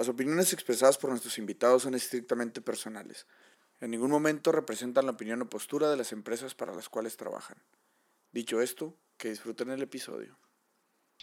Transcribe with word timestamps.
Las 0.00 0.08
opiniones 0.08 0.54
expresadas 0.54 0.96
por 0.96 1.10
nuestros 1.10 1.36
invitados 1.36 1.82
son 1.82 1.94
estrictamente 1.94 2.62
personales. 2.62 3.26
En 3.82 3.90
ningún 3.90 4.10
momento 4.10 4.50
representan 4.50 5.04
la 5.04 5.12
opinión 5.12 5.42
o 5.42 5.50
postura 5.50 5.90
de 5.90 5.98
las 5.98 6.12
empresas 6.12 6.54
para 6.54 6.74
las 6.74 6.88
cuales 6.88 7.18
trabajan. 7.18 7.58
Dicho 8.32 8.62
esto, 8.62 8.96
que 9.18 9.28
disfruten 9.28 9.68
el 9.68 9.82
episodio. 9.82 10.38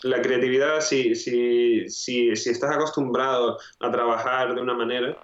La 0.04 0.22
creatividad, 0.22 0.82
si, 0.82 1.16
si, 1.16 1.90
si, 1.90 2.36
si 2.36 2.50
estás 2.52 2.76
acostumbrado 2.76 3.58
a 3.80 3.92
trabajar 3.92 4.54
de 4.54 4.62
una 4.62 4.76
manera, 4.76 5.18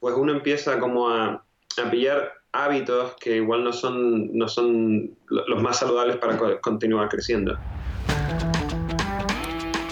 pues 0.00 0.16
uno 0.16 0.32
empieza 0.32 0.80
como 0.80 1.08
a, 1.08 1.46
a 1.80 1.90
pillar 1.92 2.32
hábitos 2.50 3.14
que 3.20 3.36
igual 3.36 3.62
no 3.62 3.72
son, 3.72 4.36
no 4.36 4.48
son 4.48 5.16
los 5.28 5.62
más 5.62 5.78
saludables 5.78 6.16
para 6.16 6.60
continuar 6.60 7.08
creciendo. 7.08 7.56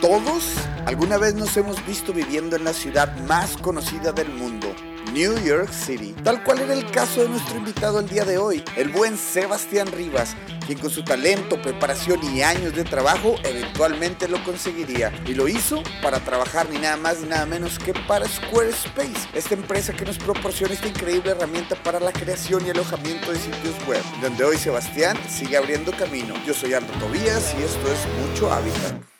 Todos 0.00 0.56
alguna 0.86 1.18
vez 1.18 1.34
nos 1.34 1.56
hemos 1.56 1.84
visto 1.84 2.12
viviendo 2.12 2.56
en 2.56 2.64
la 2.64 2.72
ciudad 2.72 3.14
más 3.26 3.56
conocida 3.56 4.12
del 4.12 4.28
mundo. 4.28 4.68
New 5.12 5.36
York 5.44 5.72
City, 5.72 6.14
tal 6.24 6.42
cual 6.44 6.60
era 6.60 6.74
el 6.74 6.90
caso 6.90 7.22
de 7.22 7.28
nuestro 7.28 7.56
invitado 7.56 8.00
el 8.00 8.08
día 8.08 8.24
de 8.24 8.38
hoy, 8.38 8.62
el 8.76 8.88
buen 8.88 9.16
Sebastián 9.16 9.88
Rivas, 9.92 10.36
quien 10.66 10.78
con 10.78 10.90
su 10.90 11.04
talento, 11.04 11.60
preparación 11.62 12.20
y 12.22 12.42
años 12.42 12.74
de 12.74 12.84
trabajo 12.84 13.36
eventualmente 13.44 14.28
lo 14.28 14.42
conseguiría. 14.44 15.12
Y 15.26 15.34
lo 15.34 15.48
hizo 15.48 15.82
para 16.02 16.20
trabajar 16.20 16.68
ni 16.70 16.78
nada 16.78 16.96
más 16.96 17.20
ni 17.20 17.28
nada 17.28 17.46
menos 17.46 17.78
que 17.78 17.94
para 17.94 18.28
Squarespace, 18.28 19.28
esta 19.32 19.54
empresa 19.54 19.92
que 19.92 20.04
nos 20.04 20.18
proporciona 20.18 20.74
esta 20.74 20.88
increíble 20.88 21.30
herramienta 21.30 21.76
para 21.82 21.98
la 21.98 22.12
creación 22.12 22.66
y 22.66 22.70
alojamiento 22.70 23.32
de 23.32 23.38
sitios 23.38 23.74
web, 23.88 24.02
donde 24.20 24.44
hoy 24.44 24.56
Sebastián 24.56 25.16
sigue 25.28 25.56
abriendo 25.56 25.92
camino. 25.92 26.34
Yo 26.46 26.52
soy 26.52 26.74
Aldo 26.74 26.92
Tobías 27.00 27.54
y 27.58 27.62
esto 27.62 27.92
es 27.92 28.28
Mucho 28.28 28.52
Hábitat. 28.52 29.15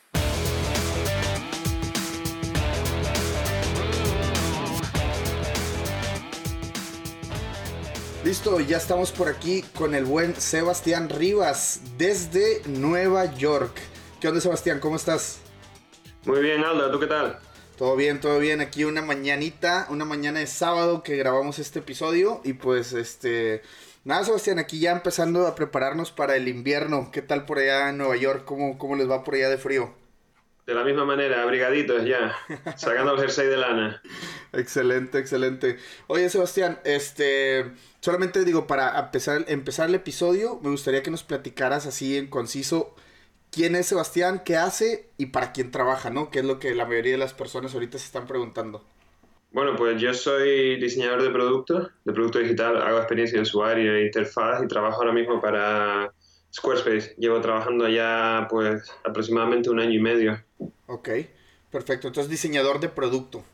Listo, 8.26 8.58
ya 8.58 8.78
estamos 8.78 9.12
por 9.12 9.28
aquí 9.28 9.62
con 9.78 9.94
el 9.94 10.04
buen 10.04 10.34
Sebastián 10.34 11.08
Rivas 11.08 11.80
desde 11.96 12.60
Nueva 12.66 13.32
York. 13.36 13.78
¿Qué 14.20 14.26
onda 14.26 14.40
Sebastián? 14.40 14.80
¿Cómo 14.80 14.96
estás? 14.96 15.38
Muy 16.24 16.40
bien, 16.40 16.64
Aldo, 16.64 16.90
¿tú 16.90 16.98
qué 16.98 17.06
tal? 17.06 17.38
Todo 17.78 17.94
bien, 17.94 18.20
todo 18.20 18.40
bien. 18.40 18.60
Aquí 18.60 18.82
una 18.82 19.00
mañanita, 19.00 19.86
una 19.90 20.04
mañana 20.04 20.40
de 20.40 20.48
sábado 20.48 21.04
que 21.04 21.14
grabamos 21.14 21.60
este 21.60 21.78
episodio 21.78 22.40
y 22.42 22.54
pues 22.54 22.94
este... 22.94 23.62
Nada, 24.02 24.24
Sebastián, 24.24 24.58
aquí 24.58 24.80
ya 24.80 24.90
empezando 24.90 25.46
a 25.46 25.54
prepararnos 25.54 26.10
para 26.10 26.34
el 26.34 26.48
invierno. 26.48 27.12
¿Qué 27.12 27.22
tal 27.22 27.44
por 27.44 27.58
allá 27.58 27.90
en 27.90 27.98
Nueva 27.98 28.16
York? 28.16 28.42
¿Cómo, 28.44 28.76
cómo 28.76 28.96
les 28.96 29.08
va 29.08 29.22
por 29.22 29.36
allá 29.36 29.50
de 29.50 29.58
frío? 29.58 29.94
De 30.66 30.74
la 30.74 30.82
misma 30.82 31.04
manera, 31.04 31.42
abrigaditos 31.42 32.04
ya, 32.04 32.34
sacando 32.76 33.14
el 33.14 33.20
jersey 33.20 33.46
de 33.46 33.56
lana. 33.56 34.02
excelente, 34.52 35.18
excelente. 35.18 35.78
Oye, 36.08 36.28
Sebastián, 36.28 36.80
este, 36.84 37.72
solamente 38.00 38.44
digo, 38.44 38.66
para 38.66 38.98
empezar, 38.98 39.44
empezar 39.46 39.88
el 39.88 39.94
episodio, 39.94 40.58
me 40.62 40.70
gustaría 40.70 41.04
que 41.04 41.12
nos 41.12 41.22
platicaras 41.22 41.86
así 41.86 42.16
en 42.16 42.26
conciso 42.26 42.96
quién 43.52 43.76
es 43.76 43.86
Sebastián, 43.86 44.42
qué 44.44 44.56
hace 44.56 45.08
y 45.18 45.26
para 45.26 45.52
quién 45.52 45.70
trabaja, 45.70 46.10
¿no? 46.10 46.30
Que 46.30 46.40
es 46.40 46.44
lo 46.44 46.58
que 46.58 46.74
la 46.74 46.84
mayoría 46.84 47.12
de 47.12 47.18
las 47.18 47.32
personas 47.32 47.72
ahorita 47.72 47.98
se 47.98 48.06
están 48.06 48.26
preguntando. 48.26 48.84
Bueno, 49.52 49.76
pues 49.76 50.00
yo 50.00 50.12
soy 50.12 50.80
diseñador 50.80 51.22
de 51.22 51.30
productos, 51.30 51.90
de 52.04 52.12
producto 52.12 52.40
digital, 52.40 52.82
hago 52.82 52.98
experiencia 52.98 53.38
de 53.38 53.42
usuario 53.42 53.94
e 53.94 54.06
interfaz 54.06 54.62
y 54.62 54.68
trabajo 54.68 54.96
ahora 54.96 55.12
mismo 55.12 55.40
para 55.40 56.12
Squarespace. 56.56 57.14
Llevo 57.18 57.40
trabajando 57.40 57.86
ya 57.88 58.46
pues 58.48 58.90
aproximadamente 59.04 59.68
un 59.68 59.80
año 59.80 59.92
y 59.92 60.00
medio. 60.00 60.42
Ok, 60.86 61.10
perfecto. 61.70 62.08
Entonces 62.08 62.30
diseñador 62.30 62.80
de 62.80 62.88
producto. 62.88 63.44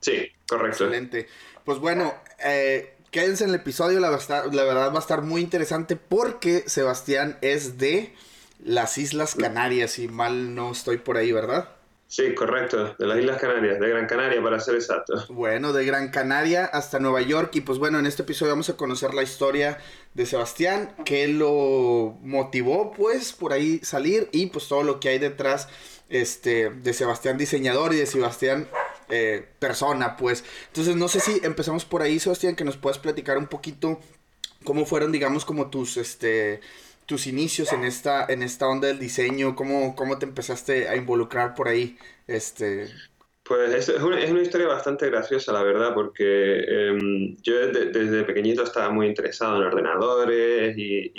Sí, 0.00 0.30
correcto. 0.46 0.84
Excelente. 0.84 1.26
Pues 1.64 1.78
bueno, 1.78 2.12
eh, 2.44 2.96
quédense 3.10 3.44
en 3.44 3.50
el 3.50 3.56
episodio, 3.56 4.00
la, 4.00 4.10
la 4.10 4.64
verdad 4.64 4.90
va 4.92 4.96
a 4.96 5.00
estar 5.00 5.22
muy 5.22 5.40
interesante 5.40 5.96
porque 5.96 6.64
Sebastián 6.66 7.38
es 7.40 7.78
de 7.78 8.14
las 8.62 8.98
Islas 8.98 9.34
Canarias, 9.34 9.92
si 9.92 10.08
mal 10.08 10.54
no 10.54 10.72
estoy 10.72 10.98
por 10.98 11.16
ahí, 11.16 11.32
¿verdad? 11.32 11.73
Sí, 12.14 12.32
correcto, 12.32 12.94
de 12.96 13.06
las 13.08 13.18
Islas 13.18 13.40
Canarias, 13.40 13.80
de 13.80 13.88
Gran 13.88 14.06
Canaria 14.06 14.40
para 14.40 14.60
ser 14.60 14.76
exacto. 14.76 15.24
Bueno, 15.30 15.72
de 15.72 15.84
Gran 15.84 16.12
Canaria 16.12 16.64
hasta 16.64 17.00
Nueva 17.00 17.20
York 17.22 17.50
y 17.56 17.62
pues 17.62 17.80
bueno, 17.80 17.98
en 17.98 18.06
este 18.06 18.22
episodio 18.22 18.52
vamos 18.52 18.68
a 18.68 18.76
conocer 18.76 19.14
la 19.14 19.24
historia 19.24 19.78
de 20.14 20.24
Sebastián, 20.24 20.94
que 21.04 21.26
lo 21.26 22.16
motivó 22.22 22.92
pues 22.92 23.32
por 23.32 23.52
ahí 23.52 23.80
salir 23.82 24.28
y 24.30 24.46
pues 24.46 24.68
todo 24.68 24.84
lo 24.84 25.00
que 25.00 25.08
hay 25.08 25.18
detrás 25.18 25.68
este, 26.08 26.70
de 26.70 26.92
Sebastián 26.92 27.36
diseñador 27.36 27.92
y 27.92 27.96
de 27.96 28.06
Sebastián 28.06 28.68
eh, 29.08 29.48
persona 29.58 30.16
pues. 30.16 30.44
Entonces 30.68 30.94
no 30.94 31.08
sé 31.08 31.18
si 31.18 31.40
empezamos 31.42 31.84
por 31.84 32.00
ahí 32.02 32.20
Sebastián, 32.20 32.54
que 32.54 32.62
nos 32.62 32.76
puedas 32.76 33.00
platicar 33.00 33.38
un 33.38 33.48
poquito 33.48 33.98
cómo 34.62 34.86
fueron 34.86 35.10
digamos 35.10 35.44
como 35.44 35.68
tus 35.68 35.96
este 35.96 36.60
tus 37.06 37.26
inicios 37.26 37.72
en 37.72 37.84
esta, 37.84 38.24
en 38.26 38.42
esta 38.42 38.68
onda 38.68 38.88
del 38.88 38.98
diseño? 38.98 39.54
¿Cómo, 39.54 39.94
¿Cómo 39.96 40.18
te 40.18 40.26
empezaste 40.26 40.88
a 40.88 40.96
involucrar 40.96 41.54
por 41.54 41.68
ahí? 41.68 41.96
Este... 42.26 42.88
Pues 43.46 43.90
es, 43.90 44.02
una, 44.02 44.18
es 44.22 44.30
una 44.30 44.40
historia 44.40 44.66
bastante 44.66 45.10
graciosa, 45.10 45.52
la 45.52 45.62
verdad, 45.62 45.92
porque 45.92 46.60
em, 46.66 47.36
yo 47.42 47.66
desde, 47.68 48.24
pequeñito 48.24 48.62
estaba 48.62 48.88
muy 48.88 49.06
interesado 49.06 49.56
en 49.56 49.64
ordenadores 49.64 50.74
y, 50.78 51.12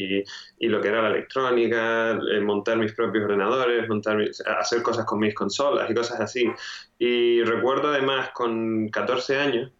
y, 0.57 0.68
lo 0.68 0.81
que 0.81 0.88
era 0.88 1.03
la 1.03 1.09
electrónica, 1.09 2.19
montar 2.41 2.78
mis 2.78 2.94
propios 2.94 3.25
ordenadores, 3.25 3.88
montar 3.88 4.17
hacer 4.59 4.81
cosas 4.81 5.06
con 5.06 5.19
mis 5.19 5.35
consolas 5.35 5.88
y 5.88 5.94
cosas 5.94 6.19
así. 6.19 6.52
Y 6.97 7.44
recuerdo 7.44 7.90
además 7.90 8.31
con 8.34 8.90
14 8.90 9.38
años, 9.38 9.72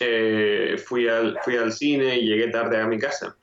eh, 0.00 0.76
fui, 0.84 1.08
al, 1.08 1.38
fui 1.42 1.56
al 1.56 1.72
cine 1.72 2.18
y 2.18 2.26
llegué 2.26 2.48
tarde 2.48 2.78
a 2.78 2.86
mi 2.86 2.98
casa. 2.98 3.34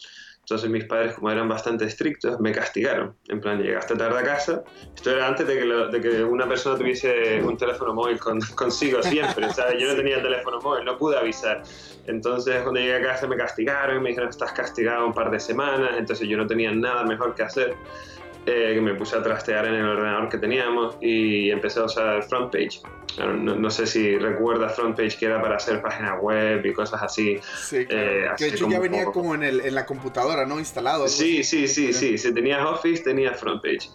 Entonces 0.44 0.70
mis 0.70 0.84
padres, 0.84 1.14
como 1.16 1.32
eran 1.32 1.48
bastante 1.48 1.86
estrictos, 1.86 2.38
me 2.42 2.52
castigaron. 2.52 3.16
En 3.30 3.40
plan, 3.40 3.64
llegaste 3.64 3.96
tarde 3.96 4.20
a 4.20 4.24
casa. 4.24 4.64
Esto 4.94 5.12
era 5.12 5.26
antes 5.26 5.48
de 5.48 5.58
que, 5.58 5.66
de 5.66 6.02
que 6.02 6.22
una 6.22 6.46
persona 6.46 6.78
tuviese 6.78 7.42
un 7.42 7.56
teléfono 7.56 7.94
móvil 7.94 8.20
consigo 8.56 9.02
siempre. 9.02 9.50
¿sabes? 9.54 9.82
Yo 9.82 9.88
no 9.88 9.96
tenía 9.96 10.22
teléfono 10.22 10.60
móvil, 10.60 10.84
no 10.84 10.98
pude 10.98 11.18
avisar. 11.18 11.64
Entonces 12.08 12.62
cuando 12.62 12.82
llegué 12.82 12.96
a 12.98 13.02
casa 13.02 13.26
me 13.26 13.38
castigaron, 13.38 14.04
me 14.04 14.10
dijeron, 14.10 14.30
estás 14.30 14.52
castigado 14.52 15.08
un 15.08 15.14
par 15.14 15.32
de 15.32 15.40
semanas. 15.40 15.92
Entonces 15.98 16.28
yo 16.28 16.36
no 16.36 16.46
tenía 16.46 16.72
nada 16.74 17.06
mejor 17.06 17.36
que 17.36 17.44
hacer. 17.44 17.76
Eh, 18.46 18.80
me 18.82 18.94
puse 18.96 19.16
a 19.16 19.24
trastear 19.24 19.66
en 19.68 19.76
el 19.76 19.86
ordenador 19.86 20.28
que 20.28 20.38
teníamos 20.38 20.98
y 21.00 21.50
empecé 21.50 21.80
a 21.80 21.86
usar 21.86 22.24
FrontPage. 22.24 22.82
No, 23.18 23.56
no, 23.56 23.70
sé 23.70 23.86
si 23.88 24.18
recuerdas 24.18 24.76
FrontPage 24.76 25.18
que 25.18 25.28
era 25.28 25.42
para 25.42 25.56
hacer 25.56 25.82
páginas 25.82 26.20
web 26.22 26.66
y 26.66 26.74
cosas 26.74 27.02
así. 27.02 27.40
Sí, 27.56 27.86
eh, 27.90 28.28
que 28.38 28.46
de 28.46 28.50
hecho 28.50 28.68
ya 28.70 28.80
venía 28.80 29.06
como 29.06 29.36
en, 29.36 29.44
el, 29.44 29.62
en, 29.62 29.76
la 29.76 29.86
computadora, 29.86 30.46
¿no? 30.46 30.60
Instalado. 30.60 31.08
Sí, 31.08 31.44
sí, 31.44 31.68
sí, 31.68 31.94
sí. 31.94 32.18
Si 32.18 32.34
tenías 32.34 32.66
Office, 32.66 33.04
tenías 33.04 33.40
FrontPage. 33.40 33.90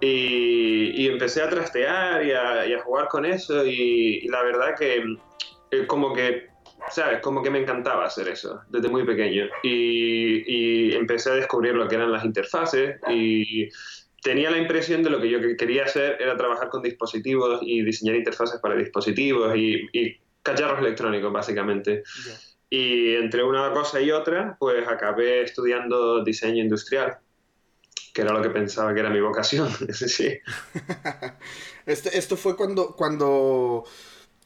Y, 0.00 1.02
y, 1.02 1.06
empecé 1.06 1.42
a 1.42 1.48
trastear 1.48 2.24
y 2.26 2.32
a, 2.32 2.66
y 2.66 2.74
a 2.74 2.82
jugar 2.82 3.08
con 3.08 3.24
eso 3.24 3.64
y, 3.64 4.26
la 4.28 4.42
verdad 4.42 4.74
que 4.76 5.04
eh, 5.70 5.86
como 5.86 6.12
que 6.12 6.51
¿sabes? 6.90 7.20
Como 7.20 7.42
que 7.42 7.50
me 7.50 7.60
encantaba 7.60 8.06
hacer 8.06 8.28
eso 8.28 8.62
desde 8.68 8.88
muy 8.88 9.04
pequeño. 9.04 9.46
Y, 9.62 10.42
y, 10.46 10.94
empecé 10.94 11.30
a 11.30 11.34
descubrir 11.34 11.74
lo 11.74 11.88
que 11.88 11.96
eran 11.96 12.12
las 12.12 12.24
interfaces 12.24 12.96
y 13.08 13.68
tenía 14.22 14.50
la 14.50 14.58
impresión 14.58 15.02
de 15.02 15.10
lo 15.10 15.20
que 15.20 15.30
yo 15.30 15.38
quería 15.56 15.84
hacer 15.84 16.16
era 16.20 16.36
trabajar 16.36 16.68
con 16.68 16.82
dispositivos 16.82 17.60
y 17.62 17.82
diseñar 17.82 18.16
interfaces 18.16 18.60
para 18.60 18.76
dispositivos 18.76 19.56
y, 19.56 19.88
y 19.92 20.16
cacharros 20.42 20.80
electrónicos, 20.80 21.32
básicamente. 21.32 22.02
Y 22.70 23.14
entre 23.16 23.44
una 23.44 23.72
cosa 23.72 24.00
y 24.00 24.10
otra, 24.10 24.56
pues 24.58 24.86
acabé 24.88 25.42
estudiando 25.42 26.24
diseño 26.24 26.62
industrial 26.62 27.18
que 28.12 28.22
era 28.22 28.32
lo 28.32 28.42
que 28.42 28.50
pensaba 28.50 28.92
que 28.92 29.00
era 29.00 29.10
mi 29.10 29.20
vocación. 29.20 29.70
sí. 29.92 30.38
este, 31.86 32.16
esto 32.16 32.36
fue 32.36 32.56
cuando, 32.56 32.94
cuando 32.94 33.84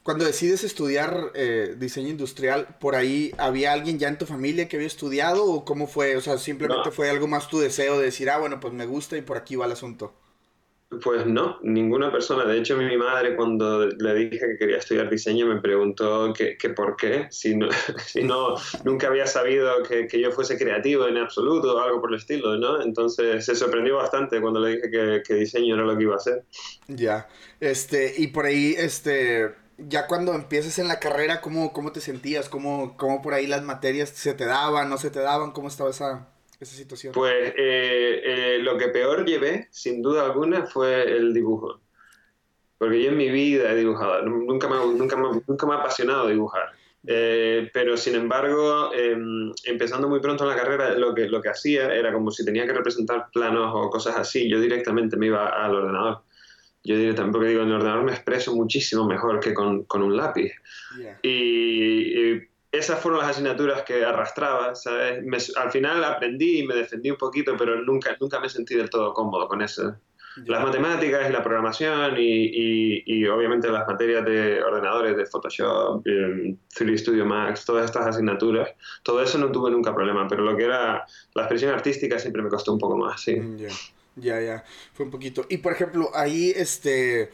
cuando 0.07 0.25
decides 0.25 0.63
estudiar 0.63 1.33
eh, 1.35 1.75
diseño 1.77 2.11
industrial, 2.11 2.69
¿por 2.79 2.95
ahí 2.95 3.33
había 3.39 3.73
alguien 3.73 3.99
ya 3.99 4.07
en 4.07 4.19
tu 4.19 4.25
familia 4.25 4.69
que 4.69 4.77
había 4.77 4.87
estudiado 4.87 5.45
o 5.45 5.65
cómo 5.65 5.89
fue? 5.89 6.17
O 6.17 6.21
sea, 6.21 6.39
simplemente 6.39 6.93
fue 6.93 7.11
algo 7.11 7.27
más 7.27 7.49
tu 7.49 7.59
deseo 7.59 7.99
de 7.99 8.05
decir, 8.05 8.31
ah, 8.31 8.39
bueno, 8.39 8.61
pues 8.61 8.73
me 8.73 8.87
gusta 8.87 9.19
y 9.19 9.23
por 9.23 9.37
aquí 9.37 9.57
va 9.57 9.67
el 9.67 9.73
asunto. 9.73 10.15
Pues 11.03 11.27
no, 11.27 11.59
ninguna 11.65 12.13
persona. 12.13 12.45
De 12.45 12.57
hecho, 12.57 12.77
mi 12.77 12.97
madre 12.97 13.35
cuando 13.35 13.89
le 13.89 14.15
dije 14.15 14.39
que 14.39 14.57
quería 14.57 14.77
estudiar 14.77 15.11
diseño 15.11 15.45
me 15.45 15.61
preguntó 15.61 16.33
que, 16.33 16.71
por 16.71 16.95
qué, 16.95 17.27
si 17.31 17.57
no, 17.57 17.67
si 18.07 18.23
no 18.23 18.55
nunca 18.85 19.09
había 19.09 19.27
sabido 19.27 19.83
que, 19.83 20.07
que, 20.07 20.21
yo 20.21 20.31
fuese 20.31 20.57
creativo 20.57 21.09
en 21.09 21.17
absoluto 21.17 21.75
o 21.75 21.81
algo 21.81 22.01
por 22.01 22.13
el 22.13 22.21
estilo, 22.21 22.57
¿no? 22.59 22.81
Entonces 22.81 23.45
se 23.45 23.57
sorprendió 23.57 23.97
bastante 23.97 24.41
cuando 24.41 24.61
le 24.61 24.77
dije 24.77 24.89
que, 24.89 25.23
que 25.27 25.35
diseño 25.35 25.75
era 25.75 25.85
lo 25.85 25.97
que 25.97 26.05
iba 26.05 26.15
a 26.15 26.19
hacer. 26.19 26.45
Ya, 26.87 27.27
este, 27.59 28.15
y 28.17 28.29
por 28.29 28.47
ahí, 28.47 28.77
este 28.79 29.66
ya 29.79 30.07
cuando 30.07 30.35
empiezas 30.35 30.79
en 30.79 30.89
la 30.89 31.01
carrera, 31.01 31.41
¿cómo, 31.41 31.73
cómo 31.73 31.93
te 31.93 32.01
sentías? 32.01 32.49
¿Cómo, 32.49 32.97
¿Cómo 32.97 33.23
por 33.23 33.35
ahí 33.35 33.47
las 33.47 33.63
materias 33.63 34.11
se 34.11 34.35
te 34.35 34.47
daban, 34.47 34.89
no 34.89 34.99
se 34.99 35.11
te 35.11 35.21
daban? 35.21 35.53
¿Cómo 35.53 35.69
estaba 35.69 35.91
esa, 35.91 36.29
esa 36.61 36.75
situación? 36.75 37.13
Pues 37.13 37.55
eh, 37.57 38.23
eh, 38.25 38.59
lo 38.61 38.79
que 38.79 38.89
peor 38.89 39.25
llevé, 39.25 39.69
sin 39.71 40.03
duda 40.03 40.25
alguna, 40.25 40.67
fue 40.67 41.03
el 41.03 41.35
dibujo. 41.35 41.81
porque 42.79 43.03
yo 43.03 43.11
en 43.11 43.17
mi 43.17 43.31
vida 43.31 43.73
he 43.73 43.77
dibujado, 43.77 44.23
nunca 44.23 44.69
me, 44.69 44.77
nunca 44.77 45.17
nunca 45.47 45.67
me 45.67 45.75
ha 45.75 45.79
apasionado 45.79 46.29
dibujar. 46.29 46.73
Eh, 47.09 47.71
pero 47.73 47.97
sin 47.97 48.17
embargo, 48.17 48.93
em, 48.93 49.53
empezando 49.65 50.09
muy 50.09 50.19
pronto 50.21 50.43
en 50.43 50.51
la 50.51 50.57
carrera, 50.57 50.91
lo 50.97 51.15
que, 51.15 51.29
lo 51.29 51.41
que 51.41 51.51
hacía 51.51 51.95
era 51.95 52.13
como 52.13 52.33
si 52.33 52.45
tenía 52.45 52.67
que 52.67 52.73
representar 52.73 53.29
planos 53.33 53.71
o 53.75 53.91
cosas 53.91 54.17
así, 54.17 54.51
yo 54.51 54.61
directamente 54.61 55.17
me 55.17 55.27
iba 55.27 55.47
al 55.47 55.75
ordenador. 55.75 56.23
Yo 56.87 56.97
directamente, 56.97 57.37
porque 57.37 57.51
digo, 57.51 57.63
en 57.63 57.69
el 57.69 57.75
ordenador 57.75 58.05
me 58.05 58.13
expreso 58.13 58.55
muchísimo 58.55 59.07
mejor 59.07 59.41
que 59.41 59.53
con, 59.53 59.85
con 59.85 60.03
un 60.03 60.17
lápiz. 60.17 60.53
Y, 61.23 62.41
esas 62.73 63.01
fueron 63.01 63.21
las 63.21 63.31
asignaturas 63.31 63.85
que 63.85 64.05
arrastraba, 64.05 64.75
¿sabes? 64.75 65.57
al 65.57 65.71
final 65.71 66.05
aprendí 66.05 66.59
y 66.59 66.67
me 66.67 66.75
defendí 66.75 67.11
un 67.11 67.17
poquito, 67.17 67.57
pero 67.57 67.81
nunca, 67.83 68.15
nunca 68.21 68.39
me 68.39 68.51
sentí 68.51 68.75
del 68.75 68.91
todo 68.91 69.15
cómodo 69.15 69.49
con 69.49 69.63
eso 69.63 69.97
las 70.45 70.63
matemáticas 70.63 71.29
y 71.29 71.33
la 71.33 71.43
programación 71.43 72.15
y, 72.19 73.03
y, 73.07 73.27
obviamente 73.27 73.71
las 73.71 73.87
materias 73.87 74.25
de 74.25 74.63
ordenadores, 74.63 75.17
de 75.17 75.27
Photoshop, 75.27 76.05
3D 76.05 76.59
eh, 76.93 76.99
Studio 76.99 77.25
Max, 77.25 77.65
todas 77.65 77.87
estas 77.87 78.07
asignaturas, 78.07 78.71
todo 79.03 79.23
eso 79.23 79.39
no 79.39 79.51
tuve 79.51 79.71
nunca 79.71 79.95
problema, 79.95 80.29
pero 80.29 80.43
lo 80.43 80.57
que 80.57 80.65
era 80.65 81.07
la 81.35 81.43
expresión 81.43 81.73
artística 81.73 82.19
siempre 82.19 82.43
me 82.43 82.51
costó 82.51 82.73
un 82.73 82.79
poco 82.79 82.97
más, 82.99 83.21
sí. 83.21 83.37
Mm, 83.37 83.57
ya, 84.17 84.41
ya, 84.41 84.65
fue 84.93 85.07
un 85.07 85.11
poquito. 85.11 85.47
Y 85.49 85.59
por 85.59 85.73
ejemplo, 85.73 86.11
ahí, 86.15 86.53
este, 86.55 87.31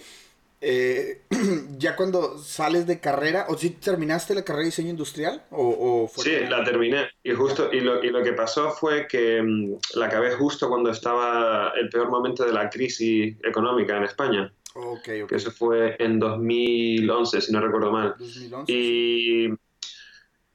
eh, 0.60 1.22
ya 1.78 1.96
cuando 1.96 2.38
sales 2.38 2.86
de 2.86 3.00
carrera, 3.00 3.46
o 3.48 3.56
si 3.58 3.70
terminaste 3.70 4.34
la 4.34 4.44
carrera 4.44 4.62
de 4.62 4.66
diseño 4.66 4.90
industrial, 4.90 5.44
o, 5.50 6.10
Sí, 6.16 6.32
la 6.48 6.62
terminé. 6.64 7.08
Y 7.22 7.32
justo, 7.32 7.70
y 7.72 7.80
lo, 7.80 8.02
y 8.02 8.10
lo, 8.10 8.22
que 8.22 8.32
pasó 8.32 8.70
fue 8.70 9.06
que 9.08 9.42
mm, 9.42 9.98
la 9.98 10.06
acabé 10.06 10.32
justo 10.32 10.68
cuando 10.68 10.90
estaba 10.90 11.72
el 11.76 11.88
peor 11.88 12.10
momento 12.10 12.44
de 12.44 12.52
la 12.52 12.70
crisis 12.70 13.36
económica 13.42 13.96
en 13.96 14.04
España. 14.04 14.52
Okay, 14.74 15.26
Que 15.26 15.34
eso 15.34 15.50
fue 15.50 15.96
en 15.98 16.18
2011, 16.18 17.40
si 17.40 17.52
no 17.52 17.60
recuerdo 17.60 17.92
mal. 17.92 18.14
2011. 18.18 18.72
Y 18.72 19.48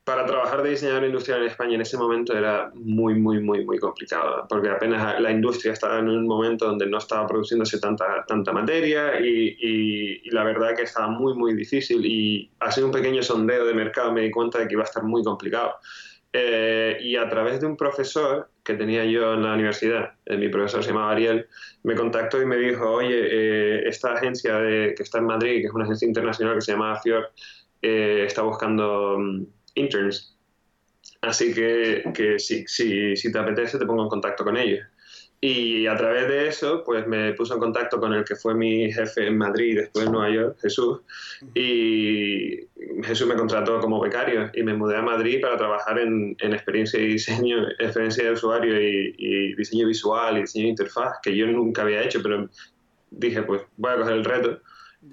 para 0.08 0.26
trabajar 0.26 0.64
de 0.64 0.70
diseñador 0.70 1.04
industrial 1.04 1.42
en 1.42 1.48
España 1.48 1.76
en 1.76 1.82
ese 1.82 1.98
momento 1.98 2.32
era 2.32 2.72
muy, 2.76 3.16
muy, 3.16 3.42
muy, 3.42 3.66
muy 3.66 3.78
complicado, 3.78 4.46
porque 4.48 4.70
apenas 4.70 5.20
la 5.20 5.32
industria 5.32 5.74
estaba 5.74 6.00
en 6.00 6.08
un 6.08 6.26
momento 6.26 6.66
donde 6.66 6.86
no 6.86 6.98
estaba 6.98 7.28
produciéndose 7.28 7.78
tanta, 7.82 8.24
tanta 8.26 8.54
materia 8.54 9.20
y, 9.20 9.58
y, 9.60 10.30
la 10.30 10.46
verdad 10.46 10.78
que 10.78 10.84
estaba 10.84 11.10
muy, 11.10 11.34
muy 11.34 11.54
difícil 11.56 12.06
y 12.06 12.50
haciendo 12.62 12.88
un 12.88 12.94
pequeño 12.94 13.22
sondeo 13.22 13.66
de 13.66 13.74
mercado 13.74 14.14
me 14.14 14.22
di 14.22 14.32
cuenta 14.32 14.60
de 14.60 14.70
que 14.70 14.76
iba 14.76 14.84
a 14.84 14.86
estar 14.86 15.04
muy 15.04 15.26
complicado. 15.26 15.74
Eh, 16.32 17.00
y 17.02 17.18
a 17.18 17.28
través 17.28 17.60
de 17.60 17.68
un 17.68 17.76
profesor 17.76 18.50
que 18.64 18.76
tenía 18.76 19.04
yo 19.04 19.34
en 19.34 19.44
la 19.44 19.56
universidad, 19.56 20.14
eh, 20.26 20.38
mi 20.38 20.48
profesor 20.48 20.86
se 20.86 20.92
llamaba 20.92 21.12
Ariel, 21.12 21.48
me 21.84 21.96
contactó 21.96 22.42
y 22.42 22.46
me 22.46 22.56
dijo, 22.56 22.90
oye, 22.90 23.28
eh, 23.30 23.84
esta 23.90 24.14
agencia 24.14 24.58
de, 24.58 24.94
que 24.96 25.04
está 25.04 25.18
en 25.18 25.26
Madrid, 25.26 25.60
que 25.60 25.68
es 25.68 25.74
una 25.74 25.84
agencia 25.84 26.08
internacional 26.08 26.56
que 26.56 26.62
se 26.62 26.72
llama 26.72 26.96
Fior, 27.02 27.30
está 27.82 28.42
buscando 28.42 29.18
mm, 29.20 29.57
interns. 29.78 30.38
Así 31.22 31.54
que, 31.54 32.04
que 32.14 32.40
si, 32.40 32.66
si, 32.68 33.16
si, 33.16 33.32
te 33.32 33.40
apetece, 33.40 33.78
te 33.78 33.86
pongo 33.86 34.04
en 34.04 34.10
contacto 34.10 34.44
con 34.44 34.58
ellos. 34.58 34.86
Y 35.40 35.86
a 35.86 35.96
través 35.96 36.28
de 36.28 36.48
eso, 36.48 36.84
pues 36.84 37.06
me 37.06 37.34
puso 37.34 37.54
en 37.54 37.60
contacto 37.60 38.00
con 38.00 38.12
el 38.14 38.24
que 38.24 38.36
fue 38.36 38.56
mi 38.56 38.92
jefe 38.92 39.28
en 39.28 39.38
Madrid 39.38 39.78
después 39.78 40.08
en 40.08 40.12
Nueva 40.12 40.34
York, 40.34 40.58
Jesús. 40.62 41.02
Y 41.54 42.58
Jesús 43.04 43.28
me 43.28 43.36
contrató 43.36 43.80
como 43.80 44.00
becario 44.00 44.50
y 44.54 44.64
me 44.64 44.74
mudé 44.74 44.98
a 44.98 45.02
Madrid 45.04 45.40
para 45.42 45.58
trabajar 45.58 46.00
en, 46.00 46.36
en 46.40 46.54
experiencia 46.54 47.00
y 47.00 47.08
diseño, 47.08 47.68
experiencia 47.80 48.24
de 48.24 48.32
usuario 48.32 48.82
y, 48.82 49.16
y, 49.18 49.56
diseño 49.56 49.86
visual 49.88 50.38
y 50.38 50.42
diseño 50.42 50.66
de 50.66 50.70
interfaz, 50.70 51.18
que 51.22 51.36
yo 51.36 51.46
nunca 51.46 51.84
había 51.84 52.04
hecho, 52.04 52.22
pero 52.24 52.50
dije, 53.12 53.44
pues 53.44 53.62
voy 53.78 53.92
a 53.92 53.98
coger 53.98 54.14
el 54.14 54.26
reto. 54.26 54.60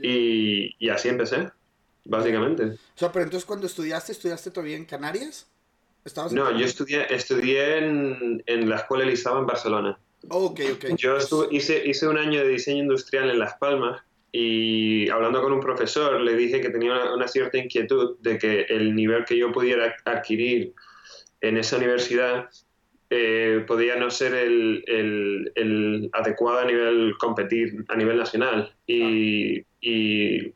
Y, 0.01 0.75
y 0.79 0.89
así 0.89 1.11
empecé 1.11 1.51
básicamente. 2.05 2.65
O 2.65 2.77
sea, 2.99 3.11
pero 3.11 3.25
entonces 3.25 3.47
cuando 3.47 3.67
estudiaste, 3.67 4.13
¿estudiaste 4.13 4.51
todavía 4.51 4.77
en 4.77 4.85
Canarias? 4.85 5.47
no, 6.33 6.57
yo 6.59 6.67
estudié, 6.67 7.07
estudié 7.09 7.79
en, 7.79 8.43
en, 8.47 8.69
la 8.69 8.77
Escuela 8.77 9.05
Elisaba 9.05 9.41
en 9.41 9.47
Barcelona. 9.47 9.99
ok, 10.29 10.61
ok. 10.75 10.85
Yo 10.97 11.17
hice, 11.51 11.83
hice 11.87 12.07
un 12.07 12.19
año 12.19 12.41
de 12.41 12.49
diseño 12.49 12.83
industrial 12.83 13.31
en 13.31 13.39
Las 13.39 13.55
Palmas 13.55 14.03
y 14.31 15.09
hablando 15.09 15.41
con 15.43 15.53
un 15.53 15.61
profesor 15.61 16.21
le 16.21 16.35
dije 16.37 16.61
que 16.61 16.69
tenía 16.69 17.15
una, 17.15 17.29
cierta 17.29 17.57
inquietud 17.57 18.17
de 18.21 18.37
que 18.37 18.63
el 18.63 18.95
nivel 18.95 19.25
que 19.25 19.39
yo 19.39 19.53
pudiera 19.53 19.95
adquirir 20.05 20.75
en 21.41 21.57
esa 21.57 21.77
universidad 21.77 22.51
eh, 23.11 23.65
podía 23.67 23.97
no 23.97 24.11
ser 24.11 24.35
el, 24.35 24.85
el, 24.89 25.53
el, 25.55 26.11
adecuado 26.13 26.59
a 26.59 26.65
nivel 26.65 27.15
competir 27.17 27.85
a 27.89 27.97
nivel 27.97 28.19
nacional. 28.19 28.75
Y, 28.87 29.61
ah. 29.61 29.65
y 29.81 30.55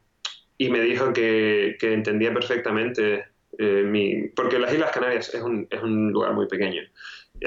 y 0.59 0.69
me 0.69 0.81
dijo 0.81 1.13
que, 1.13 1.77
que 1.81 1.93
entendía 1.93 2.35
perfectamente 2.35 3.27
eh, 3.57 3.83
mi... 3.85 4.29
Porque 4.29 4.59
las 4.59 4.73
Islas 4.73 4.91
Canarias 4.91 5.33
es 5.33 5.41
un, 5.41 5.67
es 5.71 5.83
un 5.83 6.13
lugar 6.13 6.35
muy 6.35 6.47
pequeño, 6.47 6.83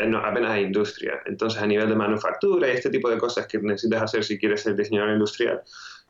no, 0.08 0.20
apenas 0.20 0.52
hay 0.52 0.64
industria. 0.64 1.22
Entonces, 1.26 1.62
a 1.62 1.68
nivel 1.68 1.90
de 1.90 1.96
manufactura 1.96 2.68
y 2.68 2.72
este 2.72 2.90
tipo 2.90 3.10
de 3.10 3.18
cosas 3.18 3.48
que 3.48 3.60
necesitas 3.60 4.04
hacer 4.04 4.24
si 4.24 4.40
quieres 4.40 4.62
ser 4.62 4.76
diseñador 4.76 5.12
industrial, 5.12 5.62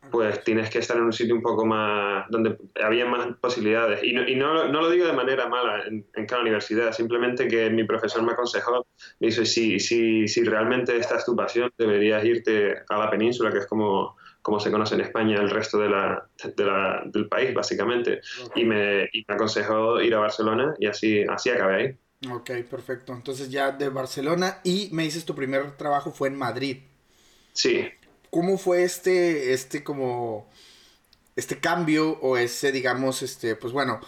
pues 0.10 0.44
tienes 0.44 0.70
que 0.70 0.80
estar 0.80 0.98
en 0.98 1.04
un 1.04 1.14
sitio 1.14 1.36
un 1.36 1.42
poco 1.42 1.66
más, 1.66 2.26
donde 2.30 2.58
había 2.82 3.06
más 3.06 3.28
posibilidades. 3.40 4.04
Y 4.04 4.14
no, 4.14 4.28
y 4.28 4.36
no, 4.36 4.68
no 4.68 4.82
lo 4.82 4.90
digo 4.90 5.06
de 5.06 5.14
manera 5.14 5.48
mala 5.48 5.84
en, 5.86 6.06
en, 6.16 6.26
cada 6.26 6.42
universidad, 6.42 6.92
simplemente 6.92 7.48
que 7.48 7.70
mi 7.70 7.84
profesor 7.84 8.24
me 8.24 8.34
aconsejó, 8.34 8.88
me 9.20 9.28
dice, 9.28 9.46
si, 9.46 9.80
si, 9.80 10.28
si 10.28 10.44
realmente 10.44 10.98
esta 10.98 11.18
es 11.18 11.26
tu 11.26 11.36
pasión, 11.36 11.72
deberías 11.78 12.24
irte 12.26 12.78
a 12.90 12.98
la 12.98 13.10
península, 13.10 13.52
que 13.52 13.60
es 13.60 13.68
como 13.68 14.18
como 14.42 14.60
se 14.60 14.72
conoce 14.72 14.96
en 14.96 15.02
España 15.02 15.40
el 15.40 15.50
resto 15.50 15.78
de 15.78 15.90
la, 15.90 16.28
de 16.44 16.66
la, 16.66 17.04
del 17.06 17.28
país, 17.28 17.54
básicamente. 17.54 18.22
Y, 18.56 18.64
me, 18.66 19.10
y, 19.14 19.26
me, 19.28 19.36
aconsejó 19.36 20.02
ir 20.02 20.16
a 20.16 20.20
Barcelona 20.20 20.74
y 20.80 20.88
así, 20.88 21.24
así 21.24 21.50
acabé 21.50 21.76
ahí. 21.76 22.32
Ok, 22.32 22.52
perfecto. 22.70 23.14
Entonces 23.14 23.50
ya 23.50 23.72
de 23.72 23.90
Barcelona 23.90 24.60
y 24.64 24.90
me 24.92 25.04
dices 25.04 25.26
tu 25.26 25.36
primer 25.36 25.78
trabajo 25.78 26.12
fue 26.12 26.28
en 26.28 26.36
Madrid. 26.36 26.78
Sí. 27.54 27.88
¿Cómo 28.30 28.58
fue 28.58 28.84
este, 28.84 29.54
este 29.54 29.84
como, 29.84 30.50
este 31.36 31.60
cambio 31.60 32.20
o 32.22 32.38
ese, 32.38 32.72
digamos, 32.72 33.22
este, 33.22 33.56
pues 33.56 33.74
bueno, 33.74 34.00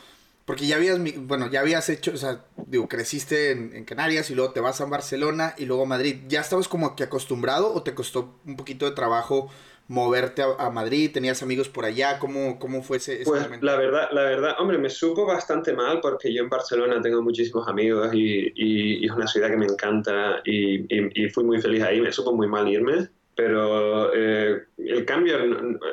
porque 0.45 0.65
ya 0.68 0.75
habías, 0.75 1.00
bueno, 1.21 1.50
ya 1.50 1.62
habías 1.62 1.89
hecho, 1.89 2.12
o 2.13 2.18
sea, 2.18 2.45
digo, 2.68 2.88
creciste 2.88 3.51
en, 3.51 3.75
en, 3.75 3.85
Canarias 3.85 4.30
y 4.30 4.35
luego 4.35 4.51
te 4.51 4.59
vas 4.59 4.81
a 4.81 4.85
Barcelona 4.85 5.56
y 5.57 5.65
luego 5.65 5.83
a 5.83 5.88
Madrid. 5.88 6.21
¿Ya 6.27 6.41
estabas 6.41 6.68
como 6.68 6.95
que 6.95 7.03
acostumbrado 7.03 7.74
o 7.74 7.83
te 7.83 7.94
costó 7.94 8.39
un 8.45 8.56
poquito 8.56 8.85
de 8.85 8.95
trabajo 8.95 9.50
moverte 9.94 10.42
a, 10.42 10.69
Madrid? 10.72 11.12
¿Tenías 11.13 11.44
amigos 11.44 11.69
por 11.69 11.86
allá? 11.86 12.18
¿Cómo, 12.18 12.57
cómo 12.57 12.81
fue 12.81 12.98
ese, 12.98 13.22
pues, 13.24 13.48
La 13.62 13.75
verdad, 13.75 14.10
la 14.12 14.24
verdad, 14.24 14.56
hombre, 14.57 14.80
me 14.80 14.90
supo 14.90 15.24
bastante 15.24 15.74
mal 15.74 16.00
porque 16.02 16.33
yo 16.33 16.42
en 16.42 16.50
Barcelona 16.50 17.00
tengo 17.00 17.21
muchísimos 17.21 17.68
amigos 17.68 18.09
y, 18.12 18.52
y, 18.56 19.06
es 19.06 19.12
una 19.12 19.28
ciudad 19.28 19.52
que 19.52 19.57
me 19.57 19.68
encanta 19.68 20.42
y, 20.45 20.85
y, 20.90 21.30
fui 21.30 21.44
muy 21.44 21.62
feliz 21.62 21.83
ahí. 21.83 22.02
Me 22.02 22.12
supo 22.12 22.33
muy 22.33 22.47
mal 22.47 22.68
irme, 22.68 23.07
pero 23.35 24.12
eh, 24.16 24.64
el 24.78 25.06
cambio 25.06 25.38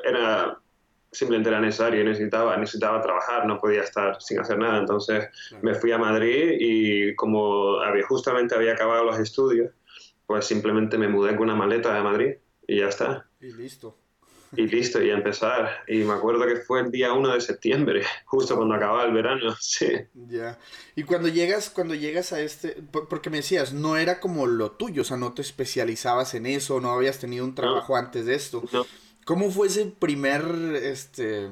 era 0.02 0.59
simplemente 1.12 1.50
era 1.50 1.61
necesario, 1.61 2.02
necesitaba, 2.02 2.57
necesitaba 2.57 3.02
trabajar, 3.02 3.45
no 3.45 3.61
podía 3.61 3.83
estar 3.83 4.16
sin 4.23 4.40
hacer 4.40 4.57
nada. 4.57 4.78
Entonces 4.78 5.28
me 5.61 5.75
fui 5.75 5.92
a 5.92 5.99
Madrid 5.99 6.57
y 6.59 7.14
como 7.16 7.80
había, 7.80 8.07
justamente 8.07 8.54
había 8.54 8.73
acabado 8.73 9.04
los 9.04 9.19
estudios, 9.19 9.73
pues 10.26 10.47
simplemente 10.47 10.97
me 10.97 11.09
mudé 11.09 11.37
con 11.37 11.50
una 11.50 11.57
maleta 11.57 11.92
de 11.92 12.02
Madrid 12.02 12.35
y 12.70 12.78
ya 12.78 12.86
está. 12.86 13.26
Y 13.40 13.52
listo. 13.52 13.98
Y 14.56 14.62
listo, 14.68 15.02
y 15.02 15.10
a 15.10 15.14
empezar. 15.14 15.84
Y 15.88 15.98
me 15.98 16.12
acuerdo 16.12 16.46
que 16.46 16.56
fue 16.56 16.80
el 16.80 16.92
día 16.92 17.12
1 17.12 17.34
de 17.34 17.40
septiembre, 17.40 18.04
justo 18.26 18.54
cuando 18.56 18.76
acababa 18.76 19.04
el 19.04 19.12
verano, 19.12 19.56
sí. 19.60 19.88
Ya. 20.14 20.56
Y 20.94 21.02
cuando 21.02 21.28
llegas, 21.28 21.68
cuando 21.68 21.96
llegas 21.96 22.32
a 22.32 22.40
este, 22.40 22.76
porque 22.92 23.28
me 23.28 23.38
decías, 23.38 23.72
no 23.72 23.96
era 23.96 24.20
como 24.20 24.46
lo 24.46 24.70
tuyo, 24.70 25.02
o 25.02 25.04
sea, 25.04 25.16
no 25.16 25.32
te 25.32 25.42
especializabas 25.42 26.34
en 26.34 26.46
eso, 26.46 26.80
no 26.80 26.92
habías 26.92 27.18
tenido 27.18 27.44
un 27.44 27.56
trabajo 27.56 27.96
antes 27.96 28.26
de 28.26 28.36
esto. 28.36 28.62
¿Cómo 29.24 29.50
fue 29.50 29.66
ese 29.66 29.86
primer, 29.86 30.44
este, 30.80 31.50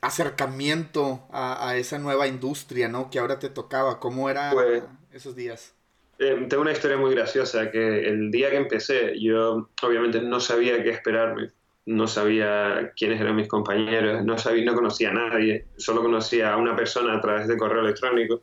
acercamiento 0.00 1.28
a, 1.30 1.76
esa 1.76 1.98
nueva 1.98 2.26
industria, 2.26 2.88
¿no? 2.88 3.08
Que 3.08 3.20
ahora 3.20 3.38
te 3.38 3.50
tocaba, 3.50 4.00
¿cómo 4.00 4.28
era 4.28 4.50
pues 4.52 4.82
esos 5.12 5.36
días? 5.36 5.74
Eh, 6.18 6.46
tengo 6.48 6.62
una 6.62 6.72
historia 6.72 6.96
muy 6.96 7.14
graciosa, 7.14 7.70
que 7.70 8.08
el 8.08 8.30
día 8.30 8.50
que 8.50 8.56
empecé 8.56 9.18
yo 9.20 9.68
obviamente 9.82 10.20
no 10.20 10.40
sabía 10.40 10.82
qué 10.82 10.90
esperarme, 10.90 11.50
no 11.86 12.08
sabía 12.08 12.92
quiénes 12.96 13.20
eran 13.20 13.36
mis 13.36 13.46
compañeros, 13.46 14.24
no, 14.24 14.36
sabía, 14.36 14.64
no 14.64 14.74
conocía 14.74 15.10
a 15.10 15.14
nadie, 15.14 15.66
solo 15.76 16.02
conocía 16.02 16.52
a 16.52 16.56
una 16.56 16.74
persona 16.74 17.14
a 17.14 17.20
través 17.20 17.46
de 17.46 17.56
correo 17.56 17.82
electrónico. 17.82 18.42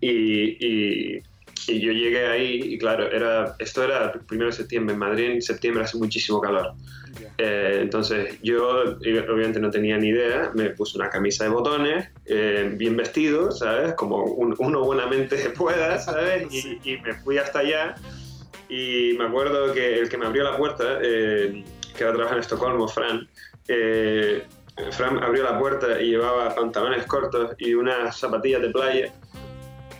Y, 0.00 0.66
y, 0.66 1.22
yo 1.66 1.92
llegué 1.92 2.26
ahí 2.26 2.60
y 2.74 2.78
claro, 2.78 3.10
era, 3.10 3.56
esto 3.58 3.82
era 3.82 4.12
el 4.12 4.20
primero 4.20 4.50
de 4.50 4.56
septiembre, 4.56 4.94
en 4.94 4.98
Madrid 4.98 5.30
en 5.30 5.42
septiembre 5.42 5.84
hace 5.84 5.98
muchísimo 5.98 6.40
calor. 6.40 6.72
Eh, 7.38 7.78
entonces 7.82 8.38
yo 8.42 8.68
obviamente 9.00 9.60
no 9.60 9.70
tenía 9.70 9.96
ni 9.98 10.08
idea, 10.08 10.50
me 10.54 10.70
puse 10.70 10.98
una 10.98 11.08
camisa 11.08 11.44
de 11.44 11.50
botones, 11.50 12.08
eh, 12.26 12.72
bien 12.74 12.96
vestido, 12.96 13.50
¿sabes? 13.50 13.94
Como 13.94 14.24
uno 14.24 14.80
buenamente 14.84 15.36
pueda, 15.56 15.98
¿sabes? 15.98 16.46
Y, 16.52 16.96
me 16.98 17.14
fui 17.14 17.38
hasta 17.38 17.60
allá 17.60 17.94
y 18.68 19.14
me 19.18 19.24
acuerdo 19.24 19.72
que 19.72 20.00
el 20.00 20.08
que 20.08 20.16
me 20.16 20.26
abrió 20.26 20.44
la 20.44 20.56
puerta, 20.56 20.98
eh, 21.02 21.64
que 21.96 22.04
va 22.04 22.10
a 22.10 22.14
trabajar 22.14 22.38
en 22.38 22.42
Estocolmo, 22.42 22.88
Fran, 22.88 23.28
eh, 23.68 24.42
Fran 24.90 25.22
abrió 25.22 25.44
la 25.44 25.58
puerta 25.58 26.00
y 26.00 26.10
llevaba 26.10 26.54
pantalones 26.54 27.06
cortos 27.06 27.54
y 27.58 27.74
unas 27.74 28.18
zapatillas 28.18 28.62
de 28.62 28.70
playa. 28.70 29.12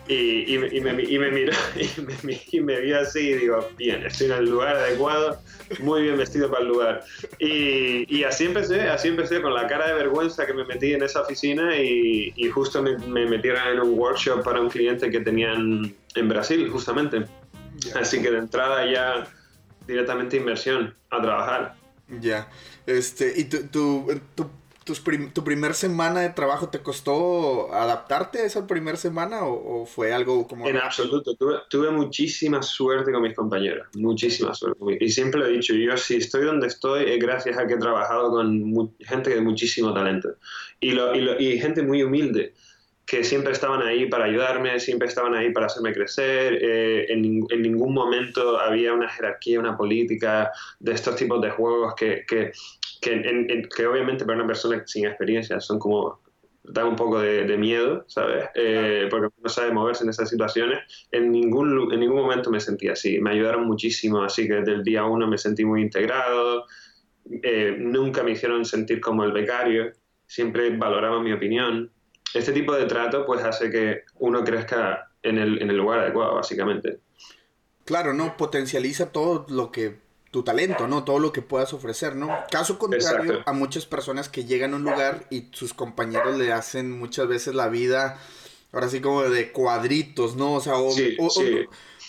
Y, 0.06 0.58
me, 0.58 0.92
miró 0.92 1.52
y 2.52 2.60
me, 2.60 2.80
vio 2.80 3.00
así 3.00 3.20
y 3.20 3.34
digo, 3.34 3.70
bien, 3.78 4.04
estoy 4.04 4.26
en 4.26 4.32
el 4.34 4.50
lugar 4.50 4.76
adecuado, 4.76 5.40
muy 5.80 6.02
bien 6.02 6.18
vestido 6.18 6.50
para 6.50 6.62
el 6.62 6.68
lugar. 6.68 7.04
Y, 7.38 8.22
así 8.24 8.44
empecé, 8.44 8.82
así 8.82 9.08
empecé 9.08 9.40
con 9.40 9.54
la 9.54 9.66
cara 9.66 9.88
de 9.88 9.94
vergüenza 9.94 10.46
que 10.46 10.52
me 10.52 10.64
metí 10.66 10.92
en 10.92 11.02
esa 11.02 11.22
oficina 11.22 11.74
y, 11.76 12.48
justo 12.50 12.82
me, 12.82 13.26
metieron 13.26 13.66
en 13.68 13.80
un 13.80 13.98
workshop 13.98 14.44
para 14.44 14.60
un 14.60 14.68
cliente 14.68 15.10
que 15.10 15.20
tenían 15.20 15.94
en 16.14 16.28
Brasil, 16.28 16.68
justamente. 16.70 17.24
Así 17.94 18.20
que 18.20 18.30
de 18.30 18.38
entrada 18.38 18.90
ya 18.90 19.26
directamente 19.86 20.36
inversión 20.36 20.94
a 21.10 21.22
trabajar. 21.22 21.74
Ya, 22.20 22.48
este, 22.86 23.32
¿y 23.34 23.44
tu, 23.44 23.66
tu 23.68 24.20
tu 24.34 24.50
primer 25.44 25.74
semana 25.74 26.20
de 26.20 26.30
trabajo 26.30 26.68
te 26.68 26.80
costó 26.80 27.72
adaptarte 27.72 28.40
a 28.40 28.44
esa 28.44 28.66
primera 28.66 28.96
semana 28.96 29.44
o, 29.44 29.86
fue 29.86 30.12
algo 30.12 30.46
como... 30.46 30.68
En 30.68 30.76
absoluto, 30.76 31.34
tuve, 31.68 31.90
muchísima 31.90 32.62
suerte 32.62 33.12
con 33.12 33.22
mis 33.22 33.34
compañeros, 33.34 33.86
muchísima 33.94 34.54
suerte. 34.54 34.78
Y 35.00 35.08
siempre 35.08 35.40
lo 35.40 35.46
he 35.46 35.52
dicho, 35.52 35.74
yo 35.74 35.96
si 35.96 36.16
estoy 36.16 36.44
donde 36.44 36.66
estoy 36.66 37.10
es 37.10 37.18
gracias 37.18 37.56
a 37.58 37.66
que 37.66 37.74
he 37.74 37.78
trabajado 37.78 38.30
con 38.30 38.94
gente 39.00 39.30
de 39.30 39.40
muchísimo 39.40 39.94
talento 39.94 40.34
y, 40.80 40.90
lo, 40.90 41.14
y, 41.40 41.58
gente 41.58 41.82
muy 41.82 42.02
humilde 42.02 42.54
que 43.06 43.22
siempre 43.22 43.52
estaban 43.52 43.82
ahí 43.82 44.06
para 44.06 44.24
ayudarme, 44.24 44.80
siempre 44.80 45.08
estaban 45.08 45.34
ahí 45.34 45.52
para 45.52 45.66
hacerme 45.66 45.92
crecer. 45.92 46.58
Eh, 46.60 47.12
en, 47.12 47.44
en, 47.50 47.62
ningún 47.62 47.92
momento 47.92 48.58
había 48.58 48.92
una 48.92 49.08
jerarquía, 49.08 49.60
una 49.60 49.76
política 49.76 50.50
de 50.80 50.92
estos 50.92 51.16
tipos 51.16 51.40
de 51.42 51.50
juegos 51.50 51.94
que, 51.96 52.24
que, 52.26 52.52
que, 53.00 53.86
obviamente 53.86 54.24
para 54.24 54.38
una 54.38 54.46
persona 54.46 54.82
sin 54.86 55.06
experiencia 55.06 55.60
son 55.60 55.78
como 55.78 56.22
da 56.62 56.86
un 56.86 56.96
poco 56.96 57.20
de, 57.20 57.58
miedo, 57.58 58.04
¿sabes? 58.08 58.46
Eh, 58.54 59.06
porque 59.10 59.28
no 59.42 59.50
sabe 59.50 59.70
moverse 59.70 60.02
en 60.04 60.10
esas 60.10 60.30
situaciones. 60.30 60.78
En 61.10 61.30
ningún, 61.30 61.92
en 61.92 62.00
ningún 62.00 62.16
momento 62.16 62.50
me 62.50 62.58
sentí 62.58 62.88
así. 62.88 63.20
Me 63.20 63.32
ayudaron 63.32 63.66
muchísimo, 63.66 64.22
así 64.22 64.46
que 64.46 64.54
desde 64.54 64.72
el 64.72 64.82
día 64.82 65.04
uno 65.04 65.26
me 65.26 65.36
sentí 65.36 65.62
muy 65.62 65.82
integrado. 65.82 66.64
Eh, 67.42 67.76
nunca 67.78 68.22
me 68.22 68.30
hicieron 68.30 68.64
sentir 68.64 69.02
como 69.02 69.24
el 69.24 69.32
becario. 69.32 69.92
Siempre 70.26 70.74
valoraban 70.74 71.22
mi 71.22 71.32
opinión. 71.32 71.92
Este 72.34 72.52
tipo 72.52 72.74
de 72.74 72.86
trato 72.86 73.24
pues 73.24 73.42
hace 73.44 73.70
que 73.70 74.02
uno 74.18 74.44
crezca 74.44 75.10
en 75.22 75.38
el, 75.38 75.62
en 75.62 75.70
el 75.70 75.76
lugar 75.76 76.00
adecuado, 76.00 76.34
básicamente. 76.34 76.98
Claro, 77.84 78.12
¿no? 78.12 78.36
Potencializa 78.36 79.12
todo 79.12 79.46
lo 79.48 79.70
que 79.70 80.04
tu 80.34 80.42
talento, 80.42 80.88
¿no? 80.88 81.04
Todo 81.04 81.20
lo 81.20 81.32
que 81.32 81.42
puedas 81.42 81.72
ofrecer, 81.74 82.16
¿no? 82.16 82.28
Caso 82.50 82.76
contrario 82.76 83.44
a 83.46 83.52
muchas 83.52 83.86
personas 83.86 84.28
que 84.28 84.44
llegan 84.44 84.72
a 84.72 84.76
un 84.76 84.82
lugar 84.82 85.26
y 85.30 85.48
sus 85.52 85.74
compañeros 85.74 86.36
le 86.36 86.52
hacen 86.52 86.90
muchas 86.90 87.28
veces 87.28 87.54
la 87.54 87.68
vida, 87.68 88.18
ahora 88.72 88.88
sí 88.88 89.00
como 89.00 89.22
de 89.22 89.52
cuadritos, 89.52 90.34
¿no? 90.34 90.54
O 90.54 90.60
sea, 90.60 90.76
o, 90.76 90.92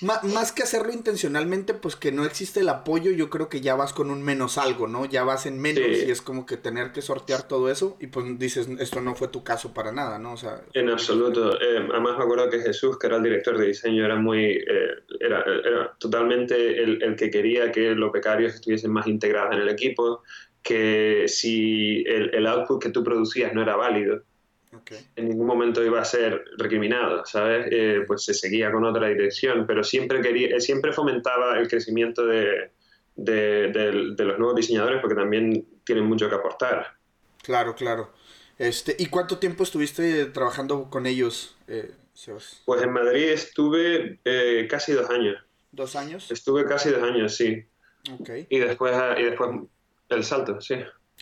más 0.01 0.51
que 0.51 0.63
hacerlo 0.63 0.91
intencionalmente, 0.91 1.73
pues 1.73 1.95
que 1.95 2.11
no 2.11 2.25
existe 2.25 2.59
el 2.59 2.69
apoyo, 2.69 3.11
yo 3.11 3.29
creo 3.29 3.49
que 3.49 3.61
ya 3.61 3.75
vas 3.75 3.93
con 3.93 4.11
un 4.11 4.21
menos 4.23 4.57
algo, 4.57 4.87
¿no? 4.87 5.05
Ya 5.05 5.23
vas 5.23 5.45
en 5.45 5.59
menos 5.59 5.83
y 5.85 6.11
es 6.11 6.21
como 6.21 6.45
que 6.45 6.57
tener 6.57 6.91
que 6.91 7.01
sortear 7.01 7.47
todo 7.47 7.69
eso 7.69 7.97
y 7.99 8.07
pues 8.07 8.37
dices, 8.37 8.67
esto 8.79 9.01
no 9.01 9.15
fue 9.15 9.29
tu 9.29 9.43
caso 9.43 9.73
para 9.73 9.91
nada, 9.91 10.19
¿no? 10.19 10.33
O 10.33 10.37
sea, 10.37 10.61
en 10.73 10.89
absoluto. 10.89 11.55
Eh, 11.61 11.87
además 11.91 12.17
me 12.17 12.23
acuerdo 12.23 12.49
que 12.49 12.59
Jesús, 12.59 12.97
que 12.97 13.07
era 13.07 13.17
el 13.17 13.23
director 13.23 13.57
de 13.57 13.67
diseño, 13.67 14.05
era 14.05 14.15
muy, 14.15 14.43
eh, 14.43 14.95
era, 15.19 15.95
totalmente 15.97 16.83
el, 16.83 17.01
el, 17.01 17.15
que 17.15 17.29
quería 17.29 17.71
que 17.71 17.95
los 17.95 18.11
becarios 18.11 18.55
estuviesen 18.55 18.91
más 18.91 19.07
integrados 19.07 19.55
en 19.55 19.61
el 19.61 19.69
equipo, 19.69 20.23
que 20.61 21.25
si 21.27 22.03
el, 22.07 22.33
el 22.33 22.47
output 22.47 22.81
que 22.81 22.89
tú 22.89 23.03
producías 23.03 23.53
no 23.53 23.61
era 23.61 23.75
válido, 23.75 24.23
en 25.15 25.29
ningún 25.29 25.47
momento 25.47 25.83
iba 25.83 26.01
a 26.01 26.05
ser 26.05 26.45
recriminado, 26.57 27.25
¿sabes? 27.25 27.67
Eh, 27.71 28.03
pues 28.05 28.23
se 28.23 28.33
seguía 28.33 28.71
con 28.71 28.85
otra 28.85 29.07
dirección, 29.07 29.65
pero 29.67 29.83
siempre, 29.83 30.21
quería, 30.21 30.59
siempre 30.59 30.93
fomentaba 30.93 31.57
el 31.57 31.67
crecimiento 31.67 32.25
de, 32.25 32.71
los 33.15 34.39
nuevos 34.39 34.55
diseñadores 34.55 34.99
porque 35.01 35.15
también 35.15 35.65
tienen 35.83 36.05
mucho 36.05 36.29
que 36.29 36.35
aportar. 36.35 36.95
Claro, 37.43 37.75
claro. 37.75 38.13
Este, 38.57 38.95
¿Y 38.97 39.07
cuánto 39.07 39.37
tiempo 39.37 39.63
estuviste 39.63 40.25
trabajando 40.27 40.89
con 40.89 41.05
ellos, 41.05 41.57
eh, 41.67 41.91
Pues 42.65 42.81
en 42.81 42.91
Madrid 42.91 43.29
estuve 43.29 44.19
eh, 44.23 44.67
casi 44.69 44.93
dos 44.93 45.09
años. 45.09 45.43
¿Dos 45.71 45.95
años? 45.95 46.31
Estuve 46.31 46.65
casi 46.65 46.89
dos 46.89 47.03
años, 47.03 47.35
sí. 47.35 47.65
Okay. 48.21 48.47
Y 48.49 48.59
después, 48.59 48.95
y 49.17 49.23
después 49.23 49.49
el 50.09 50.23
salto, 50.23 50.61
sí. 50.61 50.75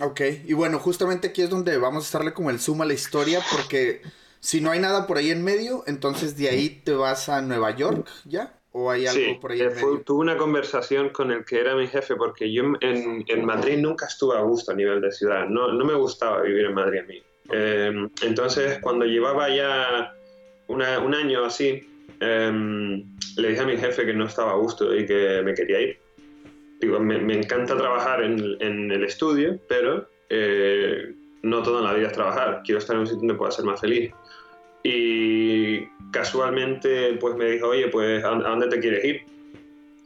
Ok, 0.03 0.21
y 0.45 0.53
bueno, 0.53 0.79
justamente 0.79 1.29
aquí 1.29 1.41
es 1.41 1.49
donde 1.49 1.77
vamos 1.77 2.03
a 2.03 2.07
estarle 2.07 2.33
como 2.33 2.49
el 2.49 2.59
zoom 2.59 2.81
a 2.81 2.85
la 2.85 2.93
historia, 2.93 3.39
porque 3.51 4.01
si 4.41 4.59
no 4.59 4.71
hay 4.71 4.79
nada 4.79 5.07
por 5.07 5.17
ahí 5.17 5.31
en 5.31 5.43
medio, 5.43 5.83
entonces 5.87 6.35
de 6.35 6.49
ahí 6.49 6.81
te 6.83 6.91
vas 6.91 7.29
a 7.29 7.41
Nueva 7.41 7.73
York, 7.75 8.09
¿ya? 8.25 8.53
¿O 8.73 8.91
hay 8.91 9.05
algo 9.07 9.39
por 9.39 9.51
ahí 9.51 9.61
en 9.61 9.67
eh, 9.67 9.75
medio? 9.75 10.01
tuve 10.01 10.19
una 10.19 10.35
conversación 10.35 11.09
con 11.09 11.31
el 11.31 11.45
que 11.45 11.59
era 11.59 11.75
mi 11.75 11.87
jefe, 11.87 12.15
porque 12.15 12.51
yo 12.51 12.63
en, 12.81 13.23
en, 13.27 13.45
Madrid 13.45 13.77
nunca 13.77 14.07
estuve 14.07 14.37
a 14.37 14.41
gusto 14.41 14.73
a 14.73 14.75
nivel 14.75 14.99
de 14.99 15.11
ciudad, 15.11 15.47
no, 15.47 15.71
no 15.71 15.85
me 15.85 15.93
gustaba 15.93 16.41
vivir 16.41 16.65
en 16.65 16.73
Madrid 16.73 16.99
a 16.99 17.03
mí. 17.03 17.23
Em, 17.51 18.09
entonces, 18.23 18.79
cuando 18.79 19.05
llevaba 19.05 19.47
ya 19.55 20.13
una, 20.67 20.99
un 20.99 21.15
año 21.15 21.45
así, 21.45 22.07
em, 22.19 23.05
le 23.37 23.49
dije 23.49 23.61
a 23.61 23.65
mi 23.65 23.77
jefe 23.77 24.05
que 24.05 24.13
no 24.13 24.25
estaba 24.25 24.51
a 24.51 24.55
gusto 24.55 24.93
y 24.93 25.05
que 25.05 25.41
me 25.43 25.53
quería 25.53 25.79
ir 25.79 26.02
digo, 26.85 26.99
me, 26.99 27.15
encanta 27.33 27.77
trabajar 27.77 28.23
en, 28.23 28.57
en, 28.59 28.91
el 28.91 29.03
estudio, 29.03 29.59
pero 29.67 30.07
eh, 30.29 31.13
no 31.41 31.63
toda 31.63 31.81
la 31.81 31.93
vida 31.93 32.07
es 32.07 32.13
trabajar. 32.13 32.61
Quiero 32.65 32.79
estar 32.79 32.95
en 32.95 33.01
un 33.01 33.07
sitio 33.07 33.19
donde 33.19 33.35
pueda 33.35 33.51
ser 33.51 33.65
más 33.65 33.79
feliz. 33.79 34.11
Y 34.83 35.85
casualmente 36.11 37.13
pues 37.19 37.35
me 37.35 37.51
dijo, 37.51 37.67
oye, 37.67 37.87
pues 37.87 38.23
¿a, 38.23 38.29
dónde 38.29 38.67
te 38.67 38.79
quieres 38.79 39.03
ir? 39.03 39.21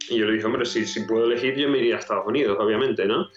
Y 0.10 0.18
yo 0.18 0.26
le 0.26 0.34
dije, 0.34 0.46
hombre, 0.46 0.66
si, 0.66 0.86
si 0.86 1.02
puedo 1.02 1.26
elegir, 1.26 1.56
yo 1.56 1.68
me 1.68 1.80
iría 1.80 1.96
a 1.96 2.00
Estados 2.00 2.26
Unidos, 2.26 2.58
obviamente, 2.60 3.06
¿no? 3.06 3.28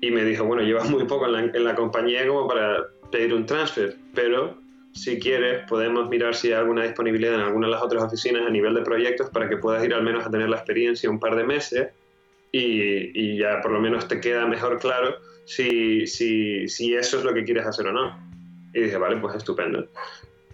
Y 0.00 0.10
me 0.10 0.24
dijo, 0.24 0.44
bueno, 0.44 0.62
llevas 0.62 0.88
muy 0.88 1.04
poco 1.04 1.26
en 1.26 1.32
la, 1.32 1.40
en 1.40 1.64
la 1.64 1.74
compañía 1.74 2.26
como 2.26 2.48
para 2.48 2.86
pedir 3.10 3.34
un 3.34 3.44
transfer, 3.44 3.96
pero 4.14 4.56
si 4.92 5.18
quieres, 5.18 5.64
podemos 5.68 6.08
mirar 6.08 6.34
si 6.34 6.48
hay 6.48 6.54
alguna 6.54 6.84
disponibilidad 6.84 7.34
en 7.34 7.40
alguna 7.40 7.66
de 7.66 7.72
las 7.74 7.82
otras 7.82 8.04
oficinas 8.04 8.46
a 8.46 8.50
nivel 8.50 8.74
de 8.74 8.82
proyectos 8.82 9.28
para 9.30 9.48
que 9.48 9.56
puedas 9.56 9.84
ir 9.84 9.92
al 9.92 10.02
menos 10.02 10.26
a 10.26 10.30
tener 10.30 10.48
la 10.48 10.56
experiencia 10.56 11.10
un 11.10 11.20
par 11.20 11.36
de 11.36 11.44
meses 11.44 11.88
y, 12.52 13.38
ya 13.38 13.60
por 13.60 13.70
lo 13.70 13.80
menos 13.80 14.08
te 14.08 14.20
queda 14.20 14.46
mejor 14.46 14.78
claro 14.78 15.16
si, 15.44 16.06
si, 16.06 16.68
si 16.68 16.94
eso 16.94 17.18
es 17.18 17.24
lo 17.24 17.34
que 17.34 17.44
quieres 17.44 17.66
hacer 17.66 17.86
o 17.86 17.92
no. 17.92 18.18
Y 18.72 18.82
dije, 18.82 18.96
vale, 18.96 19.16
pues 19.16 19.36
estupendo. 19.36 19.88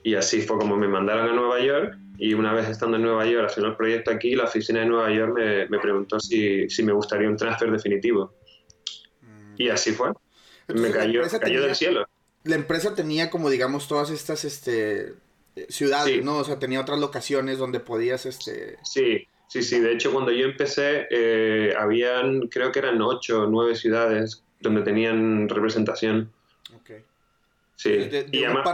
Y 0.02 0.14
así 0.14 0.40
fue 0.40 0.58
como 0.58 0.76
me 0.76 0.88
mandaron 0.88 1.28
a 1.28 1.32
Nueva 1.32 1.60
York 1.60 1.96
y 2.18 2.32
una 2.34 2.54
vez 2.54 2.68
estando 2.68 2.96
en 2.96 3.02
Nueva 3.02 3.26
York 3.26 3.48
haciendo 3.50 3.70
el 3.70 3.76
proyecto 3.76 4.10
aquí, 4.10 4.34
la 4.34 4.44
oficina 4.44 4.80
de 4.80 4.86
Nueva 4.86 5.12
York 5.12 5.34
me, 5.34 5.68
me 5.68 5.78
preguntó 5.78 6.18
si, 6.20 6.68
si, 6.70 6.82
me 6.82 6.92
gustaría 6.92 7.28
un 7.28 7.36
transfer 7.36 7.70
definitivo. 7.70 8.32
Mm. 9.22 9.54
Y 9.58 9.68
así 9.68 9.92
fue. 9.92 10.12
me 10.68 10.90
cayó, 10.90 11.22
cayó 11.40 11.62
del 11.62 11.74
cielo. 11.74 12.06
La 12.44 12.54
empresa 12.54 12.94
tenía 12.94 13.28
como 13.30 13.50
digamos 13.50 13.88
todas 13.88 14.10
estas 14.10 14.44
este, 14.44 15.14
ciudades, 15.68 16.24
¿no? 16.24 16.38
O 16.38 16.44
sea, 16.44 16.58
tenía 16.58 16.80
otras 16.80 17.00
locaciones 17.00 17.58
donde 17.58 17.80
podías... 17.80 18.24
Este... 18.24 18.78
Sí, 18.84 19.26
Sí, 19.48 19.62
sí, 19.62 19.80
de 19.80 19.92
hecho 19.92 20.12
cuando 20.12 20.32
yo 20.32 20.46
empecé, 20.46 21.06
eh, 21.10 21.74
habían, 21.78 22.48
creo 22.48 22.72
que 22.72 22.80
eran 22.80 23.00
ocho 23.00 23.42
o 23.42 23.46
nueve 23.46 23.76
ciudades 23.76 24.42
donde 24.60 24.82
tenían 24.82 25.48
representación. 25.48 26.32
Okay. 26.80 27.04
Sí, 27.76 28.08
y 28.32 28.42
además 28.42 28.66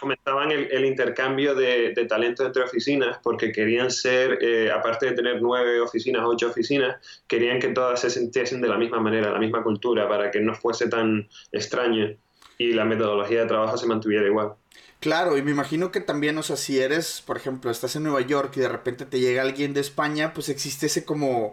fomentaban 0.00 0.50
el, 0.50 0.84
intercambio 0.86 1.54
de, 1.54 1.92
talento 2.08 2.46
entre 2.46 2.62
oficinas 2.62 3.18
porque 3.22 3.52
querían 3.52 3.90
ser, 3.90 4.38
eh, 4.42 4.70
aparte 4.72 5.06
de 5.06 5.12
tener 5.12 5.42
nueve 5.42 5.78
oficinas, 5.78 6.22
ocho 6.24 6.48
oficinas, 6.48 6.96
querían 7.28 7.60
que 7.60 7.68
todas 7.68 8.00
se 8.00 8.08
sintiesen 8.08 8.62
de 8.62 8.68
la 8.68 8.78
misma 8.78 8.98
manera, 8.98 9.30
la 9.30 9.38
misma 9.38 9.62
cultura, 9.62 10.08
para 10.08 10.30
que 10.30 10.40
no 10.40 10.54
fuese 10.54 10.88
tan 10.88 11.28
extraño 11.52 12.16
y 12.56 12.72
la 12.72 12.86
metodología 12.86 13.40
de 13.40 13.46
trabajo 13.46 13.76
se 13.76 13.86
mantuviera 13.86 14.26
igual. 14.26 14.54
Claro, 15.00 15.36
y 15.36 15.42
me 15.42 15.50
imagino 15.50 15.92
que 15.92 16.00
también, 16.00 16.38
o 16.38 16.42
sea, 16.42 16.56
si 16.56 16.80
eres, 16.80 17.22
por 17.24 17.36
ejemplo, 17.36 17.70
estás 17.70 17.96
en 17.96 18.04
Nueva 18.04 18.22
York 18.22 18.52
y 18.56 18.60
de 18.60 18.68
repente 18.68 19.04
te 19.06 19.20
llega 19.20 19.42
alguien 19.42 19.74
de 19.74 19.80
España, 19.80 20.32
pues 20.34 20.48
existe 20.48 20.86
ese 20.86 21.04
como 21.04 21.52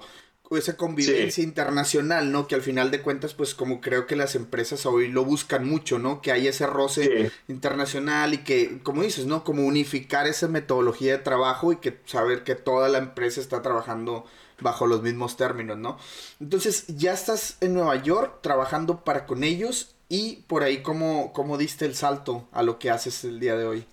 esa 0.57 0.77
convivencia 0.77 1.43
internacional, 1.43 2.31
¿no? 2.31 2.47
Que 2.47 2.55
al 2.55 2.61
final 2.61 2.91
de 2.91 3.01
cuentas, 3.01 3.33
pues 3.33 3.55
como 3.55 3.81
creo 3.81 4.05
que 4.05 4.15
las 4.15 4.35
empresas 4.35 4.85
hoy 4.85 5.07
lo 5.07 5.25
buscan 5.25 5.67
mucho, 5.67 5.99
¿no? 5.99 6.21
Que 6.21 6.31
hay 6.31 6.47
ese 6.47 6.67
roce 6.67 7.31
internacional 7.47 8.33
y 8.33 8.39
que, 8.39 8.79
como 8.83 9.03
dices, 9.03 9.25
¿no? 9.25 9.43
Como 9.43 9.65
unificar 9.65 10.27
esa 10.27 10.47
metodología 10.47 11.13
de 11.13 11.23
trabajo 11.23 11.71
y 11.71 11.77
que 11.77 11.99
saber 12.05 12.43
que 12.43 12.55
toda 12.55 12.89
la 12.89 12.99
empresa 12.99 13.41
está 13.41 13.61
trabajando 13.61 14.25
bajo 14.59 14.87
los 14.87 15.01
mismos 15.01 15.37
términos, 15.37 15.77
¿no? 15.77 15.97
Entonces, 16.39 16.85
ya 16.87 17.13
estás 17.13 17.57
en 17.61 17.73
Nueva 17.73 18.01
York 18.01 18.39
trabajando 18.41 19.03
para 19.03 19.25
con 19.25 19.43
ellos 19.43 19.92
y 20.13 20.43
por 20.45 20.61
ahí, 20.61 20.83
¿cómo, 20.83 21.33
cómo 21.33 21.57
diste 21.57 21.85
el 21.85 21.95
salto 21.95 22.47
a 22.51 22.61
lo 22.61 22.77
que 22.77 22.91
haces 22.91 23.23
el 23.23 23.39
día 23.39 23.55
de 23.55 23.65
hoy? 23.65 23.83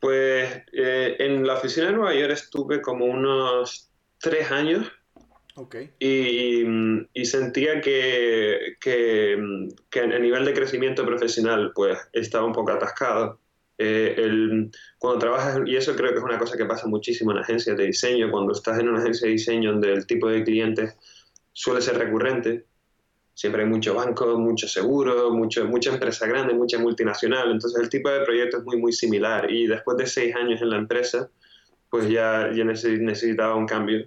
Pues 0.00 0.50
eh, 0.72 1.16
en 1.18 1.46
la 1.46 1.58
oficina 1.58 1.88
de 1.88 1.92
Nueva 1.92 2.14
York 2.14 2.32
estuve 2.32 2.80
como 2.80 3.04
unos 3.04 3.90
tres 4.18 4.50
años 4.50 4.90
Y, 5.98 6.64
sentía 7.26 7.82
que, 7.82 8.76
que, 8.80 9.68
que, 9.90 10.00
a 10.00 10.18
nivel 10.18 10.46
de 10.46 10.54
crecimiento 10.54 11.04
profesional 11.04 11.72
pues 11.74 11.98
estaba 12.14 12.46
un 12.46 12.54
poco 12.54 12.70
atascado. 12.70 13.38
Eh, 13.76 14.14
el, 14.16 14.70
cuando 14.96 15.18
trabajas, 15.18 15.58
y 15.66 15.76
eso 15.76 15.94
creo 15.94 16.12
que 16.12 16.20
es 16.20 16.24
una 16.24 16.38
cosa 16.38 16.56
que 16.56 16.64
pasa 16.64 16.86
muchísimo 16.86 17.32
en 17.32 17.38
agencias 17.38 17.76
de 17.76 17.84
diseño, 17.84 18.30
cuando 18.30 18.54
estás 18.54 18.78
en 18.78 18.88
una 18.88 19.00
agencia 19.00 19.26
de 19.26 19.32
diseño 19.32 19.72
donde 19.72 19.92
el 19.92 20.06
tipo 20.06 20.26
de 20.30 20.42
clientes 20.42 20.96
suele 21.52 21.82
ser 21.82 21.98
recurrente, 21.98 22.64
siempre 23.34 23.62
hay 23.62 23.68
mucho 23.68 23.94
banco, 23.94 24.38
mucho 24.38 24.68
seguro, 24.68 25.30
mucho, 25.30 25.64
mucha 25.66 25.90
empresa 25.90 26.26
grande, 26.26 26.54
mucha 26.54 26.78
multinacional, 26.78 27.50
entonces 27.50 27.80
el 27.80 27.88
tipo 27.88 28.10
de 28.10 28.24
proyecto 28.24 28.58
es 28.58 28.64
muy, 28.64 28.76
muy 28.76 28.92
similar. 28.92 29.50
Y 29.50 29.66
después 29.66 29.96
de 29.96 30.06
seis 30.06 30.34
años 30.34 30.60
en 30.60 30.70
la 30.70 30.76
empresa, 30.76 31.30
pues 31.88 32.08
ya, 32.08 32.50
ya 32.54 32.64
necesitaba 32.64 33.56
un 33.56 33.66
cambio. 33.66 34.06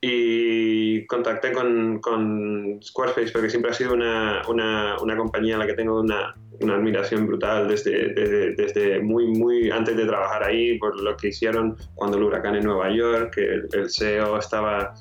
Y 0.00 1.06
contacté 1.06 1.52
con, 1.52 2.00
con, 2.00 2.78
Squarespace 2.82 3.32
porque 3.32 3.48
siempre 3.48 3.70
ha 3.70 3.74
sido 3.74 3.94
una, 3.94 4.42
una, 4.46 4.96
una 5.00 5.16
compañía 5.16 5.56
a 5.56 5.58
la 5.58 5.66
que 5.66 5.72
tengo 5.72 6.00
una, 6.00 6.36
una 6.60 6.74
admiración 6.74 7.26
brutal 7.26 7.66
desde, 7.66 8.12
desde, 8.12 8.54
desde, 8.54 9.00
muy, 9.00 9.26
muy 9.26 9.70
antes 9.70 9.96
de 9.96 10.04
trabajar 10.04 10.44
ahí, 10.44 10.78
por 10.78 11.00
lo 11.00 11.16
que 11.16 11.28
hicieron 11.28 11.76
cuando 11.94 12.18
el 12.18 12.24
huracán 12.24 12.56
en 12.56 12.64
Nueva 12.64 12.94
York, 12.94 13.34
que 13.34 13.54
el, 13.54 13.68
el 13.72 13.90
CEO 13.90 14.38
estaba 14.38 14.94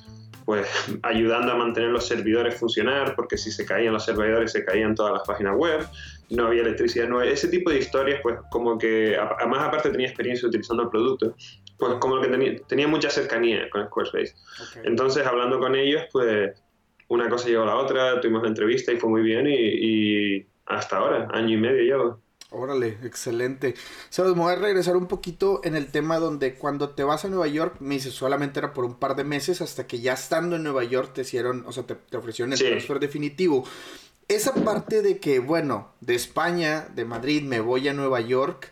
pues 0.45 0.67
ayudando 1.01 1.51
a 1.51 1.55
mantener 1.55 1.89
los 1.89 2.07
servidores 2.07 2.55
funcionar, 2.55 3.15
porque 3.15 3.37
si 3.37 3.51
se 3.51 3.65
caían 3.65 3.93
los 3.93 4.05
servidores 4.05 4.51
se 4.51 4.63
caían 4.63 4.95
todas 4.95 5.13
las 5.13 5.23
páginas 5.27 5.55
web, 5.57 5.87
no 6.29 6.47
había 6.47 6.61
electricidad, 6.61 7.07
no, 7.07 7.21
ese 7.21 7.47
tipo 7.47 7.71
de 7.71 7.79
historias, 7.79 8.19
pues 8.21 8.37
como 8.51 8.77
que, 8.77 9.17
además 9.17 9.63
aparte 9.63 9.89
tenía 9.89 10.07
experiencia 10.07 10.47
utilizando 10.47 10.83
el 10.83 10.89
producto, 10.89 11.35
pues 11.77 11.95
como 11.95 12.21
que 12.21 12.27
tenía, 12.27 12.55
tenía 12.67 12.87
mucha 12.87 13.09
cercanía 13.09 13.69
con 13.69 13.85
Squarespace. 13.87 14.35
Entonces, 14.83 15.25
hablando 15.25 15.59
con 15.59 15.75
ellos, 15.75 16.03
pues 16.11 16.53
una 17.07 17.29
cosa 17.29 17.47
llevó 17.47 17.63
a 17.63 17.67
la 17.67 17.75
otra, 17.77 18.21
tuvimos 18.21 18.43
la 18.43 18.49
entrevista 18.49 18.91
y 18.91 18.97
fue 18.97 19.09
muy 19.09 19.21
bien 19.21 19.47
y, 19.47 19.53
y 20.37 20.47
hasta 20.65 20.97
ahora, 20.97 21.27
año 21.31 21.55
y 21.55 21.57
medio 21.57 21.83
llevo. 21.83 22.24
Órale, 22.51 22.99
excelente. 23.03 23.73
Sabes, 24.09 24.35
me 24.35 24.41
voy 24.41 24.53
a 24.53 24.55
regresar 24.55 24.95
un 24.95 25.07
poquito 25.07 25.61
en 25.63 25.75
el 25.75 25.87
tema 25.87 26.19
donde 26.19 26.55
cuando 26.55 26.89
te 26.89 27.03
vas 27.03 27.25
a 27.25 27.27
Nueva 27.27 27.47
York, 27.47 27.77
me 27.79 27.95
dices, 27.95 28.13
solamente 28.13 28.59
era 28.59 28.73
por 28.73 28.85
un 28.85 28.95
par 28.95 29.15
de 29.15 29.23
meses 29.23 29.61
hasta 29.61 29.87
que 29.87 29.99
ya 29.99 30.13
estando 30.13 30.55
en 30.55 30.63
Nueva 30.63 30.83
York 30.83 31.11
te 31.13 31.21
hicieron, 31.21 31.65
o 31.67 31.71
sea, 31.71 31.83
te, 31.83 31.95
ofrecieron 32.15 32.53
el 32.53 32.59
transfer 32.59 32.99
definitivo. 32.99 33.65
Esa 34.27 34.53
parte 34.53 35.01
de 35.01 35.19
que, 35.19 35.39
bueno, 35.39 35.93
de 36.01 36.15
España, 36.15 36.87
de 36.95 37.05
Madrid, 37.05 37.43
me 37.43 37.59
voy 37.59 37.87
a 37.87 37.93
Nueva 37.93 38.21
York, 38.21 38.71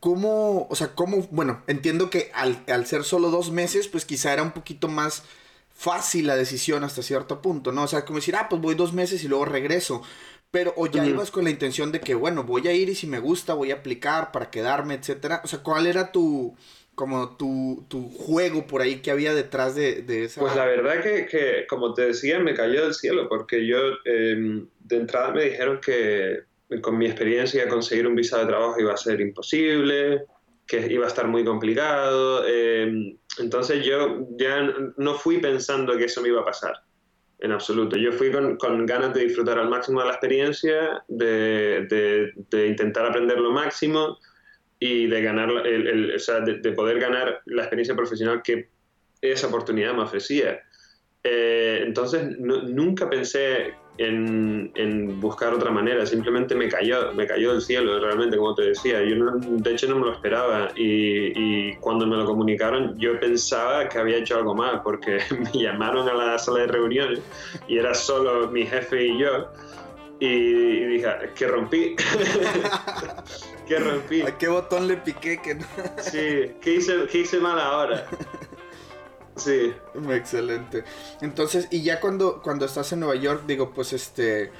¿cómo, 0.00 0.66
o 0.68 0.74
sea, 0.74 0.94
cómo, 0.94 1.28
bueno, 1.30 1.62
entiendo 1.66 2.10
que 2.10 2.30
al, 2.34 2.64
al 2.66 2.86
ser 2.86 3.04
solo 3.04 3.30
dos 3.30 3.50
meses, 3.50 3.88
pues 3.88 4.04
quizá 4.04 4.32
era 4.32 4.42
un 4.42 4.52
poquito 4.52 4.88
más 4.88 5.22
fácil 5.82 6.28
la 6.28 6.36
decisión 6.36 6.84
hasta 6.84 7.02
cierto 7.02 7.42
punto, 7.42 7.72
¿no? 7.72 7.82
O 7.82 7.88
sea, 7.88 8.04
como 8.04 8.20
decir, 8.20 8.36
ah, 8.36 8.46
pues 8.48 8.62
voy 8.62 8.76
dos 8.76 8.92
meses 8.92 9.24
y 9.24 9.28
luego 9.28 9.46
regreso. 9.46 10.02
Pero 10.52 10.72
o 10.76 10.86
ya 10.86 11.04
ibas 11.04 11.30
con 11.30 11.44
la 11.44 11.50
intención 11.50 11.90
de 11.90 12.00
que, 12.00 12.14
bueno, 12.14 12.44
voy 12.44 12.68
a 12.68 12.72
ir 12.72 12.88
y 12.88 12.94
si 12.94 13.06
me 13.06 13.18
gusta 13.18 13.54
voy 13.54 13.72
a 13.72 13.76
aplicar 13.76 14.30
para 14.32 14.50
quedarme, 14.50 14.94
etcétera. 14.94 15.40
O 15.44 15.48
sea, 15.48 15.60
¿cuál 15.60 15.86
era 15.86 16.12
tu, 16.12 16.54
como 16.94 17.36
tu, 17.36 17.84
tu 17.88 18.10
juego 18.10 18.66
por 18.66 18.82
ahí 18.82 19.00
que 19.00 19.10
había 19.10 19.34
detrás 19.34 19.74
de, 19.74 20.02
de 20.02 20.24
esa... 20.24 20.40
Pues 20.40 20.54
la 20.54 20.66
verdad 20.66 21.02
que, 21.02 21.26
que, 21.26 21.66
como 21.68 21.94
te 21.94 22.06
decía, 22.06 22.38
me 22.38 22.54
cayó 22.54 22.84
del 22.84 22.94
cielo 22.94 23.28
porque 23.28 23.66
yo 23.66 23.78
em, 24.04 24.68
de 24.80 24.96
entrada 24.96 25.32
me 25.32 25.44
dijeron 25.44 25.80
que 25.80 26.44
con 26.80 26.96
mi 26.96 27.06
experiencia 27.06 27.68
conseguir 27.68 28.06
un 28.06 28.14
visado 28.14 28.42
de 28.42 28.48
trabajo 28.48 28.80
iba 28.80 28.92
a 28.92 28.96
ser 28.96 29.20
imposible, 29.20 30.26
que 30.72 30.90
iba 30.90 31.04
a 31.04 31.08
estar 31.08 31.28
muy 31.28 31.44
complicado. 31.44 32.46
Em, 32.46 33.18
entonces 33.38 33.84
yo 33.84 34.26
ya 34.38 34.74
no 34.96 35.14
fui 35.14 35.38
pensando 35.38 35.98
que 35.98 36.06
eso 36.06 36.22
me 36.22 36.28
iba 36.28 36.40
a 36.40 36.46
pasar 36.46 36.74
en 37.40 37.52
absoluto. 37.52 37.98
Yo 37.98 38.10
fui 38.12 38.32
con, 38.32 38.56
con, 38.56 38.86
ganas 38.86 39.12
de 39.12 39.24
disfrutar 39.24 39.58
al 39.58 39.68
máximo 39.68 40.00
de 40.00 40.06
la 40.06 40.12
experiencia, 40.12 41.04
de, 41.08 42.32
de, 42.50 42.66
intentar 42.66 43.04
aprender 43.04 43.38
lo 43.38 43.50
máximo 43.50 44.18
y 44.78 45.08
de 45.08 45.22
ganar, 45.22 45.50
el, 45.66 45.86
el, 45.86 46.14
o 46.14 46.18
sea, 46.18 46.40
de, 46.40 46.72
poder 46.72 46.98
ganar 46.98 47.42
la 47.44 47.64
experiencia 47.64 47.94
profesional 47.94 48.40
que 48.42 48.70
esa 49.20 49.48
oportunidad 49.48 49.92
me 49.92 50.04
ofrecía. 50.04 50.58
Eh, 51.22 51.82
entonces 51.82 52.38
nunca 52.38 53.10
pensé 53.10 53.74
en, 53.98 54.72
en, 54.74 55.20
buscar 55.20 55.52
otra 55.52 55.70
manera, 55.70 56.06
simplemente 56.06 56.54
me 56.54 56.68
cayó, 56.68 57.12
me 57.12 57.26
cayó 57.26 57.52
del 57.52 57.60
cielo, 57.60 58.00
realmente, 58.00 58.36
como 58.36 58.54
te 58.54 58.62
decía. 58.62 59.02
Yo 59.02 59.16
de 59.36 59.72
hecho 59.72 59.88
no 59.88 59.96
me 59.96 60.06
lo 60.06 60.12
esperaba 60.12 60.70
y, 60.74 61.68
y, 61.68 61.76
cuando 61.76 62.06
me 62.06 62.16
lo 62.16 62.24
comunicaron 62.24 62.98
yo 62.98 63.18
pensaba 63.20 63.88
que 63.88 63.98
había 63.98 64.16
hecho 64.16 64.36
algo 64.36 64.54
mal 64.54 64.80
porque 64.82 65.18
me 65.54 65.60
llamaron 65.62 66.08
a 66.08 66.14
la 66.14 66.38
sala 66.38 66.60
de 66.60 66.66
reuniones 66.68 67.20
y 67.68 67.78
era 67.78 67.94
solo 67.94 68.48
mi 68.50 68.66
jefe 68.66 69.06
y 69.06 69.18
yo. 69.18 69.48
Y, 70.20 70.84
dije, 70.86 71.08
¿qué 71.34 71.48
rompí? 71.48 71.96
¿Qué 73.66 73.78
rompí? 73.80 74.22
¿A 74.22 74.38
qué 74.38 74.46
botón 74.46 74.86
le 74.86 74.96
piqué? 74.98 75.40
Que 75.42 75.58
Sí, 75.98 76.54
¿qué 76.60 76.74
hice, 76.74 77.06
¿qué 77.10 77.18
hice 77.18 77.38
mal 77.40 77.58
ahora? 77.58 78.06
Sí. 79.36 79.72
Excelente. 80.10 80.84
Entonces, 81.20 81.68
y 81.70 81.82
ya 81.82 82.00
cuando, 82.00 82.42
cuando 82.42 82.66
estás 82.66 82.92
en 82.92 83.00
Nueva 83.00 83.16
York, 83.16 83.44
digo, 83.46 83.72
pues 83.72 83.92
este. 83.92 84.52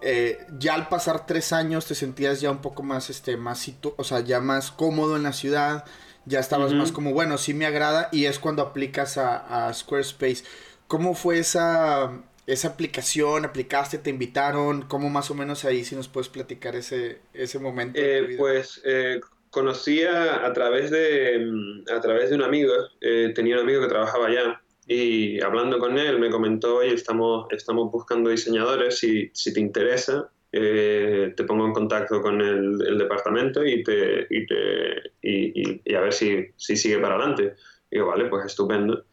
Eh, 0.00 0.38
ya 0.58 0.74
al 0.74 0.88
pasar 0.88 1.26
tres 1.26 1.52
años 1.52 1.86
te 1.86 1.96
sentías 1.96 2.40
ya 2.40 2.52
un 2.52 2.60
poco 2.60 2.84
más, 2.84 3.10
este, 3.10 3.36
más, 3.36 3.68
o 3.96 4.04
sea, 4.04 4.20
ya 4.20 4.38
más 4.38 4.70
cómodo 4.70 5.16
en 5.16 5.24
la 5.24 5.32
ciudad, 5.32 5.84
ya 6.24 6.38
estabas 6.38 6.72
más 6.72 6.92
como, 6.92 7.12
bueno, 7.12 7.36
sí 7.36 7.52
me 7.52 7.66
agrada, 7.66 8.08
y 8.12 8.26
es 8.26 8.38
cuando 8.38 8.62
aplicas 8.62 9.18
a, 9.18 9.72
Squarespace. 9.74 10.44
¿Cómo 10.86 11.14
fue 11.14 11.40
esa, 11.40 12.12
esa 12.46 12.68
aplicación? 12.68 13.44
¿Aplicaste? 13.44 13.98
¿Te 13.98 14.10
invitaron? 14.10 14.82
¿Cómo 14.82 15.10
más 15.10 15.32
o 15.32 15.34
menos 15.34 15.64
ahí 15.64 15.84
si 15.84 15.96
nos 15.96 16.06
puedes 16.06 16.28
platicar 16.28 16.76
ese, 16.76 17.20
ese 17.34 17.58
momento? 17.58 17.98
Eh, 18.00 18.36
pues 18.38 18.80
eh, 18.84 19.20
conocía 19.58 20.46
a 20.46 20.52
través 20.52 20.90
de, 20.90 21.38
mm, 21.38 21.92
a 21.92 22.00
través 22.00 22.30
de 22.30 22.36
un 22.36 22.42
amigo, 22.42 22.72
eh, 23.00 23.32
tenía 23.34 23.56
un 23.56 23.62
amigo 23.62 23.82
que 23.82 23.88
trabajaba 23.88 24.28
allá 24.28 24.60
y 24.86 25.40
hablando 25.42 25.78
con 25.78 25.98
él 25.98 26.18
me 26.20 26.30
comentó, 26.30 26.76
oye, 26.76 26.94
estamos, 26.94 27.46
estamos 27.50 27.90
buscando 27.90 28.30
diseñadores, 28.30 28.98
si, 28.98 29.30
si 29.34 29.52
te 29.52 29.60
interesa, 29.60 30.30
eh, 30.52 31.34
te 31.36 31.44
pongo 31.44 31.66
en 31.66 31.72
contacto 31.72 32.22
con 32.22 32.40
el, 32.40 32.96
departamento 32.96 33.64
y, 33.64 33.82
te, 33.82 34.26
y, 34.30 34.46
te, 34.46 35.12
y, 35.22 35.94
a 35.94 36.00
ver 36.00 36.12
si, 36.12 36.46
si 36.56 36.76
sigue 36.76 36.98
para 36.98 37.16
adelante. 37.16 37.54
Y 37.90 37.96
digo, 37.96 38.06
vale, 38.06 38.26
pues 38.26 38.46
estupendo. 38.46 39.04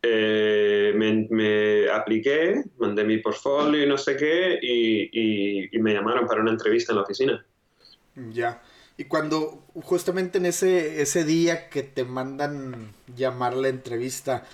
Eh, 0.00 0.92
me, 0.94 1.26
me, 1.28 1.90
apliqué, 1.90 2.62
mandé 2.78 3.02
mi 3.04 3.18
portfolio 3.18 3.82
y 3.82 3.86
no 3.86 3.98
sé 3.98 4.16
qué, 4.16 4.58
y, 4.62 5.68
y, 5.76 5.78
me 5.80 5.92
llamaron 5.92 6.26
para 6.26 6.40
una 6.40 6.52
entrevista 6.52 6.92
en 6.92 6.96
la 6.96 7.02
oficina. 7.02 7.46
Ya. 8.30 8.62
Y 8.98 9.04
cuando 9.04 9.64
justamente 9.82 10.38
en 10.38 10.46
ese, 10.46 11.00
ese 11.00 11.24
día 11.24 11.70
que 11.70 11.84
te 11.84 12.04
mandan 12.04 12.92
llamar 13.16 13.54
la 13.54 13.68
entrevista, 13.68 14.44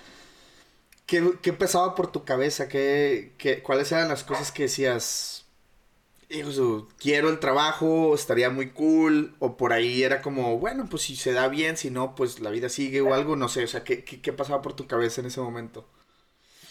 ¿qué, 1.07 1.33
qué 1.41 1.51
pasaba 1.51 1.95
por 1.95 2.11
tu 2.11 2.23
cabeza? 2.25 2.69
¿Qué, 2.69 3.33
qué, 3.39 3.63
cuáles 3.63 3.91
eran 3.91 4.07
las 4.07 4.23
cosas 4.23 4.51
que 4.51 4.63
decías? 4.63 5.45
quiero 6.99 7.29
el 7.29 7.39
trabajo, 7.39 8.13
estaría 8.13 8.49
muy 8.49 8.69
cool, 8.71 9.35
o 9.39 9.57
por 9.57 9.73
ahí 9.73 10.03
era 10.03 10.21
como, 10.21 10.57
bueno, 10.59 10.87
pues 10.89 11.03
si 11.03 11.15
se 11.15 11.31
da 11.33 11.47
bien, 11.47 11.77
si 11.77 11.89
no, 11.89 12.15
pues 12.15 12.39
la 12.39 12.49
vida 12.51 12.69
sigue 12.69 13.01
o 13.01 13.13
algo, 13.13 13.35
no 13.35 13.47
sé, 13.49 13.63
o 13.63 13.67
sea, 13.67 13.83
¿qué, 13.83 14.03
qué, 14.03 14.21
qué 14.21 14.33
pasaba 14.33 14.61
por 14.61 14.73
tu 14.75 14.87
cabeza 14.87 15.21
en 15.21 15.27
ese 15.27 15.41
momento? 15.41 15.87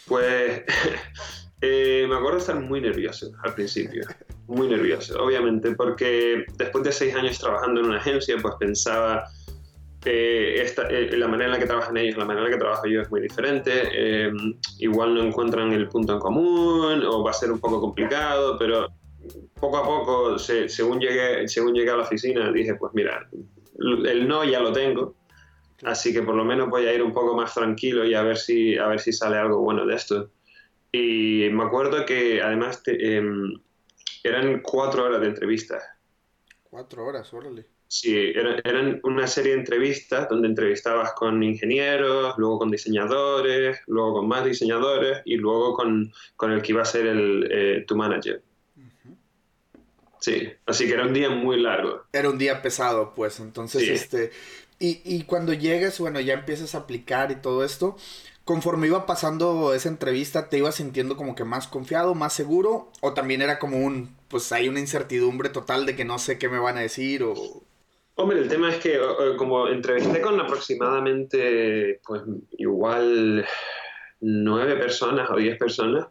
Pues 0.06 0.62
eh, 1.60 2.06
me 2.08 2.16
acuerdo 2.16 2.38
estar 2.38 2.60
muy 2.60 2.80
nervioso 2.80 3.32
al 3.42 3.54
principio, 3.54 4.04
muy 4.46 4.68
nervioso, 4.68 5.22
obviamente, 5.22 5.74
porque 5.74 6.44
después 6.56 6.84
de 6.84 6.92
seis 6.92 7.14
años 7.14 7.38
trabajando 7.38 7.80
en 7.80 7.86
una 7.86 7.98
agencia, 7.98 8.36
pues 8.40 8.54
pensaba, 8.58 9.24
eh, 10.04 10.56
esta, 10.62 10.88
eh, 10.88 11.16
la 11.16 11.28
manera 11.28 11.46
en 11.46 11.52
la 11.52 11.58
que 11.58 11.66
trabajan 11.66 11.96
ellos, 11.96 12.16
la 12.16 12.24
manera 12.24 12.46
en 12.46 12.50
la 12.52 12.56
que 12.56 12.60
trabajo 12.60 12.86
yo 12.86 13.00
es 13.00 13.10
muy 13.10 13.20
diferente, 13.20 14.30
igual 14.78 15.14
no 15.14 15.22
encuentran 15.22 15.72
el 15.72 15.88
punto 15.88 16.14
en 16.14 16.18
común 16.20 17.02
o 17.06 17.22
va 17.22 17.30
a 17.30 17.34
ser 17.34 17.50
un 17.50 17.60
poco 17.60 17.80
complicado, 17.80 18.58
pero 18.58 18.88
poco 19.58 19.76
a 19.78 19.84
poco, 19.84 20.38
según, 20.38 21.00
llegué, 21.00 21.48
según 21.48 21.72
llegué 21.72 21.90
a 21.90 21.96
la 21.96 22.02
oficina, 22.02 22.52
dije, 22.52 22.74
pues 22.74 22.92
mira, 22.94 23.26
el 23.78 24.28
no 24.28 24.44
ya 24.44 24.60
lo 24.60 24.72
tengo, 24.72 25.14
Así 25.84 26.12
que 26.12 26.22
por 26.22 26.34
lo 26.34 26.44
menos 26.44 26.70
voy 26.70 26.86
a 26.86 26.94
ir 26.94 27.02
un 27.02 27.12
poco 27.12 27.34
más 27.34 27.54
tranquilo 27.54 28.04
y 28.04 28.14
a 28.14 28.22
ver 28.22 28.38
si, 28.38 28.76
a 28.78 28.86
ver 28.86 29.00
si 29.00 29.12
sale 29.12 29.36
algo 29.36 29.60
bueno 29.60 29.84
de 29.84 29.94
esto. 29.94 30.30
Y 30.96 31.50
me 31.50 31.64
acuerdo 31.64 32.06
que 32.06 32.40
además 32.40 32.80
em, 32.86 33.52
eran 34.22 34.60
cuatro 34.60 35.02
horas 35.02 35.20
de 35.22 35.26
entrevistas. 35.26 35.82
Cuatro 36.62 37.04
horas, 37.04 37.34
órale. 37.34 37.66
Sí, 37.88 38.32
eran, 38.32 39.00
una 39.02 39.26
serie 39.26 39.54
de 39.54 39.58
entrevistas 39.58 40.28
donde 40.28 40.46
entrevistabas 40.46 41.12
con 41.14 41.42
ingenieros, 41.42 42.34
luego 42.38 42.60
con 42.60 42.70
diseñadores, 42.70 43.80
luego 43.88 44.14
con 44.14 44.28
más 44.28 44.44
diseñadores 44.44 45.20
y 45.24 45.34
luego 45.34 45.74
con, 45.74 46.12
con 46.36 46.52
el 46.52 46.62
que 46.62 46.70
iba 46.70 46.82
a 46.82 46.84
ser 46.84 47.06
el, 47.06 47.48
eh, 47.50 47.84
tu 47.88 47.96
manager. 47.96 48.40
Sí, 50.20 50.48
así 50.64 50.86
que 50.86 50.92
era 50.92 51.06
un 51.06 51.12
día 51.12 51.28
muy 51.28 51.60
largo. 51.60 52.04
Era 52.12 52.30
un 52.30 52.38
día 52.38 52.62
pesado, 52.62 53.14
pues. 53.16 53.40
Entonces, 53.40 53.82
este, 53.88 54.30
y, 54.78 55.00
y, 55.04 55.24
cuando 55.24 55.52
llegas, 55.52 55.98
bueno, 55.98 56.20
ya 56.20 56.34
empiezas 56.34 56.74
a 56.76 56.78
aplicar 56.78 57.32
y 57.32 57.36
todo 57.36 57.64
esto, 57.64 57.96
conforme 58.44 58.86
iba 58.86 59.06
pasando 59.06 59.74
esa 59.74 59.88
entrevista, 59.88 60.48
¿te 60.48 60.58
ibas 60.58 60.76
sintiendo 60.76 61.16
como 61.16 61.34
que 61.34 61.44
más 61.44 61.66
confiado, 61.66 62.14
más 62.14 62.32
seguro? 62.32 62.90
¿O 63.00 63.14
también 63.14 63.42
era 63.42 63.58
como 63.58 63.78
un, 63.78 64.16
pues 64.28 64.52
hay 64.52 64.68
una 64.68 64.80
incertidumbre 64.80 65.48
total 65.48 65.86
de 65.86 65.96
que 65.96 66.04
no 66.04 66.18
sé 66.18 66.38
qué 66.38 66.48
me 66.48 66.58
van 66.58 66.76
a 66.76 66.82
decir 66.82 67.22
o... 67.22 67.34
Hombre, 68.16 68.38
el 68.38 68.48
tema 68.48 68.70
es 68.70 68.76
que 68.76 68.96
como 69.36 69.66
entrevisté 69.66 70.20
con 70.20 70.40
aproximadamente, 70.40 72.00
pues 72.06 72.22
igual 72.52 73.44
nueve 74.20 74.76
personas 74.76 75.28
o 75.30 75.36
diez 75.36 75.58
personas, 75.58 76.06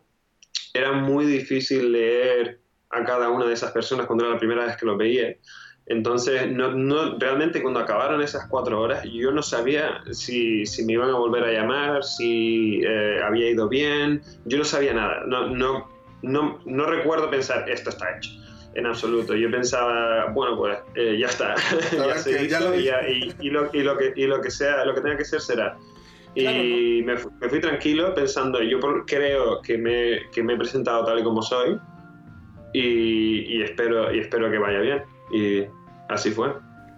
era 0.73 0.91
muy 0.91 1.25
difícil 1.25 1.93
leer 1.93 2.59
a 2.89 3.05
cada 3.05 3.29
una 3.29 3.45
de 3.45 3.53
esas 3.53 3.71
personas 3.71 4.05
cuando 4.05 4.25
era 4.25 4.33
la 4.33 4.39
primera 4.39 4.65
vez 4.65 4.75
que 4.75 4.85
los 4.85 4.97
veía. 4.97 5.37
Entonces, 5.85 6.49
no, 6.49 6.71
no, 6.73 7.17
realmente 7.17 7.61
cuando 7.61 7.81
acabaron 7.81 8.21
esas 8.21 8.47
cuatro 8.47 8.79
horas, 8.79 9.03
yo 9.03 9.31
no 9.31 9.43
sabía 9.43 10.01
si, 10.11 10.65
si 10.65 10.85
me 10.85 10.93
iban 10.93 11.09
a 11.09 11.15
volver 11.15 11.43
a 11.43 11.51
llamar, 11.51 12.03
si 12.03 12.81
eh, 12.85 13.19
había 13.21 13.49
ido 13.49 13.67
bien, 13.67 14.21
yo 14.45 14.57
no 14.57 14.63
sabía 14.63 14.93
nada. 14.93 15.23
No, 15.27 15.49
no, 15.49 15.89
no, 16.21 16.59
no 16.65 16.85
recuerdo 16.85 17.29
pensar, 17.29 17.69
esto 17.69 17.89
está 17.89 18.17
hecho 18.17 18.29
en 18.75 18.85
absoluto. 18.85 19.35
Yo 19.35 19.51
pensaba, 19.51 20.27
bueno, 20.31 20.57
pues 20.57 20.77
eh, 20.95 21.17
ya 21.19 21.27
está, 21.27 21.55
ya 21.91 22.17
se 22.17 22.45
hizo 22.45 22.75
y, 22.75 22.89
y, 23.41 23.49
lo, 23.49 23.69
y, 23.73 23.81
lo, 23.81 23.97
que, 23.97 24.13
y 24.15 24.25
lo 24.25 24.41
que 24.41 24.49
sea, 24.49 24.85
lo 24.85 24.95
que 24.95 25.01
tenga 25.01 25.17
que 25.17 25.25
ser 25.25 25.41
será. 25.41 25.77
Y 26.35 27.03
me, 27.03 27.13
me, 27.13 27.49
fui 27.49 27.59
tranquilo 27.59 28.13
pensando, 28.15 28.61
yo 28.63 28.79
creo 28.79 29.61
que 29.61 29.77
me, 29.77 30.29
que 30.31 30.41
me, 30.41 30.53
he 30.53 30.57
presentado 30.57 31.05
tal 31.05 31.19
y 31.19 31.23
como 31.23 31.43
soy 31.43 31.77
y, 32.73 33.57
y, 33.57 33.61
espero, 33.61 34.11
y 34.11 34.19
espero 34.19 34.49
que 34.49 34.57
vaya 34.57 34.79
bien. 34.79 35.03
Y 35.31 35.65
así 36.09 36.31
fue. 36.31 36.53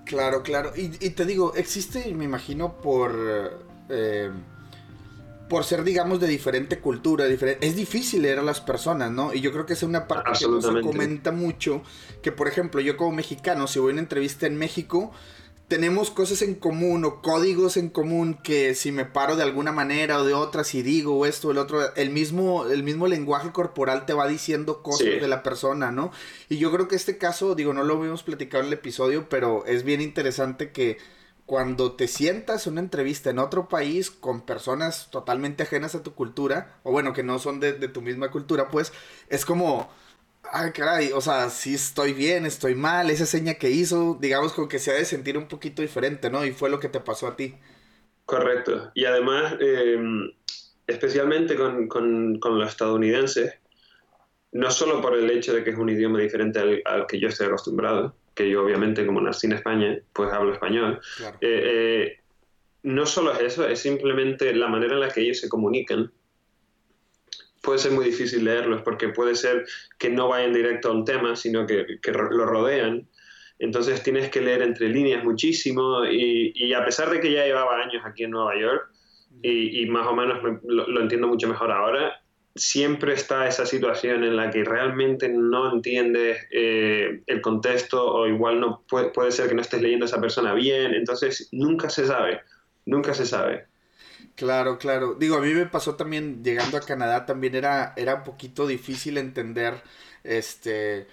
Claro, 0.06 0.44
claro. 0.44 0.72
Y, 0.76 0.92
y 1.00 1.10
te 1.12 1.26
digo, 1.26 1.54
existe, 1.56 2.14
me 2.14 2.26
imagino, 2.26 2.78
por... 2.78 3.16
Eh, 3.90 4.32
por 5.48 5.64
ser, 5.64 5.84
digamos, 5.84 6.20
de 6.20 6.28
diferente 6.28 6.80
cultura, 6.80 7.26
diferente, 7.26 7.68
es 7.68 7.76
difícil 7.76 8.24
leer 8.24 8.40
a 8.40 8.44
las 8.44 8.62
personas, 8.62 9.12
¿no? 9.12 9.34
Y 9.34 9.42
yo 9.42 9.52
creo 9.52 9.66
que 9.66 9.74
es 9.74 9.84
una 9.84 10.08
parte 10.08 10.32
que 10.40 10.48
no 10.48 10.62
se 10.62 10.82
comenta 10.82 11.32
mucho, 11.32 11.84
que 12.22 12.32
por 12.32 12.48
ejemplo, 12.48 12.82
yo 12.82 12.98
como 12.98 13.12
mexicano, 13.12 13.68
si 13.68 13.80
voy 13.80 13.92
a 13.92 13.94
una 13.94 14.02
entrevista 14.02 14.48
en 14.48 14.58
México, 14.58 15.12
tenemos 15.68 16.12
cosas 16.12 16.42
en 16.44 16.56
común 16.56 17.06
o 17.06 17.22
códigos 17.22 17.78
en 17.78 17.90
común 17.90 18.36
que 18.36 18.76
si 18.76 18.92
me 18.92 19.06
paro 19.06 19.36
de 19.36 19.44
alguna 19.44 19.72
manera 19.72 20.20
o 20.20 20.26
de 20.26 20.34
otra, 20.34 20.64
si 20.64 20.84
digo 20.84 21.26
esto 21.26 21.48
o 21.48 21.52
el 21.52 21.58
otro, 21.58 21.96
el 21.96 22.12
mismo, 22.12 22.66
el 22.68 22.84
mismo 22.84 23.08
lenguaje 23.08 23.52
corporal 23.52 24.06
te 24.06 24.14
va 24.14 24.28
diciendo 24.28 24.84
cosas 24.84 25.08
de 25.22 25.28
la 25.28 25.42
persona, 25.42 25.92
¿no? 25.92 26.12
Y 26.50 26.58
yo 26.58 26.72
creo 26.72 26.88
que 26.88 26.96
este 26.96 27.18
caso, 27.18 27.56
digo, 27.56 27.74
no 27.74 27.84
lo 27.84 27.98
habíamos 27.98 28.24
platicado 28.24 28.62
en 28.62 28.68
el 28.68 28.74
episodio, 28.74 29.28
pero 29.28 29.66
es 29.66 29.84
bien 29.84 30.02
interesante 30.02 30.72
que 30.72 30.98
cuando 31.48 31.94
te 31.94 32.08
sientas 32.08 32.66
en 32.68 32.74
una 32.74 32.82
entrevista 32.82 33.30
en 33.30 33.40
otro 33.40 33.68
país 33.68 34.12
con 34.12 34.42
personas 34.42 35.10
totalmente 35.10 35.64
ajenas 35.64 35.96
a 35.96 36.04
tu 36.04 36.14
cultura, 36.14 36.80
o 36.84 36.92
bueno, 36.92 37.14
que 37.14 37.24
no 37.24 37.40
son 37.40 37.60
de, 37.60 37.74
de 37.74 37.88
tu 37.88 38.02
misma 38.02 38.30
cultura, 38.30 38.70
pues 38.70 38.94
es 39.30 39.46
como 39.46 39.90
ay, 40.52 40.72
caray, 40.72 41.12
o 41.14 41.22
sea, 41.22 41.50
si 41.50 41.76
estoy 41.76 42.14
bien, 42.14 42.46
estoy 42.46 42.76
mal, 42.76 43.10
esa 43.10 43.26
seña 43.26 43.56
que 43.56 43.70
hizo, 43.70 44.18
digamos 44.20 44.54
como 44.54 44.68
que 44.68 44.80
se 44.80 44.92
ha 44.92 44.96
de 44.96 45.06
sentir 45.06 45.38
un 45.38 45.48
poquito 45.48 45.82
diferente, 45.82 46.30
¿no? 46.30 46.46
Y 46.46 46.52
fue 46.52 46.70
lo 46.70 46.80
que 46.80 46.90
te 46.90 47.00
pasó 47.00 47.28
a 47.28 47.36
ti. 47.36 47.56
Correcto. 48.26 48.92
Y 48.96 49.06
además, 49.06 49.56
eh, 49.60 49.98
especialmente 50.88 51.56
con, 51.56 51.88
con, 51.88 52.40
con, 52.40 52.60
los 52.60 52.70
estadounidenses, 52.70 53.56
no 54.52 54.72
solo 54.72 55.02
por 55.02 55.16
el 55.16 55.30
hecho 55.30 55.54
de 55.54 55.64
que 55.64 55.72
es 55.72 55.78
un 55.78 55.90
idioma 55.90 56.20
diferente 56.20 56.82
al, 56.86 57.08
que 57.08 57.20
yo 57.20 57.28
estoy 57.28 57.48
acostumbrado, 57.48 58.16
que 58.34 58.50
yo 58.50 58.64
obviamente 58.64 59.06
como 59.06 59.22
nací 59.22 59.48
en 59.48 59.54
España, 59.54 60.00
pues 60.14 60.32
hablo 60.32 60.54
español, 60.54 61.00
claro. 61.18 61.38
eh, 61.42 61.62
eh, 61.64 62.20
no 62.84 63.06
solo 63.06 63.34
es 63.34 63.42
eso, 63.42 63.68
es 63.68 63.80
simplemente 63.80 64.54
la 64.54 64.68
manera 64.68 64.94
en 64.94 65.02
la 65.02 65.10
que 65.10 65.22
ellos 65.22 65.40
se 65.40 65.50
comunican 65.50 66.12
puede 67.66 67.80
ser 67.80 67.92
muy 67.92 68.06
difícil 68.06 68.46
leerlos 68.46 68.84
porque 68.84 69.10
puede 69.10 69.36
ser 69.36 69.66
que 69.98 70.10
no 70.10 70.30
vayan 70.30 70.54
directo 70.54 70.90
a 70.90 70.92
un 70.92 71.04
tema, 71.04 71.36
sino 71.36 71.66
que, 71.66 72.00
que 72.02 72.12
lo 72.12 72.46
rodean. 72.46 73.08
Entonces 73.60 74.04
tienes 74.04 74.30
que 74.30 74.42
leer 74.42 74.62
entre 74.62 74.90
líneas 74.90 75.24
muchísimo 75.24 76.06
y, 76.06 76.52
y, 76.56 76.74
a 76.74 76.84
pesar 76.86 77.10
de 77.10 77.20
que 77.20 77.32
ya 77.32 77.46
llevaba 77.46 77.82
años 77.82 78.04
aquí 78.06 78.24
en 78.24 78.32
Nueva 78.32 78.60
York 78.60 78.90
y, 79.42 79.82
y 79.82 79.86
más 79.88 80.08
o 80.08 80.16
menos 80.16 80.44
me, 80.44 80.60
lo, 80.66 80.88
lo, 80.88 81.02
entiendo 81.02 81.28
mucho 81.28 81.48
mejor 81.48 81.72
ahora, 81.72 82.22
siempre 82.56 83.14
está 83.14 83.48
esa 83.48 83.66
situación 83.66 84.24
en 84.24 84.36
la 84.36 84.50
que 84.50 84.64
realmente 84.64 85.30
no 85.30 85.74
entiendes 85.74 86.48
eh, 86.52 87.22
el 87.28 87.42
contexto 87.42 88.06
o 88.06 88.28
igual 88.28 88.60
no 88.60 88.84
puede, 88.88 89.10
puede 89.10 89.32
ser 89.32 89.50
que 89.50 89.56
no 89.56 89.62
estés 89.62 89.82
leyendo 89.82 90.06
a 90.06 90.08
esa 90.08 90.22
persona 90.22 90.54
bien, 90.54 90.94
entonces 90.94 91.50
nunca 91.52 91.90
se 91.90 92.06
sabe, 92.06 92.42
nunca 92.86 93.14
se 93.14 93.26
sabe. 93.26 93.66
Claro, 94.36 94.78
claro. 94.78 95.16
Digo, 95.16 95.38
a 95.38 95.42
mí 95.42 95.54
me 95.54 95.66
pasó 95.66 95.96
también 95.96 96.44
llegando 96.44 96.78
a 96.78 96.82
Canadá, 96.82 97.26
también 97.26 97.56
era, 97.56 97.94
era 97.96 98.16
un 98.16 98.24
poquito 98.24 98.68
difícil 98.68 99.18
entender, 99.18 99.82
este, 100.24 101.08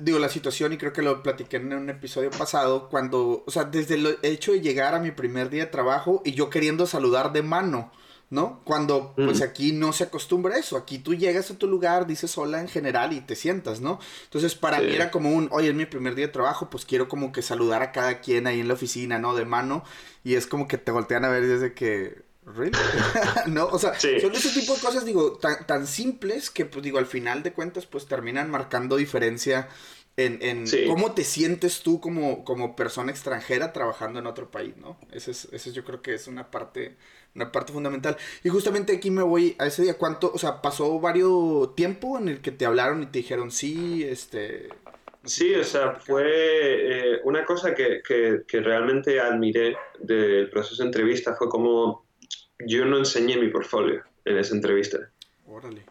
digo, 0.00 0.18
la 0.18 0.28
situación 0.28 0.72
y 0.72 0.78
creo 0.78 0.92
que 0.92 1.02
lo 1.02 1.22
platiqué 1.22 1.56
en 1.58 1.72
un 1.74 1.90
episodio 1.90 2.30
pasado, 2.30 2.88
cuando, 2.88 3.44
o 3.46 3.50
sea, 3.50 3.64
desde 3.64 3.94
el 3.96 4.18
hecho 4.22 4.52
de 4.52 4.60
llegar 4.60 4.94
a 4.94 5.00
mi 5.00 5.10
primer 5.12 5.50
día 5.50 5.66
de 5.66 5.70
trabajo 5.70 6.22
y 6.24 6.32
yo 6.32 6.50
queriendo 6.50 6.86
saludar 6.86 7.32
de 7.32 7.42
mano, 7.42 7.92
¿no? 8.30 8.62
Cuando, 8.64 9.12
pues 9.16 9.42
aquí 9.42 9.72
no 9.72 9.92
se 9.92 10.04
acostumbra 10.04 10.54
a 10.54 10.58
eso, 10.58 10.76
aquí 10.76 11.00
tú 11.00 11.14
llegas 11.14 11.50
a 11.50 11.58
tu 11.58 11.66
lugar, 11.66 12.06
dices 12.06 12.38
hola 12.38 12.60
en 12.60 12.68
general 12.68 13.12
y 13.12 13.20
te 13.20 13.34
sientas, 13.34 13.80
¿no? 13.80 13.98
Entonces, 14.24 14.54
para 14.54 14.78
sí. 14.78 14.86
mí 14.86 14.94
era 14.94 15.10
como 15.10 15.30
un, 15.30 15.48
oye, 15.50 15.70
es 15.70 15.74
mi 15.74 15.84
primer 15.84 16.14
día 16.14 16.26
de 16.26 16.32
trabajo, 16.32 16.70
pues 16.70 16.84
quiero 16.84 17.08
como 17.08 17.32
que 17.32 17.42
saludar 17.42 17.82
a 17.82 17.90
cada 17.90 18.20
quien 18.20 18.46
ahí 18.46 18.60
en 18.60 18.68
la 18.68 18.74
oficina, 18.74 19.18
¿no? 19.18 19.34
De 19.34 19.44
mano, 19.44 19.84
y 20.22 20.34
es 20.34 20.46
como 20.46 20.68
que 20.68 20.78
te 20.78 20.92
voltean 20.92 21.24
a 21.24 21.28
ver 21.28 21.44
desde 21.44 21.74
que, 21.74 22.22
¿really? 22.46 22.70
¿no? 23.48 23.66
O 23.66 23.80
sea, 23.80 23.98
sí. 23.98 24.20
son 24.20 24.32
ese 24.32 24.50
tipo 24.50 24.74
de 24.74 24.80
cosas, 24.80 25.04
digo, 25.04 25.32
tan, 25.32 25.66
tan 25.66 25.88
simples 25.88 26.50
que, 26.50 26.64
pues 26.64 26.84
digo, 26.84 26.98
al 26.98 27.06
final 27.06 27.42
de 27.42 27.52
cuentas, 27.52 27.86
pues 27.86 28.06
terminan 28.06 28.48
marcando 28.48 28.96
diferencia 28.96 29.68
en, 30.16 30.38
en 30.42 30.66
sí. 30.66 30.84
cómo 30.86 31.12
te 31.12 31.24
sientes 31.24 31.82
tú 31.82 32.00
como, 32.00 32.44
como 32.44 32.76
persona 32.76 33.10
extranjera 33.10 33.72
trabajando 33.72 34.18
en 34.18 34.26
otro 34.26 34.50
país, 34.50 34.76
¿no? 34.76 34.98
Ese 35.10 35.30
es, 35.30 35.48
ese 35.52 35.72
yo 35.72 35.84
creo 35.84 36.02
que 36.02 36.14
es 36.14 36.26
una 36.26 36.50
parte, 36.50 36.96
una 37.34 37.52
parte 37.52 37.72
fundamental. 37.72 38.16
Y 38.44 38.48
justamente 38.48 38.94
aquí 38.94 39.10
me 39.10 39.22
voy 39.22 39.56
a 39.58 39.66
ese 39.66 39.82
día, 39.82 39.96
¿cuánto, 39.96 40.30
o 40.32 40.38
sea, 40.38 40.62
pasó 40.62 41.00
varios 41.00 41.74
tiempo 41.74 42.18
en 42.18 42.28
el 42.28 42.40
que 42.40 42.50
te 42.50 42.66
hablaron 42.66 43.02
y 43.02 43.06
te 43.06 43.18
dijeron, 43.18 43.50
sí, 43.50 44.04
este... 44.04 44.68
Sí, 45.24 45.54
o 45.54 45.64
sea, 45.64 45.96
fue 45.96 46.24
eh, 46.24 47.20
una 47.24 47.44
cosa 47.44 47.74
que, 47.74 48.00
que, 48.06 48.42
que, 48.48 48.60
realmente 48.60 49.20
admiré 49.20 49.76
del 49.98 50.48
proceso 50.48 50.82
de 50.82 50.88
entrevista 50.88 51.34
fue 51.34 51.50
como 51.50 52.06
yo 52.66 52.86
no 52.86 52.96
enseñé 52.96 53.36
mi 53.36 53.48
portfolio 53.48 54.02
en 54.24 54.38
esa 54.38 54.54
entrevista. 54.54 54.98
Órale. 55.46 55.84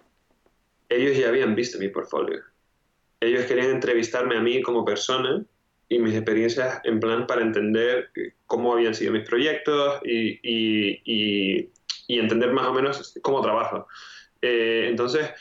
Ellos 0.89 1.15
ya 1.15 1.29
habían 1.29 1.53
visto 1.53 1.77
mi 1.77 1.89
portfolio 1.89 2.41
ellos 3.21 3.45
querían 3.45 3.71
entrevistarme 3.71 4.37
a 4.37 4.41
mí 4.41 4.61
como 4.61 4.85
persona 4.85 5.43
y 5.89 5.97
mis 5.99 6.13
experiencias 6.13 6.79
en 6.83 6.99
plan 6.99 7.25
para 7.25 7.41
entender 7.41 8.11
cómo 8.45 8.73
habían 8.73 8.93
sido 8.93 9.11
mis 9.11 9.27
proyectos 9.27 9.99
y, 10.05 10.39
y, 10.43 11.01
y, 11.03 11.69
y 12.07 12.19
entender 12.19 12.53
más 12.53 12.67
o 12.67 12.73
menos 12.73 13.19
cómo 13.23 13.41
trabajo. 13.41 13.87
Eh, 14.41 14.85
entonces, 14.87 15.31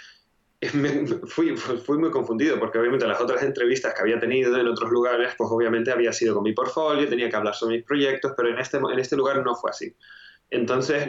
me, 0.72 1.06
fui, 1.26 1.56
fui 1.56 1.98
muy 1.98 2.10
confundido 2.10 2.58
porque 2.58 2.78
obviamente 2.78 3.06
las 3.06 3.20
otras 3.20 3.42
entrevistas 3.42 3.94
que 3.94 4.00
había 4.00 4.18
tenido 4.18 4.56
en 4.58 4.66
otros 4.66 4.90
lugares, 4.90 5.34
pues 5.36 5.50
obviamente 5.52 5.92
había 5.92 6.12
sido 6.12 6.34
con 6.34 6.44
mi 6.44 6.54
portfolio, 6.54 7.08
tenía 7.08 7.28
que 7.28 7.36
hablar 7.36 7.54
sobre 7.54 7.76
mis 7.76 7.84
proyectos, 7.84 8.32
pero 8.36 8.48
en 8.48 8.58
este, 8.58 8.78
en 8.78 8.98
este 8.98 9.16
lugar 9.16 9.44
no 9.44 9.54
fue 9.54 9.70
así. 9.70 9.94
Entonces, 10.50 11.06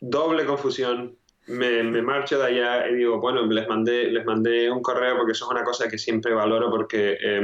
doble 0.00 0.46
confusión, 0.46 1.16
me, 1.46 1.82
me, 1.82 2.02
marcho 2.02 2.38
de 2.38 2.46
allá 2.46 2.88
y 2.88 2.96
digo, 2.96 3.20
bueno, 3.20 3.46
les 3.46 3.68
mandé, 3.68 4.10
les 4.10 4.24
mandé 4.24 4.70
un 4.70 4.82
correo 4.82 5.16
porque 5.16 5.32
eso 5.32 5.44
es 5.44 5.50
una 5.50 5.62
cosa 5.62 5.88
que 5.88 5.98
siempre 5.98 6.34
valoro 6.34 6.70
porque 6.70 7.16
eh, 7.20 7.42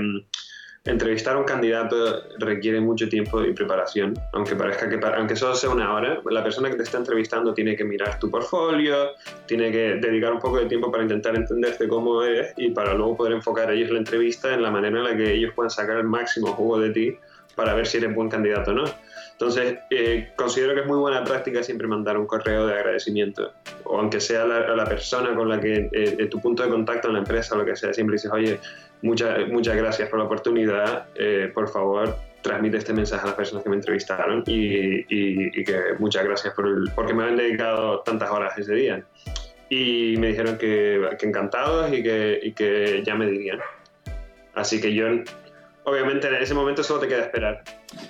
entrevistar 0.84 1.36
a 1.36 1.38
un 1.38 1.44
candidato 1.44 2.22
requiere 2.38 2.80
mucho 2.80 3.08
tiempo 3.08 3.42
y 3.44 3.52
preparación, 3.52 4.14
aunque 4.32 4.56
parezca 4.56 4.88
que, 4.88 4.98
aunque 5.16 5.36
solo 5.36 5.54
sea 5.54 5.70
una 5.70 5.94
hora, 5.94 6.20
la 6.28 6.42
persona 6.42 6.70
que 6.70 6.76
te 6.76 6.82
está 6.82 6.98
entrevistando 6.98 7.54
tiene 7.54 7.76
que 7.76 7.84
mirar 7.84 8.18
tu 8.18 8.30
portfolio, 8.30 9.12
tiene 9.46 9.70
que 9.70 9.96
dedicar 9.96 10.32
un 10.32 10.40
poco 10.40 10.58
de 10.58 10.66
tiempo 10.66 10.90
para 10.90 11.04
intentar 11.04 11.36
entenderte 11.36 11.86
cómo 11.86 12.22
eres 12.22 12.52
y 12.56 12.70
para 12.70 12.94
luego 12.94 13.16
poder 13.16 13.34
enfocar 13.34 13.70
ellos 13.70 13.90
la 13.90 13.98
entrevista 13.98 14.52
en 14.52 14.62
la 14.62 14.70
manera 14.70 14.98
en 14.98 15.04
la 15.04 15.16
que 15.16 15.34
ellos 15.34 15.52
puedan 15.54 15.70
sacar 15.70 15.98
el 15.98 16.04
máximo 16.04 16.48
jugo 16.48 16.80
de 16.80 16.90
ti 16.90 17.16
para 17.54 17.74
ver 17.74 17.86
si 17.86 17.98
eres 17.98 18.14
buen 18.14 18.28
candidato 18.28 18.72
o 18.72 18.74
no. 18.74 18.84
Entonces, 19.32 19.78
eh, 19.90 20.32
considero 20.36 20.74
que 20.74 20.80
es 20.80 20.86
muy 20.86 20.98
buena 20.98 21.24
práctica 21.24 21.62
siempre 21.62 21.86
mandar 21.86 22.16
un 22.16 22.26
correo 22.26 22.66
de 22.66 22.74
agradecimiento, 22.74 23.52
o 23.84 23.98
aunque 23.98 24.20
sea 24.20 24.44
la, 24.44 24.74
la 24.74 24.84
persona 24.84 25.34
con 25.34 25.48
la 25.48 25.60
que 25.60 25.88
eh, 25.92 26.26
tu 26.26 26.40
punto 26.40 26.62
de 26.62 26.68
contacto 26.68 27.08
en 27.08 27.14
la 27.14 27.20
empresa 27.20 27.56
lo 27.56 27.64
que 27.64 27.74
sea, 27.76 27.92
siempre 27.92 28.14
dices, 28.14 28.30
oye, 28.30 28.60
muchas 29.02 29.48
muchas 29.48 29.76
gracias 29.76 30.08
por 30.08 30.18
la 30.18 30.24
oportunidad, 30.24 31.06
eh, 31.14 31.50
por 31.52 31.68
favor, 31.68 32.16
transmite 32.42 32.78
este 32.78 32.92
mensaje 32.92 33.22
a 33.22 33.26
las 33.26 33.34
personas 33.34 33.62
que 33.62 33.70
me 33.70 33.76
entrevistaron 33.76 34.42
y, 34.46 35.00
y, 35.00 35.60
y 35.60 35.64
que 35.64 35.94
muchas 35.98 36.24
gracias 36.24 36.54
por 36.54 36.66
el, 36.66 36.90
porque 36.94 37.14
me 37.14 37.24
han 37.24 37.36
dedicado 37.36 38.00
tantas 38.00 38.30
horas 38.30 38.56
ese 38.58 38.74
día. 38.74 39.04
Y 39.68 40.16
me 40.18 40.28
dijeron 40.28 40.58
que, 40.58 41.00
que 41.18 41.26
encantados 41.26 41.92
y 41.92 42.02
que, 42.02 42.40
y 42.42 42.52
que 42.52 43.02
ya 43.04 43.14
me 43.14 43.26
dirían. 43.26 43.58
Así 44.54 44.80
que 44.80 44.92
yo, 44.92 45.06
obviamente 45.84 46.28
en 46.28 46.34
ese 46.34 46.52
momento 46.52 46.82
solo 46.82 47.00
te 47.00 47.08
queda 47.08 47.22
esperar. 47.22 47.62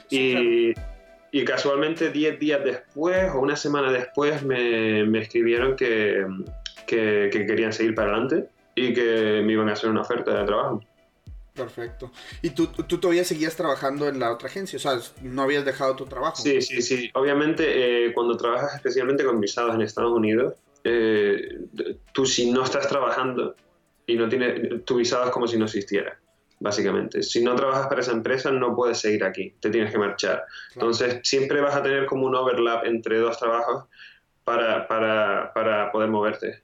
Sí, 0.08 0.34
y, 0.36 0.74
claro 0.74 0.92
y 1.34 1.44
casualmente 1.46 2.10
10 2.10 2.38
días 2.38 2.62
después 2.62 3.30
o 3.34 3.40
una 3.40 3.56
semana 3.56 3.90
después 3.90 4.42
me, 4.42 5.02
me 5.04 5.20
escribieron 5.20 5.76
que, 5.76 6.26
que, 6.86 7.30
que, 7.32 7.46
querían 7.46 7.72
seguir 7.72 7.94
para 7.94 8.10
adelante 8.10 8.50
y 8.74 8.94
que 8.94 9.42
me 9.44 9.52
iban 9.52 9.68
a 9.68 9.72
hacer 9.72 9.90
una 9.90 10.02
oferta 10.02 10.38
de 10.38 10.44
trabajo. 10.44 10.82
Perfecto. 11.54 12.10
¿Y 12.40 12.50
tú, 12.50 12.68
tú 12.68 12.98
todavía 12.98 13.24
seguías 13.24 13.54
trabajando 13.56 14.08
en 14.08 14.18
la 14.18 14.32
otra 14.32 14.48
agencia? 14.48 14.78
O 14.78 14.80
sea, 14.80 14.98
¿no 15.20 15.42
habías 15.42 15.64
dejado 15.64 15.94
tu 15.94 16.06
trabajo? 16.06 16.36
Sí, 16.36 16.62
sí, 16.62 16.80
sí. 16.80 17.10
Obviamente, 17.12 18.06
eh, 18.06 18.14
cuando 18.14 18.36
trabajas 18.36 18.74
especialmente 18.74 19.24
con 19.24 19.38
visados 19.38 19.74
en 19.74 19.82
Estados 19.82 20.12
Unidos, 20.12 20.54
eh, 20.84 21.58
tú 22.12 22.24
si 22.24 22.50
no 22.50 22.64
estás 22.64 22.88
trabajando 22.88 23.54
y 24.06 24.16
no 24.16 24.28
tienes, 24.28 24.84
tu 24.84 24.96
visado 24.96 25.26
es 25.26 25.30
como 25.30 25.46
si 25.46 25.58
no 25.58 25.66
existiera, 25.66 26.18
básicamente. 26.58 27.22
Si 27.22 27.44
no 27.44 27.54
trabajas 27.54 27.86
para 27.86 28.00
esa 28.00 28.12
empresa, 28.12 28.50
no 28.50 28.74
puedes 28.74 28.98
seguir 28.98 29.22
aquí, 29.22 29.54
te 29.60 29.68
tienes 29.68 29.92
que 29.92 29.98
marchar. 29.98 30.46
Entonces, 30.74 31.20
siempre 31.22 31.60
vas 31.60 31.76
a 31.76 31.82
tener 31.82 32.06
como 32.06 32.26
un 32.26 32.34
overlap 32.34 32.86
entre 32.86 33.18
dos 33.18 33.38
trabajos 33.38 33.84
para, 34.44 34.88
para, 34.88 35.52
para 35.52 35.92
poder 35.92 36.08
moverte. 36.08 36.62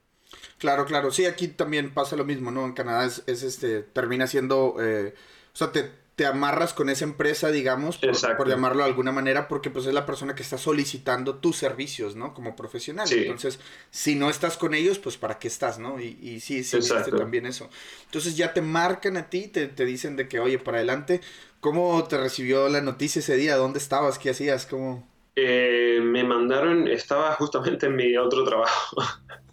Claro, 0.59 0.85
claro. 0.85 1.11
Sí, 1.11 1.25
aquí 1.25 1.47
también 1.47 1.91
pasa 1.93 2.15
lo 2.15 2.25
mismo, 2.25 2.51
¿no? 2.51 2.65
En 2.65 2.73
Canadá 2.73 3.05
es, 3.05 3.23
este, 3.27 3.81
termina 3.81 4.27
siendo, 4.27 4.75
eh, 4.79 5.15
o 5.53 5.57
sea, 5.57 5.71
te, 5.71 5.89
te, 6.15 6.25
amarras 6.25 6.73
con 6.73 6.89
esa 6.89 7.05
empresa, 7.05 7.49
digamos, 7.49 7.97
por, 7.97 8.47
llamarlo 8.47 8.83
de 8.83 8.89
alguna 8.89 9.13
manera, 9.13 9.47
porque 9.47 9.69
pues 9.69 9.85
es 9.85 9.93
la 9.93 10.05
persona 10.05 10.35
que 10.35 10.43
está 10.43 10.57
solicitando 10.57 11.35
tus 11.35 11.55
servicios, 11.55 12.17
¿no? 12.17 12.33
Como 12.33 12.57
profesional. 12.57 13.07
Entonces, 13.09 13.59
si 13.89 14.15
no 14.15 14.29
estás 14.29 14.57
con 14.57 14.73
ellos, 14.73 14.99
pues 14.99 15.15
¿para 15.15 15.39
qué 15.39 15.47
estás, 15.47 15.79
no? 15.79 15.97
Y, 16.01 16.19
y 16.21 16.41
sí, 16.41 16.65
sí 16.65 16.75
existe 16.75 17.11
también 17.11 17.45
eso. 17.45 17.69
Entonces 18.05 18.35
ya 18.35 18.53
te 18.53 18.61
marcan 18.61 19.15
a 19.15 19.29
ti, 19.29 19.47
te, 19.47 19.67
te 19.67 19.85
dicen 19.85 20.17
de 20.17 20.27
que, 20.27 20.41
oye, 20.41 20.59
para 20.59 20.77
adelante, 20.77 21.21
¿cómo 21.61 22.03
te 22.03 22.17
recibió 22.17 22.67
la 22.67 22.81
noticia 22.81 23.21
ese 23.21 23.37
día? 23.37 23.55
¿Dónde 23.55 23.79
estabas? 23.79 24.19
¿Qué 24.19 24.31
hacías? 24.31 24.65
¿Cómo...? 24.65 25.07
Eh, 25.41 26.01
me 26.03 26.23
mandaron, 26.23 26.87
estaba 26.87 27.33
justamente 27.35 27.85
en 27.85 27.95
mi 27.95 28.17
otro 28.17 28.43
trabajo, 28.43 29.01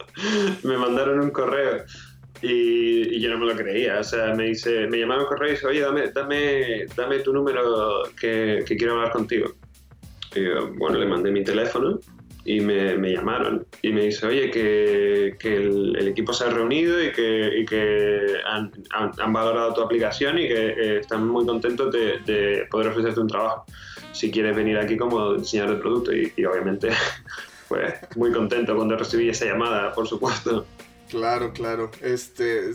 me 0.64 0.76
mandaron 0.76 1.20
un 1.20 1.30
correo 1.30 1.84
y, 2.42 3.20
yo 3.20 3.30
no 3.30 3.38
me 3.38 3.46
lo 3.46 3.56
creía, 3.56 4.00
o 4.00 4.04
sea, 4.04 4.34
me 4.34 4.44
dice, 4.44 4.88
me 4.88 4.98
llamaron 4.98 5.22
un 5.22 5.28
correo 5.28 5.48
y 5.48 5.52
dice, 5.52 5.66
oye, 5.66 5.80
dame, 5.80 6.08
dame, 6.08 6.86
dame 6.96 7.20
tu 7.20 7.32
número 7.32 8.02
que, 8.20 8.64
quiero 8.66 8.94
hablar 8.94 9.12
contigo. 9.12 9.52
Y 10.34 10.42
yo, 10.44 10.72
bueno, 10.74 10.98
le 10.98 11.06
mandé 11.06 11.30
mi 11.30 11.44
teléfono 11.44 12.00
y 12.44 12.60
me, 12.60 13.12
llamaron 13.12 13.64
y 13.82 13.92
me 13.92 14.02
dice, 14.02 14.26
oye, 14.26 14.50
que, 14.50 15.36
el, 15.40 16.08
equipo 16.08 16.32
se 16.32 16.44
ha 16.44 16.50
reunido 16.50 17.02
y 17.02 17.12
que, 17.12 18.40
han, 18.44 19.32
valorado 19.32 19.72
tu 19.74 19.82
aplicación 19.82 20.38
y 20.38 20.48
que 20.48 20.66
eh, 20.68 20.98
están 20.98 21.26
muy 21.28 21.46
contentos 21.46 21.92
de, 21.92 22.66
poder 22.70 22.88
ofrecerte 22.88 23.20
un 23.20 23.28
trabajo. 23.28 23.64
Si 24.16 24.30
quieres 24.30 24.56
venir 24.56 24.78
aquí 24.78 24.96
como 24.96 25.34
diseñador 25.34 25.76
de 25.76 25.80
producto 25.80 26.12
y, 26.14 26.32
y 26.36 26.44
obviamente, 26.44 26.90
pues 27.68 27.94
muy 28.16 28.32
contento 28.32 28.74
cuando 28.74 28.96
recibí 28.96 29.28
esa 29.28 29.44
llamada, 29.44 29.92
por 29.92 30.06
supuesto. 30.06 30.66
Claro, 31.08 31.52
claro. 31.52 31.90
Este 32.00 32.74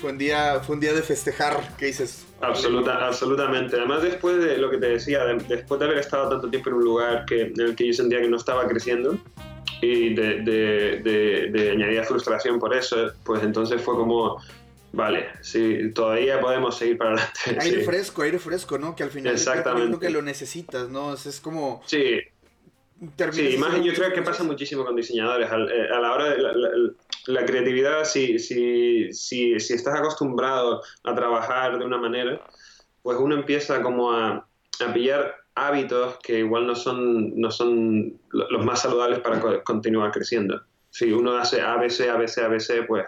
fue 0.00 0.10
un 0.10 0.18
día, 0.18 0.60
fue 0.60 0.74
un 0.74 0.80
día 0.80 0.92
de 0.92 1.02
festejar, 1.02 1.76
¿qué 1.78 1.86
dices? 1.86 2.26
Absoluta, 2.40 3.06
absolutamente. 3.06 3.76
Además, 3.76 4.02
después 4.02 4.38
de 4.38 4.58
lo 4.58 4.70
que 4.70 4.78
te 4.78 4.88
decía, 4.88 5.24
después 5.24 5.78
de 5.78 5.86
haber 5.86 5.98
estado 5.98 6.30
tanto 6.30 6.50
tiempo 6.50 6.70
en 6.70 6.76
un 6.76 6.84
lugar 6.84 7.24
que, 7.26 7.42
en 7.42 7.60
el 7.60 7.76
que 7.76 7.86
yo 7.86 7.92
sentía 7.92 8.20
que 8.20 8.28
no 8.28 8.36
estaba 8.36 8.66
creciendo 8.66 9.18
y 9.82 10.14
de, 10.14 10.40
de, 10.42 11.50
de, 11.52 11.70
añadir 11.70 12.04
frustración 12.04 12.58
por 12.58 12.74
eso, 12.74 13.12
pues 13.24 13.42
entonces 13.42 13.80
fue 13.80 13.94
como, 13.94 14.42
vale, 14.92 15.28
sí, 15.40 15.90
todavía 15.94 16.40
podemos 16.40 16.76
seguir 16.76 16.98
para 16.98 17.10
adelante. 17.10 17.40
Aire 17.60 17.84
fresco, 17.84 18.22
aire 18.22 18.38
fresco, 18.38 18.78
¿no? 18.78 18.94
Que 18.94 19.02
al 19.02 19.10
final 19.10 19.32
Exactamente. 19.32 19.98
que 19.98 20.10
lo 20.10 20.22
necesitas, 20.22 20.88
¿no? 20.88 21.14
Es, 21.14 21.40
como... 21.40 21.82
Sí. 21.86 22.20
Sí, 23.32 23.56
más 23.56 23.82
yo 23.82 23.94
creo 23.94 24.12
que 24.12 24.20
pasa 24.20 24.44
muchísimo 24.44 24.84
con 24.84 24.94
diseñadores. 24.94 25.48
Eh, 25.48 25.88
a 25.90 26.00
la 26.00 26.12
hora 26.12 26.28
de 26.28 26.42
la 27.26 27.46
creatividad, 27.46 28.04
si, 28.04 28.38
si, 28.38 29.10
si, 29.14 29.58
si, 29.58 29.72
estás 29.72 29.98
acostumbrado 29.98 30.82
a 31.04 31.14
trabajar 31.14 31.78
de 31.78 31.84
una 31.86 31.96
manera, 31.96 32.42
pues 33.02 33.16
uno 33.18 33.36
empieza 33.36 33.80
como 33.80 34.12
a, 34.12 34.46
a 34.80 34.92
pillar 34.92 35.34
hábitos 35.54 36.18
que 36.22 36.40
igual 36.40 36.66
no 36.66 36.74
son, 36.74 37.40
no 37.40 37.50
son 37.50 38.20
los 38.30 38.64
más 38.64 38.82
saludables 38.82 39.20
para 39.20 39.62
continuar 39.62 40.10
creciendo. 40.10 40.62
Si 40.90 41.10
uno 41.10 41.36
hace 41.36 41.60
ABC, 41.60 42.08
ABC, 42.10 42.38
ABC, 42.38 42.86
pues... 42.86 43.06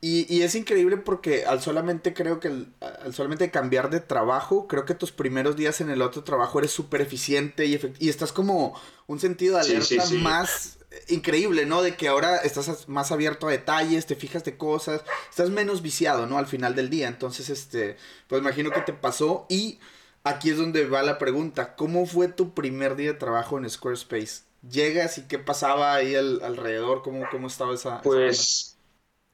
Y, 0.00 0.32
y 0.32 0.42
es 0.42 0.54
increíble 0.54 0.98
porque 0.98 1.46
al 1.46 1.62
solamente 1.62 2.12
creo 2.12 2.38
que 2.38 2.48
al 2.80 3.14
solamente 3.14 3.50
cambiar 3.50 3.90
de 3.90 4.00
trabajo, 4.00 4.68
creo 4.68 4.84
que 4.84 4.94
tus 4.94 5.10
primeros 5.10 5.56
días 5.56 5.80
en 5.80 5.90
el 5.90 6.02
otro 6.02 6.22
trabajo 6.22 6.58
eres 6.58 6.70
súper 6.70 7.00
eficiente 7.00 7.64
y, 7.64 7.80
y 7.98 8.08
estás 8.10 8.32
como 8.32 8.78
un 9.06 9.18
sentido 9.18 9.56
de 9.56 9.62
alerta 9.62 10.04
más 10.20 10.78
increíble, 11.08 11.66
¿no? 11.66 11.82
De 11.82 11.96
que 11.96 12.08
ahora 12.08 12.36
estás 12.38 12.88
más 12.88 13.12
abierto 13.12 13.48
a 13.48 13.50
detalles, 13.50 14.06
te 14.06 14.16
fijas 14.16 14.44
de 14.44 14.56
cosas, 14.56 15.02
estás 15.30 15.50
menos 15.50 15.82
viciado, 15.82 16.26
¿no? 16.26 16.38
Al 16.38 16.46
final 16.46 16.74
del 16.74 16.90
día. 16.90 17.08
Entonces, 17.08 17.50
este, 17.50 17.96
pues 18.28 18.40
imagino 18.40 18.70
que 18.70 18.80
te 18.82 18.92
pasó 18.92 19.46
y 19.48 19.78
aquí 20.24 20.50
es 20.50 20.58
donde 20.58 20.86
va 20.86 21.02
la 21.02 21.18
pregunta. 21.18 21.74
¿Cómo 21.74 22.06
fue 22.06 22.28
tu 22.28 22.54
primer 22.54 22.96
día 22.96 23.12
de 23.12 23.18
trabajo 23.18 23.58
en 23.58 23.68
Squarespace? 23.68 24.42
¿Llegas 24.68 25.18
y 25.18 25.22
qué 25.22 25.38
pasaba 25.38 25.94
ahí 25.94 26.14
alrededor? 26.14 27.02
¿Cómo, 27.02 27.26
¿Cómo 27.30 27.46
estaba 27.46 27.74
esa... 27.74 28.00
Pues... 28.02 28.65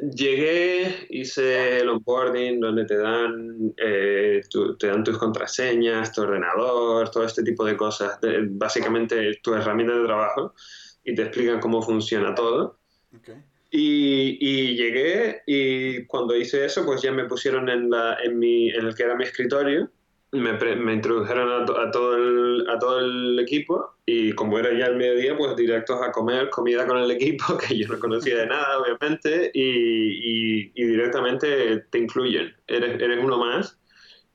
Llegué, 0.03 1.07
hice 1.11 1.79
el 1.79 1.89
onboarding 1.89 2.59
donde 2.59 2.85
te 2.87 2.97
dan, 2.97 3.73
eh, 3.77 4.41
te 4.77 4.87
dan 4.89 5.05
tus 5.05 5.17
contraseñas, 5.17 6.13
tu 6.13 6.23
ordenador, 6.23 7.09
todo 7.09 7.25
este 7.25 7.45
tipo 7.45 7.65
de 7.65 7.77
cosas, 7.77 8.19
básicamente 8.51 9.39
tu 9.45 9.55
herramienta 9.55 9.97
de 9.97 10.05
trabajo 10.05 10.55
y 11.05 11.15
te 11.15 11.23
explican 11.23 11.61
cómo 11.61 11.81
funciona 11.83 12.35
todo. 12.35 12.81
Y, 13.71 14.39
y, 14.41 14.77
llegué 14.77 15.43
y 15.47 16.05
cuando 16.07 16.37
hice 16.37 16.65
eso, 16.65 16.85
pues 16.85 17.01
ya 17.01 17.13
me 17.13 17.27
pusieron 17.27 17.69
en, 17.69 17.89
la, 17.89 18.19
en, 18.25 18.41
mi, 18.41 18.71
en 18.71 18.87
el 18.87 18.97
que 18.97 19.05
era 19.05 19.15
mi 19.15 19.23
escritorio, 19.23 19.89
me, 20.33 20.53
me 20.77 20.95
introdujeron 20.95 21.51
a, 21.51 21.83
a, 21.83 21.91
todo 21.91 22.17
el, 22.17 22.67
a 22.69 22.79
todo 22.79 23.01
el 23.01 23.39
equipo 23.39 23.95
y 24.07 24.33
como 24.33 24.59
era 24.59 24.73
ya 24.77 24.87
el 24.87 24.97
mediodía, 24.97 25.37
pues 25.37 25.55
directos 25.57 26.01
a 26.03 26.11
comer 26.11 26.49
comida 26.49 26.87
con 26.87 26.99
el 26.99 27.11
equipo, 27.11 27.57
que 27.59 27.77
yo 27.77 27.89
no 27.89 27.99
conocía 27.99 28.39
de 28.39 28.47
nada, 28.47 28.79
obviamente, 28.79 29.51
y, 29.53 29.61
y, 29.61 30.73
y 30.75 30.85
directamente 30.85 31.85
te 31.91 31.99
incluyen. 31.99 32.55
Eres, 32.67 33.01
eres 33.01 33.23
uno 33.23 33.39
más 33.39 33.79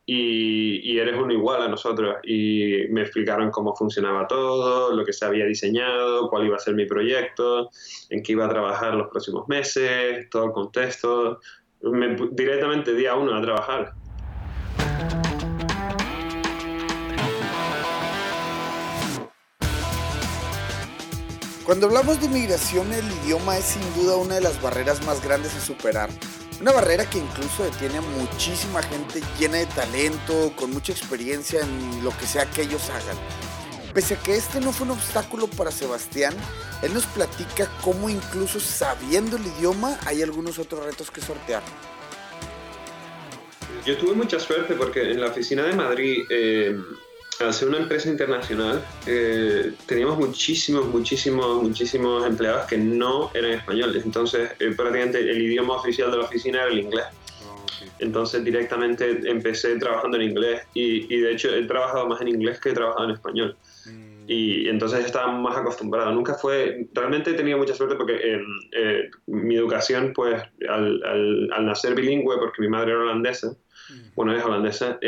y, 0.05 0.97
eres 0.97 1.15
uno 1.17 1.33
igual 1.33 1.63
a 1.63 1.67
nosotros. 1.67 2.17
Y 2.23 2.85
me 2.89 3.01
explicaron 3.01 3.51
cómo 3.51 3.75
funcionaba 3.75 4.27
todo, 4.27 4.95
lo 4.95 5.03
que 5.03 5.13
se 5.13 5.25
había 5.25 5.45
diseñado, 5.45 6.29
cuál 6.29 6.45
iba 6.45 6.55
a 6.55 6.59
ser 6.59 6.75
mi 6.75 6.85
proyecto, 6.85 7.69
en 8.09 8.23
qué 8.23 8.31
iba 8.31 8.45
a 8.45 8.49
trabajar 8.49 8.95
los 8.95 9.09
próximos 9.09 9.47
meses, 9.49 10.29
todo 10.29 10.45
el 10.45 10.51
contexto. 10.51 11.39
directamente 12.31 12.93
día 12.93 13.15
uno 13.15 13.35
a 13.35 13.41
trabajar. 13.41 13.93
Cuando 21.67 21.85
hablamos 21.85 22.19
de 22.19 22.25
inmigración, 22.25 22.91
el 22.91 23.05
idioma 23.23 23.57
es 23.59 23.65
sin 23.65 23.93
duda 23.93 24.15
una 24.15 24.35
de 24.35 24.41
las 24.41 24.59
barreras 24.59 25.05
más 25.05 25.21
grandes 25.21 25.53
a 25.53 25.59
superar 25.59 26.09
una 26.59 26.71
barrera 26.71 27.07
que 27.07 27.19
incluso 27.19 27.63
detiene 27.63 27.97
a 27.97 28.01
muchísima 28.01 28.81
gente 28.81 29.21
llena 29.39 29.57
de 29.57 29.67
talento, 29.67 30.51
con 30.55 30.71
mucha 30.71 30.91
experiencia 30.91 31.61
en 31.61 32.03
lo 32.03 32.09
que 32.17 32.25
sea 32.25 32.49
que 32.49 32.63
ellos 32.63 32.89
hagan. 32.89 33.17
Pese 33.93 34.15
a 34.15 34.17
que 34.17 34.35
este 34.35 34.59
no 34.59 34.71
fue 34.71 34.85
un 34.85 34.93
obstáculo 34.93 35.47
para 35.47 35.71
Sebastián, 35.71 36.33
él 36.81 36.93
nos 36.93 37.05
platica 37.05 37.69
cómo 37.83 38.09
incluso 38.09 38.59
sabiendo 38.59 39.37
el 39.37 39.45
idioma 39.45 39.99
hay 40.05 40.21
algunos 40.21 40.59
otros 40.59 40.83
retos 40.83 41.11
que 41.11 41.21
sortear. 41.21 41.63
Yo 43.85 43.97
tuve 43.97 44.13
mucha 44.13 44.39
suerte 44.39 44.73
porque 44.73 45.11
en 45.11 45.21
la 45.21 45.27
oficina 45.27 45.63
de 45.63 45.73
Madrid 45.73 46.25
eh, 46.29 46.75
al 47.39 47.53
ser 47.53 47.69
una 47.69 47.77
empresa 47.77 48.09
internacional, 48.09 48.83
eh, 49.05 49.73
teníamos 49.85 50.17
muchísimos, 50.17 50.87
muchísimos, 50.87 51.61
muchísimos 51.61 52.25
empleados 52.25 52.65
que 52.67 52.77
no 52.77 53.29
eran 53.33 53.51
españoles. 53.51 54.05
Entonces, 54.05 54.51
eh, 54.59 54.73
prácticamente 54.75 55.19
el 55.19 55.41
idioma 55.41 55.75
oficial 55.75 56.11
de 56.11 56.17
la 56.17 56.23
oficina 56.23 56.63
era 56.63 56.71
el 56.71 56.79
inglés. 56.79 57.05
Entonces, 57.99 58.43
directamente 58.43 59.19
empecé 59.29 59.77
trabajando 59.77 60.17
en 60.17 60.23
inglés 60.23 60.61
y, 60.73 61.13
y, 61.13 61.19
de 61.19 61.31
hecho 61.31 61.53
he 61.53 61.63
trabajado 61.65 62.07
más 62.07 62.21
en 62.21 62.29
inglés 62.29 62.59
que 62.59 62.69
he 62.69 62.73
trabajado 62.73 63.05
en 63.05 63.11
español. 63.11 63.57
Mm. 63.85 64.07
Y 64.27 64.67
entonces 64.67 65.05
estaba 65.05 65.31
más 65.31 65.57
acostumbrado. 65.57 66.11
Nunca 66.11 66.33
fue, 66.33 66.87
realmente 66.93 67.31
he 67.31 67.33
tenido 67.33 67.57
mucha 67.57 67.73
suerte 67.73 67.95
porque 67.95 68.19
eh, 68.21 69.09
mi 69.27 69.55
educación, 69.55 70.11
pues 70.13 70.41
al, 70.67 71.01
al, 71.03 71.49
al, 71.53 71.65
nacer 71.65 71.95
bilingüe, 71.95 72.37
porque 72.37 72.61
mi 72.61 72.67
madre 72.67 72.91
era 72.91 73.01
holandesa. 73.01 73.55
Bueno, 74.15 74.35
es 74.35 74.43
holandesa, 74.43 74.99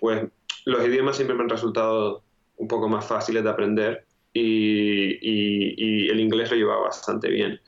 pues 0.00 0.22
los 0.64 0.86
idiomas 0.86 1.16
siempre 1.16 1.36
me 1.36 1.42
han 1.42 1.48
resultado 1.48 2.22
un 2.56 2.68
poco 2.68 2.88
más 2.88 3.04
fáciles 3.04 3.42
de 3.42 3.50
aprender 3.50 4.06
y, 4.32 6.10
el 6.10 6.20
inglés 6.20 6.50
lo 6.50 6.56
llevaba 6.56 6.82
bastante 6.82 7.28
bien. 7.28 7.60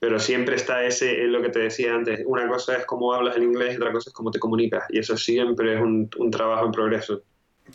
Pero 0.00 0.18
siempre 0.18 0.56
está 0.56 0.84
ese, 0.84 1.24
lo 1.24 1.40
que 1.40 1.48
te 1.48 1.60
decía 1.60 1.94
antes, 1.94 2.20
una 2.26 2.46
cosa 2.48 2.76
es 2.76 2.84
cómo 2.84 3.14
hablas 3.14 3.36
el 3.36 3.44
inglés 3.44 3.76
otra 3.76 3.92
cosa 3.92 4.10
es 4.10 4.14
cómo 4.14 4.30
te 4.30 4.38
comunicas. 4.38 4.84
Y 4.90 4.98
eso 4.98 5.16
siempre 5.16 5.74
es 5.74 5.80
un, 5.80 6.10
un 6.18 6.30
trabajo 6.30 6.66
en 6.66 6.72
progreso. 6.72 7.22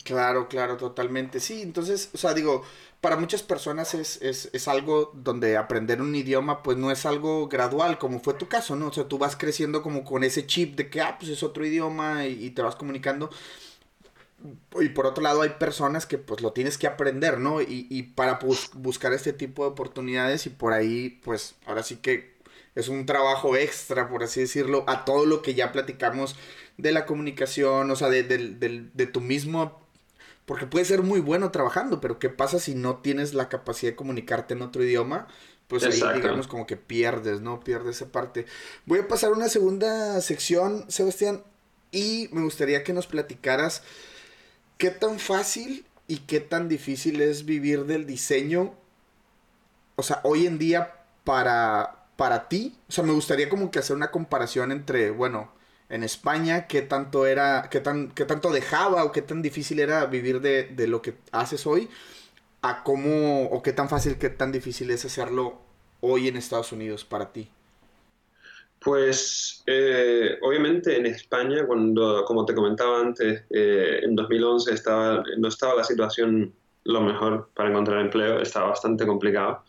Claro, 0.03 0.47
claro, 0.47 0.77
totalmente. 0.77 1.39
Sí, 1.39 1.63
entonces, 1.63 2.11
o 2.13 2.17
sea, 2.17 2.35
digo, 2.35 2.63
para 3.01 3.15
muchas 3.15 3.43
personas 3.43 3.93
es, 3.93 4.21
es, 4.21 4.49
es, 4.51 4.67
algo 4.67 5.11
donde 5.13 5.55
aprender 5.57 6.01
un 6.01 6.13
idioma 6.15 6.63
pues 6.63 6.77
no 6.77 6.91
es 6.91 7.05
algo 7.05 7.47
gradual, 7.47 7.97
como 7.97 8.19
fue 8.19 8.33
tu 8.33 8.47
caso, 8.49 8.75
¿no? 8.75 8.87
O 8.87 8.93
sea, 8.93 9.07
tú 9.07 9.17
vas 9.17 9.37
creciendo 9.37 9.81
como 9.81 10.03
con 10.03 10.23
ese 10.23 10.45
chip 10.45 10.75
de 10.75 10.89
que, 10.89 11.01
ah, 11.01 11.17
pues 11.17 11.31
es 11.31 11.41
otro 11.43 11.65
idioma 11.65 12.25
y, 12.25 12.49
te 12.51 12.61
vas 12.61 12.75
comunicando. 12.75 13.29
Y 14.79 14.89
por 14.89 15.05
otro 15.05 15.23
lado 15.23 15.41
hay 15.41 15.49
personas 15.51 16.05
que 16.05 16.17
pues 16.17 16.41
lo 16.41 16.53
tienes 16.53 16.77
que 16.77 16.87
aprender, 16.87 17.39
¿no? 17.39 17.61
Y, 17.61 17.87
y 17.89 18.03
para 18.03 18.39
buscar 18.73 19.13
este 19.13 19.33
tipo 19.33 19.63
de 19.63 19.69
oportunidades 19.71 20.45
y 20.45 20.49
por 20.49 20.73
ahí 20.73 21.19
pues 21.23 21.55
ahora 21.65 21.83
sí 21.83 21.97
que 21.97 22.37
es 22.75 22.87
un 22.89 23.05
trabajo 23.05 23.55
extra, 23.57 24.09
por 24.09 24.23
así 24.23 24.41
decirlo, 24.41 24.83
a 24.87 25.05
todo 25.05 25.25
lo 25.25 25.41
que 25.41 25.53
ya 25.55 25.71
platicamos 25.71 26.35
de 26.77 26.91
la 26.91 27.05
comunicación, 27.05 27.91
o 27.91 27.95
sea, 27.95 28.09
de, 28.09 28.23
de 28.23 29.07
tu 29.07 29.21
mismo 29.21 29.88
porque 30.49 30.65
puede 30.65 30.83
ser 30.83 31.03
muy 31.03 31.19
bueno 31.19 31.51
trabajando, 31.51 32.01
pero 32.01 32.17
¿qué 32.17 32.27
pasa 32.27 32.57
si 32.57 32.73
no 32.73 32.97
tienes 32.97 33.35
la 33.35 33.49
capacidad 33.49 33.91
de 33.91 33.95
comunicarte 33.95 34.55
en 34.55 34.63
otro 34.63 34.83
idioma? 34.83 35.27
Pues 35.67 35.83
ahí 35.83 36.01
digamos 36.15 36.47
como 36.47 36.65
que 36.65 36.75
pierdes, 36.75 37.39
¿no? 37.39 37.59
Pierdes 37.59 37.97
esa 37.97 38.11
parte. 38.11 38.47
Voy 38.87 38.97
a 38.97 39.07
pasar 39.07 39.29
a 39.29 39.35
una 39.35 39.47
segunda 39.47 40.19
sección, 40.21 40.85
Sebastián, 40.89 41.43
y 41.91 42.29
me 42.31 42.41
gustaría 42.41 42.83
que 42.83 42.93
nos 42.93 43.05
platicaras 43.05 43.83
qué 44.79 44.89
tan 44.89 45.19
fácil 45.19 45.85
y 46.07 46.17
qué 46.17 46.39
tan 46.39 46.67
difícil 46.67 47.21
es 47.21 47.45
vivir 47.45 47.85
del 47.85 48.07
diseño, 48.07 48.73
o 49.97 50.01
sea, 50.01 50.19
hoy 50.23 50.47
en 50.47 50.57
día 50.57 50.95
para, 51.25 52.07
para 52.15 52.49
ti. 52.49 52.75
O 52.87 52.91
sea, 52.91 53.03
me 53.03 53.13
gustaría 53.13 53.49
como 53.49 53.69
que 53.69 53.77
hacer 53.77 53.95
una 53.95 54.09
comparación 54.09 54.71
entre, 54.71 55.11
bueno, 55.11 55.51
en 55.89 56.03
España, 56.03 56.67
qué 56.67 56.81
tanto 56.81 57.25
era, 57.25 57.67
qué 57.71 57.79
tan, 57.79 58.11
qué 58.11 58.25
tanto 58.25 58.51
dejaba 58.51 59.03
o 59.03 59.11
qué 59.11 59.21
tan 59.21 59.41
difícil 59.41 59.79
era 59.79 60.05
vivir 60.05 60.41
de, 60.41 60.65
de, 60.65 60.87
lo 60.87 61.01
que 61.01 61.15
haces 61.31 61.65
hoy, 61.65 61.89
a 62.61 62.83
cómo, 62.83 63.45
o 63.47 63.61
qué 63.63 63.73
tan 63.73 63.89
fácil, 63.89 64.17
qué 64.17 64.29
tan 64.29 64.51
difícil 64.51 64.91
es 64.91 65.05
hacerlo 65.05 65.59
hoy 66.01 66.27
en 66.27 66.37
Estados 66.37 66.71
Unidos 66.71 67.05
para 67.05 67.31
ti. 67.31 67.49
Pues 68.79 69.61
eh, 69.65 70.37
obviamente 70.41 70.95
en 70.95 71.05
España, 71.05 71.65
cuando, 71.65 72.23
como 72.25 72.45
te 72.45 72.55
comentaba 72.55 73.01
antes, 73.01 73.43
eh, 73.49 73.99
en 74.03 74.15
2011 74.15 74.73
estaba, 74.73 75.23
no 75.37 75.47
estaba 75.49 75.75
la 75.75 75.83
situación 75.83 76.53
lo 76.85 77.01
mejor 77.01 77.49
para 77.53 77.69
encontrar 77.69 77.99
empleo, 77.99 78.39
estaba 78.39 78.69
bastante 78.69 79.05
complicado. 79.05 79.63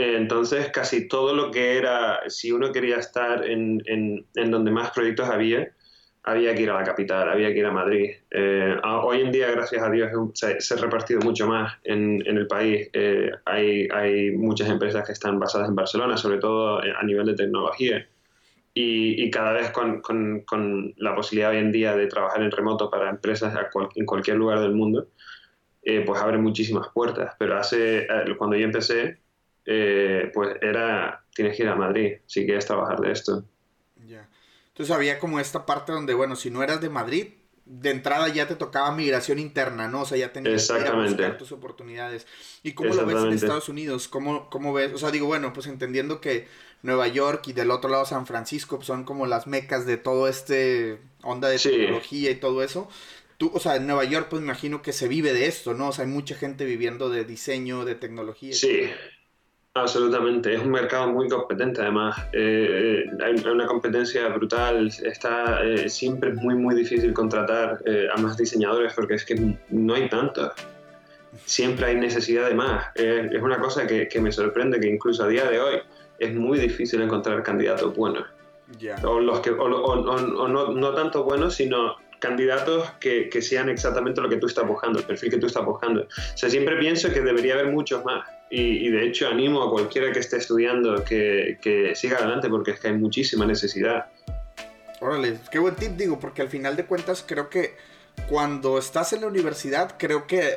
Entonces, 0.00 0.70
casi 0.70 1.08
todo 1.08 1.34
lo 1.34 1.50
que 1.50 1.76
era, 1.76 2.20
si 2.28 2.52
uno 2.52 2.70
quería 2.70 2.98
estar 2.98 3.44
en, 3.44 3.82
en, 3.86 4.50
donde 4.50 4.70
más 4.70 4.92
proyectos 4.92 5.28
había, 5.28 5.72
había 6.22 6.54
que 6.54 6.62
ir 6.62 6.70
a 6.70 6.74
la 6.74 6.84
capital, 6.84 7.28
había 7.28 7.52
que 7.52 7.58
ir 7.58 7.66
a 7.66 7.72
Madrid. 7.72 8.12
Eh, 8.30 8.76
hoy 8.84 9.22
en 9.22 9.32
día, 9.32 9.50
gracias 9.50 9.82
a 9.82 9.90
Dios, 9.90 10.12
se, 10.34 10.60
se 10.60 10.74
ha 10.74 10.76
repartido 10.76 11.18
mucho 11.22 11.48
más 11.48 11.78
en, 11.82 12.22
en 12.26 12.36
el 12.36 12.46
país. 12.46 12.88
Eh, 12.92 13.32
hay, 13.44 13.88
hay, 13.92 14.30
muchas 14.30 14.68
empresas 14.68 15.04
que 15.04 15.10
están 15.10 15.40
basadas 15.40 15.68
en 15.68 15.74
Barcelona, 15.74 16.16
sobre 16.16 16.38
todo 16.38 16.78
a 16.78 17.02
nivel 17.02 17.26
de 17.26 17.34
tecnología. 17.34 18.06
Y, 18.74 19.24
y 19.24 19.30
cada 19.32 19.52
vez 19.52 19.72
con, 19.72 20.00
con, 20.00 20.42
con, 20.42 20.94
la 20.98 21.16
posibilidad 21.16 21.50
hoy 21.50 21.58
en 21.58 21.72
día 21.72 21.96
de 21.96 22.06
trabajar 22.06 22.40
en 22.40 22.52
remoto 22.52 22.88
para 22.88 23.10
empresas 23.10 23.52
en 23.96 24.06
cualquier 24.06 24.36
lugar 24.36 24.60
del 24.60 24.74
mundo, 24.74 25.08
eh, 25.82 26.04
pues 26.06 26.20
abre 26.20 26.38
muchísimas 26.38 26.86
puertas. 26.94 27.34
Pero 27.36 27.58
hace, 27.58 28.06
cuando 28.38 28.56
yo 28.56 28.64
empecé, 28.64 29.18
eh, 29.70 30.30
pues 30.32 30.56
era, 30.62 31.22
tienes 31.34 31.54
que 31.54 31.62
ir 31.62 31.68
a 31.68 31.74
Madrid 31.74 32.16
si 32.24 32.46
quieres 32.46 32.64
trabajar 32.64 33.00
de 33.00 33.12
esto. 33.12 33.44
Ya. 34.06 34.26
Entonces 34.68 34.94
había 34.94 35.18
como 35.18 35.40
esta 35.40 35.66
parte 35.66 35.92
donde, 35.92 36.14
bueno, 36.14 36.36
si 36.36 36.50
no 36.50 36.62
eras 36.62 36.80
de 36.80 36.88
Madrid, 36.88 37.26
de 37.66 37.90
entrada 37.90 38.28
ya 38.28 38.48
te 38.48 38.54
tocaba 38.54 38.90
migración 38.92 39.38
interna, 39.38 39.88
¿no? 39.88 40.02
O 40.02 40.04
sea, 40.06 40.16
ya 40.16 40.32
tenías 40.32 40.66
que 40.66 40.90
buscar 40.90 41.36
tus 41.36 41.52
oportunidades. 41.52 42.26
¿Y 42.62 42.72
cómo 42.72 42.94
lo 42.94 43.04
ves 43.04 43.22
en 43.22 43.32
Estados 43.34 43.68
Unidos? 43.68 44.08
¿Cómo, 44.08 44.48
¿Cómo 44.48 44.72
ves? 44.72 44.94
O 44.94 44.98
sea, 44.98 45.10
digo, 45.10 45.26
bueno, 45.26 45.52
pues 45.52 45.66
entendiendo 45.66 46.22
que 46.22 46.48
Nueva 46.80 47.08
York 47.08 47.46
y 47.48 47.52
del 47.52 47.70
otro 47.70 47.90
lado 47.90 48.06
San 48.06 48.26
Francisco 48.26 48.80
son 48.80 49.04
como 49.04 49.26
las 49.26 49.46
mecas 49.46 49.84
de 49.84 49.98
todo 49.98 50.28
este 50.28 50.98
onda 51.22 51.50
de 51.50 51.58
tecnología 51.58 52.30
y 52.30 52.36
todo 52.36 52.62
eso. 52.62 52.88
Tú, 53.36 53.50
o 53.52 53.60
sea, 53.60 53.76
en 53.76 53.86
Nueva 53.86 54.04
York, 54.04 54.28
pues 54.30 54.40
me 54.40 54.46
imagino 54.46 54.80
que 54.80 54.94
se 54.94 55.06
vive 55.06 55.34
de 55.34 55.46
esto, 55.46 55.74
¿no? 55.74 55.88
O 55.88 55.92
sea, 55.92 56.06
hay 56.06 56.10
mucha 56.10 56.36
gente 56.36 56.64
viviendo 56.64 57.10
de 57.10 57.24
diseño, 57.24 57.84
de 57.84 57.96
tecnología. 57.96 58.54
Sí, 58.54 58.88
Absolutamente, 59.80 60.54
es 60.54 60.60
un 60.60 60.70
mercado 60.70 61.06
muy 61.08 61.28
competente 61.28 61.80
además, 61.80 62.16
eh, 62.32 63.04
hay 63.24 63.34
una 63.48 63.66
competencia 63.66 64.28
brutal, 64.28 64.88
está 65.04 65.62
eh, 65.62 65.88
siempre 65.88 66.32
muy 66.32 66.56
muy 66.56 66.74
difícil 66.74 67.12
contratar 67.12 67.78
eh, 67.86 68.08
a 68.12 68.20
más 68.20 68.36
diseñadores 68.36 68.92
porque 68.94 69.14
es 69.14 69.24
que 69.24 69.56
no 69.70 69.94
hay 69.94 70.08
tantos, 70.08 70.52
siempre 71.44 71.86
hay 71.86 71.96
necesidad 71.96 72.48
de 72.48 72.54
más, 72.54 72.86
es 72.96 73.40
una 73.40 73.60
cosa 73.60 73.86
que, 73.86 74.08
que, 74.08 74.20
me 74.20 74.32
sorprende 74.32 74.80
que 74.80 74.88
incluso 74.88 75.22
a 75.22 75.28
día 75.28 75.48
de 75.48 75.60
hoy 75.60 75.76
es 76.18 76.34
muy 76.34 76.58
difícil 76.58 77.00
encontrar 77.00 77.42
candidatos 77.44 77.94
buenos, 77.94 78.26
o, 79.04 79.20
los 79.20 79.40
que, 79.40 79.50
o, 79.50 79.62
o 79.62 80.48
no, 80.48 80.72
no 80.72 80.94
tanto 80.94 81.22
buenos, 81.22 81.54
sino 81.54 81.96
candidatos 82.18 82.90
que, 82.98 83.28
que, 83.28 83.40
sean 83.40 83.68
exactamente 83.68 84.20
lo 84.20 84.28
que 84.28 84.38
tú 84.38 84.48
estás 84.48 84.66
buscando, 84.66 84.98
el 84.98 85.04
perfil 85.04 85.30
que 85.30 85.38
tú 85.38 85.46
estás 85.46 85.64
buscando. 85.64 86.02
O 86.02 86.36
sea, 86.36 86.50
siempre 86.50 86.76
pienso 86.76 87.12
que 87.12 87.20
debería 87.20 87.54
haber 87.54 87.68
muchos 87.68 88.04
más 88.04 88.26
y, 88.50 88.86
y 88.86 88.90
de 88.90 89.06
hecho 89.06 89.28
animo 89.28 89.62
a 89.62 89.70
cualquiera 89.70 90.12
que 90.12 90.20
esté 90.20 90.38
estudiando 90.38 91.04
que, 91.04 91.58
que, 91.60 91.94
siga 91.94 92.18
adelante 92.18 92.48
porque 92.48 92.72
es 92.72 92.80
que 92.80 92.88
hay 92.88 92.94
muchísima 92.94 93.46
necesidad. 93.46 94.06
Órale, 95.00 95.38
qué 95.50 95.58
buen 95.58 95.76
tip 95.76 95.92
digo, 95.92 96.18
porque 96.18 96.42
al 96.42 96.48
final 96.48 96.76
de 96.76 96.84
cuentas 96.84 97.24
creo 97.26 97.48
que 97.48 97.76
cuando 98.28 98.78
estás 98.78 99.12
en 99.12 99.20
la 99.20 99.28
universidad 99.28 99.94
creo 99.98 100.26
que 100.26 100.56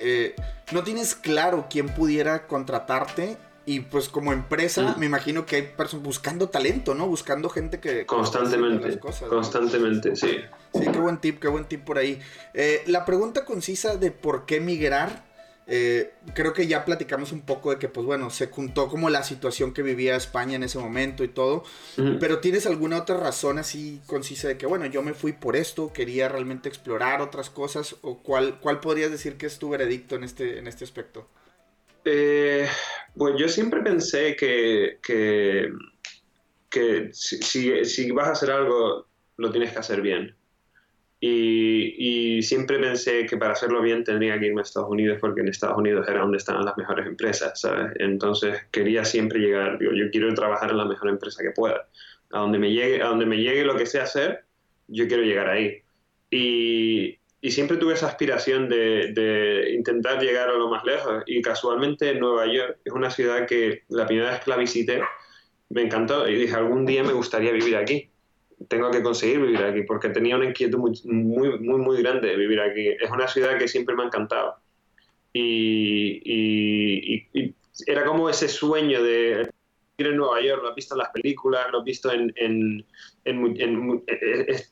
eh, 0.00 0.34
no 0.72 0.82
tienes 0.82 1.14
claro 1.14 1.66
quién 1.70 1.88
pudiera 1.88 2.46
contratarte 2.46 3.36
y 3.68 3.80
pues 3.80 4.08
como 4.08 4.32
empresa, 4.32 4.94
mm. 4.96 5.00
me 5.00 5.06
imagino 5.06 5.44
que 5.44 5.56
hay 5.56 5.62
personas 5.62 6.02
buscando 6.02 6.48
talento, 6.48 6.94
¿no? 6.94 7.06
Buscando 7.06 7.50
gente 7.50 7.80
que... 7.80 8.06
Constantemente. 8.06 8.98
constantemente, 8.98 10.16
sí. 10.16 10.38
Sí, 10.72 10.80
qué 10.90 10.98
buen 10.98 11.18
tip, 11.18 11.38
qué 11.38 11.48
buen 11.48 11.66
tip 11.66 11.84
por 11.84 11.98
ahí. 11.98 12.18
Eh, 12.54 12.82
la 12.86 13.04
pregunta 13.04 13.44
concisa 13.44 13.96
de 13.96 14.10
por 14.10 14.46
qué 14.46 14.60
migrar, 14.60 15.22
eh, 15.70 16.14
creo 16.34 16.54
que 16.54 16.66
ya 16.66 16.86
platicamos 16.86 17.30
un 17.30 17.42
poco 17.42 17.70
de 17.70 17.78
que, 17.78 17.88
pues 17.88 18.06
bueno, 18.06 18.30
se 18.30 18.46
juntó 18.46 18.88
como 18.88 19.10
la 19.10 19.22
situación 19.22 19.74
que 19.74 19.82
vivía 19.82 20.16
España 20.16 20.56
en 20.56 20.62
ese 20.62 20.78
momento 20.78 21.24
y 21.24 21.28
todo. 21.28 21.62
Pero 22.18 22.38
¿tienes 22.38 22.66
alguna 22.66 22.96
otra 22.96 23.18
razón 23.18 23.58
así 23.58 24.00
concisa 24.06 24.48
de 24.48 24.56
que, 24.56 24.64
bueno, 24.64 24.86
yo 24.86 25.02
me 25.02 25.12
fui 25.12 25.34
por 25.34 25.56
esto, 25.56 25.92
quería 25.92 26.28
realmente 26.28 26.70
explorar 26.70 27.20
otras 27.20 27.50
cosas? 27.50 27.96
¿O 28.00 28.22
cuál, 28.22 28.58
cuál 28.60 28.80
podrías 28.80 29.10
decir 29.10 29.36
que 29.36 29.44
es 29.44 29.58
tu 29.58 29.68
veredicto 29.68 30.16
en 30.16 30.24
este, 30.24 30.58
en 30.58 30.68
este 30.68 30.84
aspecto? 30.84 31.28
Eh, 32.06 32.66
pues 33.14 33.34
yo 33.36 33.48
siempre 33.48 33.82
pensé 33.82 34.36
que, 34.36 34.98
que, 35.02 35.70
si, 37.12 37.84
si, 37.84 38.10
vas 38.10 38.28
a 38.28 38.32
hacer 38.32 38.50
algo, 38.50 39.06
lo 39.36 39.50
tienes 39.50 39.72
que 39.72 39.80
hacer 39.80 40.00
bien. 40.00 40.34
Y, 41.20 42.40
siempre 42.42 42.78
pensé 42.78 43.26
que 43.26 43.36
para 43.36 43.52
hacerlo 43.52 43.82
bien 43.82 44.04
tendría 44.04 44.38
que 44.38 44.46
irme 44.46 44.60
a 44.60 44.62
Estados 44.62 44.88
Unidos 44.88 45.18
porque 45.20 45.40
en 45.40 45.48
Estados 45.48 45.76
Unidos 45.76 46.06
era 46.08 46.20
donde 46.20 46.38
estaban 46.38 46.64
las 46.64 46.76
mejores 46.76 47.06
empresas, 47.06 47.60
¿sabes? 47.60 47.92
Entonces 47.98 48.66
quería 48.70 49.04
siempre 49.04 49.40
llegar, 49.40 49.78
digo, 49.78 49.92
yo 49.92 50.10
quiero 50.10 50.32
trabajar 50.34 50.70
en 50.70 50.78
la 50.78 50.84
mejor 50.84 51.08
empresa 51.08 51.42
que 51.42 51.50
pueda. 51.50 51.88
A 52.30 52.40
donde 52.40 52.58
me 52.58 52.70
llegue, 52.70 53.02
a 53.02 53.06
donde 53.06 53.26
me 53.26 53.38
llegue 53.38 53.64
lo 53.64 53.76
que 53.76 53.86
sé 53.86 54.00
hacer, 54.00 54.44
yo 54.86 55.08
quiero 55.08 55.24
llegar 55.24 55.48
ahí. 55.48 55.82
Y, 56.30 57.18
y 57.40 57.50
siempre 57.52 57.76
tuve 57.76 57.94
esa 57.94 58.08
aspiración 58.08 58.68
de, 58.68 59.72
intentar 59.74 60.20
llegar 60.20 60.48
a 60.48 60.54
lo 60.54 60.68
más 60.68 60.84
lejos. 60.84 61.22
Y 61.26 61.40
casualmente 61.40 62.14
Nueva 62.14 62.46
York 62.52 62.78
es 62.84 62.92
una 62.92 63.10
ciudad 63.10 63.46
que 63.46 63.82
la 63.88 64.06
primera 64.06 64.30
vez 64.30 64.40
que 64.40 64.50
la 64.50 64.56
visité 64.56 65.00
me 65.70 65.82
encantó 65.82 66.28
y 66.28 66.34
dije, 66.34 66.54
algún 66.54 66.84
día 66.84 67.04
me 67.04 67.12
gustaría 67.12 67.52
vivir 67.52 67.76
aquí. 67.76 68.10
Tengo 68.66 68.90
que 68.90 69.02
conseguir 69.02 69.40
vivir 69.40 69.62
aquí 69.62 69.82
porque 69.82 70.08
tenía 70.08 70.36
una 70.36 70.46
inquietud 70.46 70.78
muy, 70.78 71.00
muy, 71.04 71.58
muy, 71.60 71.78
muy 71.78 72.02
grande 72.02 72.28
de 72.28 72.36
vivir 72.36 72.60
aquí. 72.60 72.88
Es 72.88 73.10
una 73.10 73.28
ciudad 73.28 73.58
que 73.58 73.68
siempre 73.68 73.94
me 73.94 74.02
ha 74.02 74.06
encantado. 74.06 74.56
y, 75.32 76.20
y 77.32 77.54
era 77.86 78.04
como 78.04 78.28
ese 78.28 78.48
sueño 78.48 79.02
de 79.02 79.48
en 80.06 80.16
Nueva 80.16 80.40
York, 80.40 80.62
lo 80.62 80.68
has 80.68 80.76
visto 80.76 80.94
en 80.94 80.98
las 80.98 81.10
películas, 81.10 81.66
lo 81.72 81.78
has 81.78 81.84
visto 81.84 82.12
en, 82.12 82.32
en, 82.36 82.86
en, 83.24 84.04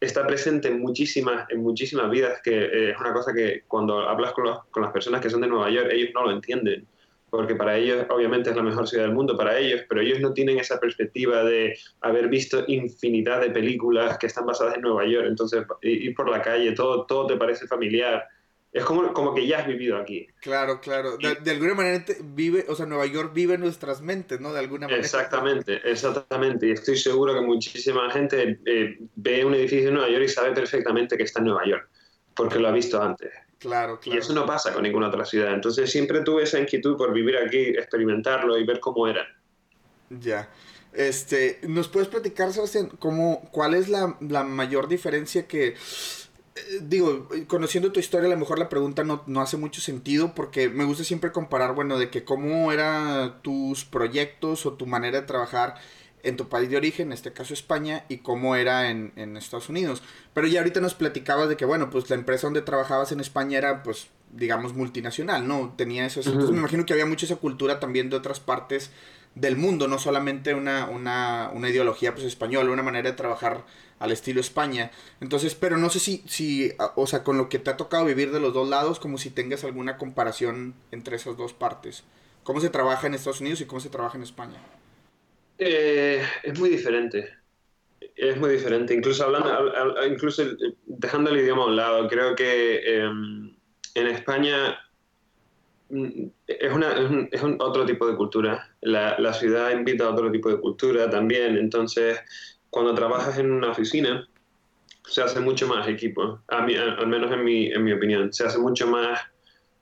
está 0.01 0.25
presente 0.25 0.69
en 0.69 0.81
muchísimas, 0.81 1.51
en 1.51 1.63
muchísimas 1.63 2.09
vidas, 2.11 2.41
que 2.43 2.57
eh, 2.57 2.91
es 2.91 3.01
una 3.01 3.13
cosa 3.13 3.33
que 3.33 3.65
cuando 3.67 4.09
hablas 4.09 4.33
con, 4.33 4.45
los, 4.45 4.65
con 4.67 4.85
las 4.85 4.93
personas 4.93 5.21
que 5.21 5.29
son 5.29 5.41
de 5.41 5.49
Nueva 5.49 5.69
York, 5.69 5.89
ellos 5.91 6.11
no 6.15 6.25
lo 6.27 6.31
entienden 6.31 6.87
porque 7.31 7.55
para 7.55 7.77
ellos 7.77 8.07
obviamente 8.09 8.51
es 8.51 8.57
la 8.57 8.63
mejor 8.63 8.89
ciudad 8.89 9.05
del 9.05 9.15
mundo, 9.15 9.37
para 9.37 9.59
ellos, 9.59 9.83
pero 9.89 10.01
ellos 10.01 10.21
no 10.21 10.33
tienen 10.33 10.59
esa 10.59 10.79
perspectiva 10.79 11.43
de 11.45 11.79
haber 12.01 12.29
visto 12.29 12.65
infinidad 12.67 13.41
de 13.41 13.51
películas 13.51 14.19
que 14.19 14.27
están 14.27 14.47
basadas 14.47 14.77
en 14.77 14.83
Nueva 14.83 15.07
York, 15.07 15.27
entonces 15.29 15.65
ir 15.83 16.15
por 16.15 16.29
la 16.29 16.41
calle, 16.41 16.73
todo, 16.73 17.05
todo 17.07 17.27
te 17.27 17.37
parece 17.37 17.67
familiar, 17.67 18.25
es 18.77 18.85
como, 18.85 19.11
como 19.15 19.35
que 19.35 19.47
ya 19.47 19.61
has 19.61 19.67
vivido 19.67 19.97
aquí. 19.97 20.27
Claro, 20.43 20.83
claro. 20.83 21.17
De, 21.17 21.51
alguna 21.51 21.73
manera 21.73 22.05
vive, 22.23 22.67
o 22.69 22.75
sea, 22.75 22.85
Nueva 22.85 23.07
York 23.07 23.33
vive 23.33 23.55
en 23.55 23.61
nuestras 23.61 24.03
mentes, 24.03 24.39
¿no? 24.39 24.53
De 24.53 24.59
alguna 24.59 24.87
manera. 24.87 25.03
Exactamente, 25.03 25.81
exactamente. 25.83 26.69
Y 26.69 26.73
estoy 26.73 26.99
seguro 26.99 27.33
que 27.33 27.41
muchísima 27.41 28.11
gente 28.11 28.61
eh, 28.67 28.99
ve 29.15 29.45
un 29.47 29.55
edificio 29.55 29.89
en 29.89 29.95
Nueva 29.95 30.11
York 30.11 30.25
y 30.25 30.29
sabe 30.29 30.53
perfectamente 30.53 31.17
que 31.17 31.23
está 31.23 31.39
en 31.39 31.47
Nueva 31.47 31.67
York, 31.67 31.89
porque 32.35 32.59
lo 32.59 32.69
ha 32.69 32.73
visto 32.73 33.01
antes. 33.03 33.33
Claro, 33.59 33.99
claro. 34.01 34.17
Y 34.17 34.21
eso 34.21 34.35
no 34.35 34.45
pasa 34.45 34.73
con 34.73 34.83
ninguna 34.83 35.09
otra 35.09 35.25
ciudad. 35.25 35.53
Entonces 35.55 35.91
siempre 35.91 36.21
tuve 36.21 36.43
esa 36.43 36.59
inquietud 36.59 36.97
por 36.97 37.13
vivir 37.13 37.37
aquí, 37.39 37.59
experimentarlo 37.59 38.59
y 38.59 38.65
ver 38.65 38.81
cómo 38.81 39.09
era. 39.09 39.27
Ya. 40.11 40.49
Este, 40.93 41.61
¿nos 41.67 41.89
puedes 41.89 42.09
platicar, 42.09 42.53
Sebastián, 42.53 42.91
cómo, 42.99 43.49
cuál 43.51 43.75
es 43.75 43.89
la, 43.89 44.17
la 44.21 44.45
mayor 44.45 44.89
diferencia 44.89 45.47
que 45.47 45.75
eh, 46.57 46.79
digo, 46.81 47.29
conociendo 47.47 47.93
tu 47.93 48.01
historia, 48.01 48.29
a 48.29 48.31
lo 48.31 48.39
mejor 48.39 48.59
la 48.59 48.71
pregunta 48.71 49.05
no, 49.05 49.23
no, 49.27 49.43
hace 49.43 49.59
mucho 49.59 49.83
sentido 49.83 50.35
porque 50.35 50.71
me 50.71 50.85
gusta 50.85 51.05
siempre 51.05 51.31
comparar, 51.31 51.75
bueno, 51.75 51.99
de 51.99 52.09
que 52.09 52.25
cómo 52.25 52.73
eran 52.73 53.43
tus 53.43 53.85
proyectos 53.85 54.65
o 54.65 54.73
tu 54.73 54.87
manera 54.87 55.21
de 55.21 55.27
trabajar 55.27 55.75
en 56.27 56.37
tu 56.37 56.49
país 56.49 56.69
de 56.69 56.77
origen, 56.77 57.09
en 57.09 57.13
este 57.13 57.33
caso 57.33 57.55
España, 57.55 58.05
y 58.09 58.19
cómo 58.19 58.57
era 58.57 58.91
en, 58.91 59.13
en 59.17 59.37
Estados 59.37 59.69
Unidos. 59.69 60.03
Pero 60.35 60.49
ya 60.49 60.61
ahorita 60.61 60.81
nos 60.81 60.95
platicabas 60.95 61.49
de 61.49 61.57
que, 61.57 61.65
bueno, 61.65 61.89
pues 61.89 62.11
la 62.11 62.17
empresa 62.17 62.49
donde 62.49 62.63
trabajabas 62.63 63.13
en 63.13 63.21
España 63.21 63.59
era, 63.59 63.83
pues, 63.83 64.09
digamos, 64.33 64.75
multinacional, 64.75 65.47
¿no? 65.47 65.73
Tenía 65.77 66.05
eso. 66.05 66.21
Entonces 66.21 66.51
me 66.51 66.59
imagino 66.59 66.85
que 66.85 66.93
había 66.93 67.07
mucha 67.07 67.27
esa 67.27 67.37
cultura 67.37 67.79
también 67.79 68.11
de 68.11 68.17
otras 68.17 68.41
partes 68.41 68.91
del 69.37 69.57
mundo, 69.57 69.87
no 69.87 69.99
solamente 69.99 70.55
una, 70.55 70.87
una, 70.87 71.51
una 71.55 71.69
ideología, 71.69 72.13
pues, 72.13 72.27
española, 72.27 72.73
una 72.73 72.83
manera 72.83 73.11
de 73.11 73.17
trabajar 73.17 73.65
al 73.99 74.11
estilo 74.11 74.41
España. 74.41 74.91
Entonces, 75.21 75.55
pero 75.55 75.77
no 75.77 75.91
sé 75.91 76.01
si, 76.01 76.25
si, 76.27 76.73
o 76.97 77.07
sea, 77.07 77.23
con 77.23 77.39
lo 77.39 77.49
que 77.49 77.59
te 77.59 77.71
ha 77.71 77.77
tocado 77.77 78.05
vivir 78.05 78.33
de 78.33 78.41
los 78.41 78.53
dos 78.53 78.69
lados, 78.69 78.99
como 78.99 79.17
si 79.17 79.31
tengas 79.31 79.63
alguna 79.63 79.97
comparación 79.97 80.75
entre 80.91 81.17
esas 81.17 81.37
dos 81.37 81.53
partes. 81.53 82.03
¿Cómo 82.43 82.61
se 82.61 82.71
trabaja 82.71 83.07
en 83.07 83.15
Estados 83.15 83.41
Unidos 83.41 83.61
y 83.61 83.65
cómo 83.65 83.81
se 83.81 83.91
trabaja 83.91 84.19
en 84.19 84.25
España? 84.25 84.59
Eh, 85.59 86.23
es 86.43 86.59
muy 86.59 86.71
diferente. 86.71 87.31
Es 88.15 88.37
muy 88.39 88.51
diferente. 88.51 88.95
Incluso 88.95 89.25
hablando, 89.25 90.07
incluso 90.07 90.43
dejando 90.87 91.31
el 91.31 91.41
idioma 91.41 91.63
a 91.63 91.67
un 91.67 91.77
lado, 91.77 92.09
creo 92.09 92.35
que 92.35 92.81
em, 92.85 93.55
en 93.95 94.07
España 94.07 94.79
mm, 95.91 96.27
es, 96.47 96.73
una, 96.73 96.93
es, 96.93 97.11
un, 97.11 97.29
es 97.31 97.43
un 97.43 97.57
otro 97.61 97.85
tipo 97.85 98.07
de 98.07 98.17
cultura. 98.17 98.69
La, 98.81 99.19
la 99.19 99.33
ciudad 99.33 99.71
invita 99.73 100.05
a 100.05 100.11
otro 100.11 100.31
tipo 100.31 100.51
de 100.51 100.61
cultura 100.61 101.11
también. 101.11 101.57
Entonces, 101.57 102.19
cuando 102.71 102.95
trabajas 102.95 103.39
en 103.39 103.51
una 103.51 103.71
oficina, 103.71 104.29
se 105.07 105.23
hace 105.23 105.41
mucho 105.41 105.67
más 105.69 105.87
equipo, 105.89 106.41
a 106.49 106.63
mí, 106.63 106.75
al 106.75 107.07
menos 107.07 107.31
en 107.33 107.45
mi, 107.45 107.67
en 107.69 107.85
mi 107.85 107.93
opinión, 107.93 108.33
se 108.33 108.45
hace 108.45 108.59
mucho 108.59 108.87
más 108.89 109.21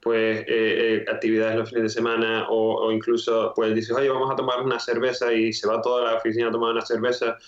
pues 0.05 0.41
eh, 0.41 0.45
eh, 0.49 1.05
actividades 1.11 1.57
los 1.57 1.71
fines 1.71 1.85
de 1.85 1.89
semana 1.89 2.47
o, 2.51 2.93
incluso 2.93 3.53
pues 3.57 3.75
dices, 3.75 3.97
oye, 3.97 4.11
vamos 4.11 4.31
a 4.31 4.37
tomar 4.37 4.61
una 4.61 4.79
cerveza 4.79 5.33
y 5.33 5.51
se 5.53 5.67
va 5.67 5.81
toda 5.81 6.13
la 6.13 6.19
oficina 6.19 6.49
a 6.49 6.51
tomar 6.53 6.73
una 6.73 6.85
cerveza. 6.85 7.39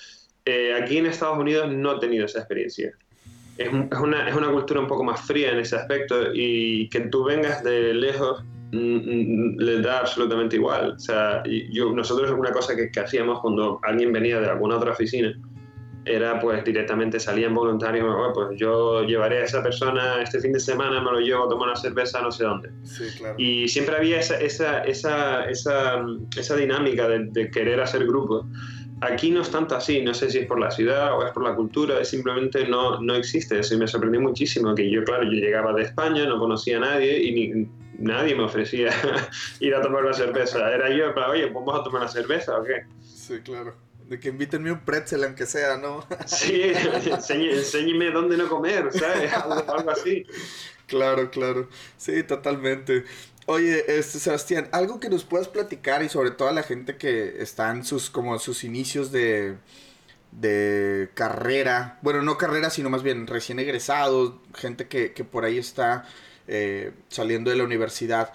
Eh, 0.47 0.73
aquí 0.75 0.97
en 0.97 1.07
Estados 1.07 1.39
Unidos 1.39 1.71
no 1.71 1.97
he 1.97 2.01
tenido 2.01 2.25
esa 2.25 2.39
experiencia. 2.39 2.93
Es, 3.59 3.69
es, 3.69 3.99
una, 3.99 4.27
es 4.29 4.35
una 4.35 4.51
cultura 4.51 4.81
un 4.81 4.87
poco 4.87 5.05
más 5.05 5.21
fría 5.21 5.53
en 5.53 5.59
ese 5.59 5.77
aspecto 5.77 6.33
y 6.33 6.89
que 6.89 7.01
tú 7.01 7.25
vengas 7.25 7.63
de 7.63 7.93
lejos 7.93 8.43
mm, 8.73 8.79
mm, 8.79 9.57
le 9.59 9.83
da 9.83 9.99
absolutamente 9.99 10.57
igual. 10.57 10.93
O 10.93 10.99
sea, 10.99 11.43
yo, 11.71 11.93
nosotros 11.93 12.31
una 12.31 12.53
cosa 12.53 12.75
que, 12.75 12.91
que 12.91 13.01
hacíamos 13.01 13.41
cuando 13.41 13.81
alguien 13.83 14.15
venía 14.15 14.41
de 14.41 14.49
alguna 14.49 14.79
otra 14.79 14.93
oficina, 14.93 15.39
era 16.07 16.41
pues 16.41 16.65
directamente 16.65 17.19
salían 17.19 17.53
voluntarios, 17.53 18.07
pues 18.33 18.59
yo 18.59 19.03
llevaré 19.03 19.39
a 19.39 19.45
esa 19.45 19.63
persona 19.63 20.23
este 20.23 20.41
fin 20.41 20.53
de 20.53 20.61
semana, 20.61 21.01
me 21.03 21.11
lo 21.11 21.21
llevo 21.21 21.45
a 21.45 21.49
tomar 21.49 21.69
una 21.69 21.77
cerveza 21.77 22.23
no 22.23 22.31
sé 22.31 22.45
dónde. 22.45 22.71
Y 23.37 23.69
siempre 23.69 23.97
había 23.97 24.21
esa, 24.21 24.39
esa, 24.39 24.85
esa, 24.85 25.45
esa, 25.47 26.07
esa 26.39 26.57
dinámica 26.57 27.09
de, 27.09 27.27
de, 27.31 27.51
querer 27.51 27.81
hacer 27.81 28.07
grupos. 28.07 28.47
Aquí 29.01 29.31
no 29.31 29.43
es 29.43 29.51
tanto 29.51 29.75
así, 29.75 30.01
no 30.03 30.15
sé 30.15 30.31
si 30.31 30.39
es 30.39 30.47
por 30.47 30.61
la 30.61 30.71
ciudad 30.71 31.19
o 31.19 31.27
es 31.27 31.33
por 31.33 31.43
la 31.43 31.55
cultura, 31.55 32.03
simplemente 32.05 32.67
no, 32.67 33.01
no 33.01 33.15
existe 33.15 33.59
eso 33.59 33.75
y 33.75 33.79
me 33.79 33.89
sorprendió 33.89 34.21
muchísimo 34.21 34.75
que 34.75 34.91
yo, 34.91 35.05
claro, 35.05 35.25
yo 35.25 35.33
llegaba 35.33 35.75
de 35.75 35.83
España, 35.83 36.25
no 36.25 36.39
conocía 36.39 36.79
a 36.79 36.81
nadie 36.81 37.21
y 37.23 37.33
ni, 37.33 37.69
nadie 37.99 38.35
me 38.35 38.45
ofrecía 38.45 38.91
ir 39.61 39.75
a 39.75 39.83
tomar 39.83 40.05
una 40.05 40.15
cerveza. 40.15 40.73
Era 40.73 40.89
yo, 40.91 41.13
oye, 41.29 41.47
¿vamos 41.47 41.79
a 41.79 41.83
tomar 41.83 42.03
una 42.03 42.11
cerveza 42.11 42.59
o 42.59 42.63
qué? 42.63 42.85
Sí, 43.01 43.41
claro. 43.43 43.86
De 44.09 44.21
que 44.21 44.29
invítenme 44.29 44.71
un 44.71 44.85
pretzel, 44.85 45.25
aunque 45.25 45.47
sea, 45.47 45.77
¿no? 45.77 46.07
Sí, 46.27 46.73
enséñeme 46.73 48.11
dónde 48.11 48.37
no 48.37 48.49
comer, 48.49 48.93
¿sabes? 48.93 49.33
Algo, 49.69 49.91
así. 49.91 50.25
Claro, 50.87 51.31
claro. 51.31 51.69
Sí, 51.97 52.23
totalmente. 52.23 53.05
Oye, 53.47 53.85
este, 53.99 54.19
Sebastián, 54.19 54.69
algo 54.73 54.99
que 55.01 55.09
nos 55.09 55.25
puedas 55.25 55.49
platicar 55.49 56.03
y 56.03 56.09
sobre 56.09 56.33
todo 56.33 56.49
a 56.49 56.53
la 56.53 56.63
gente 56.65 56.97
que 56.97 57.43
está 57.43 57.71
en 57.71 57.85
sus, 57.85 58.11
como 58.11 58.39
sus 58.41 58.65
inicios 58.65 59.13
de, 59.13 59.57
de 60.33 61.11
carrera, 61.15 61.99
bueno, 62.03 62.23
no 62.23 62.39
carrera, 62.39 62.71
sino 62.71 62.91
más 62.91 63.03
bien 63.03 63.27
recién 63.27 63.59
egresados, 63.59 64.35
gente 64.55 64.89
que, 64.89 65.13
que 65.13 65.25
por 65.25 65.45
ahí 65.45 65.59
está 65.59 66.07
eh, 66.49 66.93
saliendo 67.09 67.51
de 67.51 67.57
la 67.57 67.65
universidad. 67.65 68.33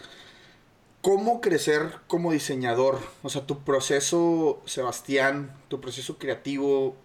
¿Cómo 1.02 1.42
crecer 1.42 1.82
como 2.06 2.32
diseñador? 2.32 3.00
O 3.24 3.30
sea, 3.30 3.48
tu 3.48 3.64
proceso, 3.64 4.62
Sebastián, 4.66 5.52
tu 5.68 5.82
proceso 5.82 6.20
creativo, 6.20 6.96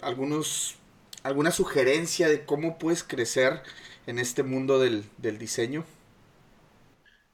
algunos, 0.00 0.76
alguna 1.22 1.50
sugerencia 1.50 2.28
de 2.28 2.46
cómo 2.46 2.78
puedes 2.78 3.04
crecer 3.04 3.60
en 4.06 4.18
este 4.18 4.42
mundo 4.42 4.78
del, 4.78 5.04
del 5.18 5.36
diseño. 5.36 5.84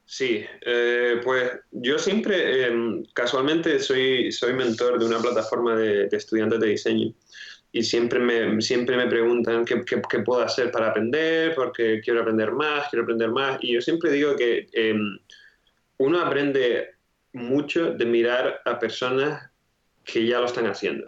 Sí, 0.07 0.45
eh, 0.62 1.21
pues 1.23 1.53
yo 1.71 1.99
siempre, 1.99 2.66
eh, 2.66 3.05
casualmente, 3.12 3.79
soy, 3.79 4.33
soy 4.33 4.55
mentor 4.55 4.99
de 4.99 5.05
una 5.07 5.21
plataforma 5.21 5.77
de, 5.77 6.09
estudiantes 6.11 6.59
de 6.59 6.69
diseño 6.69 7.12
y 7.71 7.83
siempre 7.83 8.19
me, 8.19 8.61
siempre 8.61 8.97
me 8.97 9.07
preguntan 9.07 9.64
qué, 9.64 9.85
qué, 9.85 10.01
qué, 10.09 10.19
puedo 10.21 10.41
hacer 10.41 10.73
para 10.73 10.89
aprender, 10.89 11.55
porque 11.55 12.01
quiero 12.03 12.23
aprender 12.23 12.51
más, 12.53 12.89
quiero 12.89 13.03
aprender 13.03 13.31
más. 13.31 13.59
Y 13.61 13.75
yo 13.75 13.81
siempre 13.83 14.11
digo 14.11 14.35
que 14.35 14.69
eh, 14.73 14.99
uno 15.99 16.21
aprende 16.21 16.95
mucho 17.33 17.93
de 17.93 18.05
mirar 18.07 18.61
a 18.65 18.79
personas 18.79 19.51
que 20.05 20.27
ya 20.27 20.41
lo 20.41 20.47
están 20.47 20.67
haciendo. 20.67 21.05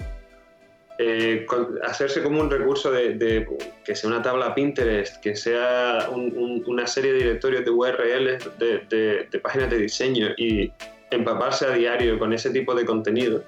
Eh, 0.98 1.46
hacerse 1.82 2.22
como 2.22 2.42
un 2.42 2.50
recurso 2.50 2.92
de, 2.92 3.46
que 3.84 3.96
sea 3.96 4.10
una 4.10 4.20
tabla 4.20 4.54
Pinterest, 4.54 5.22
que 5.22 5.34
sea 5.34 6.08
un, 6.10 6.36
un, 6.36 6.62
una 6.66 6.86
serie 6.86 7.12
de 7.12 7.18
directorios 7.20 7.64
de 7.64 7.70
URLs 7.70 8.58
de, 8.58 9.26
de, 9.30 9.38
páginas 9.40 9.70
de 9.70 9.78
diseño 9.78 10.28
y 10.36 10.70
empaparse 11.10 11.64
a 11.64 11.70
diario 11.70 12.18
con 12.18 12.34
ese 12.34 12.50
tipo 12.50 12.74
de 12.74 12.84
contenido, 12.84 13.42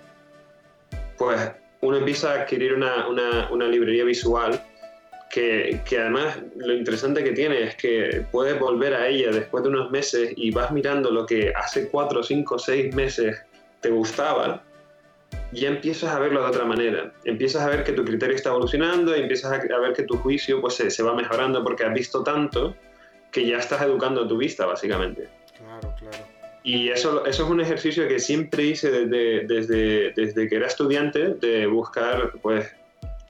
pues 1.18 1.52
uno 1.82 1.98
empieza 1.98 2.32
a 2.32 2.42
adquirir 2.42 2.72
una, 2.72 3.08
una 3.08 3.66
librería 3.66 4.04
visual 4.04 4.58
que, 5.32 5.80
que, 5.88 5.98
además 5.98 6.38
lo 6.56 6.74
interesante 6.74 7.24
que 7.24 7.32
tiene 7.32 7.62
es 7.62 7.74
que 7.76 8.22
puedes 8.30 8.60
volver 8.60 8.92
a 8.92 9.08
ella 9.08 9.30
después 9.30 9.64
de 9.64 9.70
unos 9.70 9.90
meses 9.90 10.34
y 10.36 10.50
vas 10.50 10.70
mirando 10.70 11.10
lo 11.10 11.24
que 11.24 11.54
hace 11.56 11.88
cuatro, 11.88 12.22
cinco, 12.22 12.58
seis 12.58 12.94
meses 12.94 13.42
te 13.80 13.88
gustaba, 13.88 14.62
ya 15.52 15.68
empiezas 15.68 16.14
a 16.14 16.18
verlo 16.18 16.42
de 16.42 16.50
otra 16.50 16.66
manera. 16.66 17.14
Empiezas 17.24 17.62
a 17.62 17.70
ver 17.70 17.82
que 17.82 17.92
tu 17.92 18.04
criterio 18.04 18.36
está 18.36 18.50
evolucionando, 18.50 19.16
y 19.16 19.20
empiezas 19.20 19.52
a, 19.52 19.78
ver 19.78 19.94
que 19.94 20.02
tu 20.02 20.18
juicio 20.18 20.60
pues, 20.60 20.74
se, 20.74 20.90
se, 20.90 21.02
va 21.02 21.14
mejorando 21.14 21.64
porque 21.64 21.84
has 21.84 21.94
visto 21.94 22.22
tanto 22.22 22.76
que 23.30 23.46
ya 23.46 23.56
estás 23.56 23.80
educando 23.80 24.28
tu 24.28 24.36
vista, 24.36 24.66
básicamente. 24.66 25.30
Claro, 25.56 25.94
claro. 25.98 26.26
Y 26.62 26.90
eso, 26.90 27.24
eso 27.24 27.44
es 27.44 27.50
un 27.50 27.62
ejercicio 27.62 28.06
que 28.06 28.18
siempre 28.18 28.64
hice 28.64 28.90
desde, 28.90 29.46
desde, 29.46 30.12
desde 30.12 30.46
que 30.46 30.56
era 30.56 30.66
estudiante, 30.66 31.34
de 31.34 31.66
buscar 31.66 32.32
pues, 32.42 32.70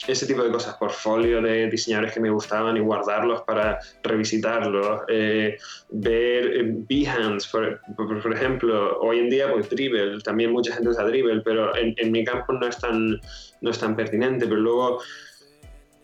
ese 0.07 0.26
tipo 0.26 0.43
de 0.43 0.51
cosas, 0.51 0.76
portfolio 0.76 1.40
de 1.40 1.68
diseñadores 1.70 2.12
que 2.12 2.20
me 2.20 2.30
gustaban 2.30 2.76
y 2.76 2.80
guardarlos 2.80 3.43
para 3.43 3.78
revisitarlos, 4.03 5.03
eh, 5.09 5.57
ver 5.90 6.57
eh, 6.57 6.74
Behance, 6.88 7.49
por, 7.51 7.80
por, 7.97 8.20
por, 8.20 8.32
ejemplo, 8.32 8.99
hoy 9.01 9.20
en 9.20 9.30
día 9.30 9.53
pues 9.53 9.70
Dribble, 9.70 10.20
también 10.22 10.53
mucha 10.53 10.74
gente 10.74 10.88
usa 10.88 11.05
Dribble, 11.05 11.43
pero 11.43 11.76
en, 11.76 11.95
en, 11.99 12.11
mi 12.11 12.24
campo 12.24 12.53
no 12.53 12.66
es, 12.66 12.78
tan, 12.78 13.20
no 13.61 13.70
es 13.70 13.78
tan 13.78 13.95
pertinente, 13.95 14.47
pero 14.47 14.61
luego 14.61 15.03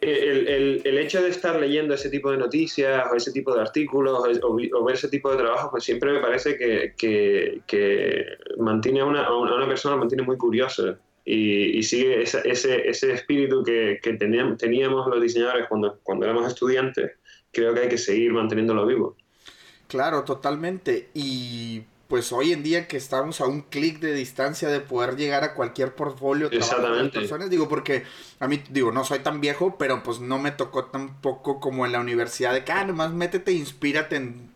el, 0.01 0.47
el, 0.47 0.83
el, 0.85 0.99
hecho 0.99 1.21
de 1.21 1.31
estar 1.31 1.59
leyendo 1.59 1.95
ese 1.95 2.09
tipo 2.09 2.31
de 2.31 2.37
noticias 2.37 3.05
o 3.11 3.17
ese 3.17 3.33
tipo 3.33 3.53
de 3.53 3.63
artículos 3.63 4.39
o, 4.43 4.57
o 4.79 4.85
ver 4.85 4.95
ese 4.95 5.09
tipo 5.09 5.31
de 5.33 5.39
trabajo, 5.39 5.71
pues 5.73 5.83
siempre 5.83 6.13
me 6.13 6.21
parece 6.21 6.57
que, 6.57 6.95
que, 6.97 7.63
que 7.67 8.27
mantiene 8.59 9.01
a 9.01 9.07
una, 9.07 9.25
a 9.25 9.37
una 9.37 9.67
persona 9.67 9.97
mantiene 9.97 10.23
muy 10.23 10.37
curiosa 10.37 10.97
y, 11.31 11.79
y 11.79 11.83
sigue 11.83 12.23
ese, 12.23 12.41
ese, 12.45 12.89
ese, 12.89 13.13
espíritu 13.13 13.63
que, 13.63 14.01
que 14.03 14.15
teníamos, 14.15 14.57
teníamos, 14.57 15.07
los 15.09 15.21
diseñadores 15.21 15.67
cuando, 15.69 15.99
cuando 16.03 16.25
éramos 16.25 16.47
estudiantes, 16.49 17.13
creo 17.53 17.75
que 17.75 17.81
hay 17.81 17.89
que 17.89 17.99
seguir 17.99 18.33
manteniéndolo 18.33 18.87
vivo. 18.87 19.15
Claro, 19.89 20.25
totalmente. 20.25 21.11
Y 21.13 21.83
pues 22.09 22.33
hoy 22.33 22.55
en 22.55 22.63
día 22.63 22.89
que 22.89 22.97
estamos 22.97 23.43
a 23.43 23.47
un 23.47 23.61
clic 23.61 24.01
de 24.01 24.15
distancia 24.15 24.71
de 24.71 24.81
poder 24.81 25.17
llegar 25.17 25.45
a 25.45 25.53
cualquier 25.53 25.95
portfolio 25.95 26.49
de 26.49 26.61
personas, 27.11 27.51
digo, 27.51 27.69
porque 27.69 28.05
a 28.41 28.49
mí, 28.49 28.63
digo, 28.71 28.91
no 28.91 29.05
soy 29.05 29.19
tan 29.19 29.43
viejo, 29.43 29.77
pero 29.79 30.03
pues 30.03 30.21
no 30.21 30.39
me 30.39 30.51
tocó 30.51 30.87
tampoco 30.87 31.61
como 31.61 31.85
en 31.85 31.93
la 31.93 32.01
universidad 32.01 32.55
de 32.55 32.65
que, 32.65 32.73
ah, 32.73 32.87
nomás 32.87 33.13
métete, 33.13 33.53
inspírate 33.53 34.17
en 34.17 34.51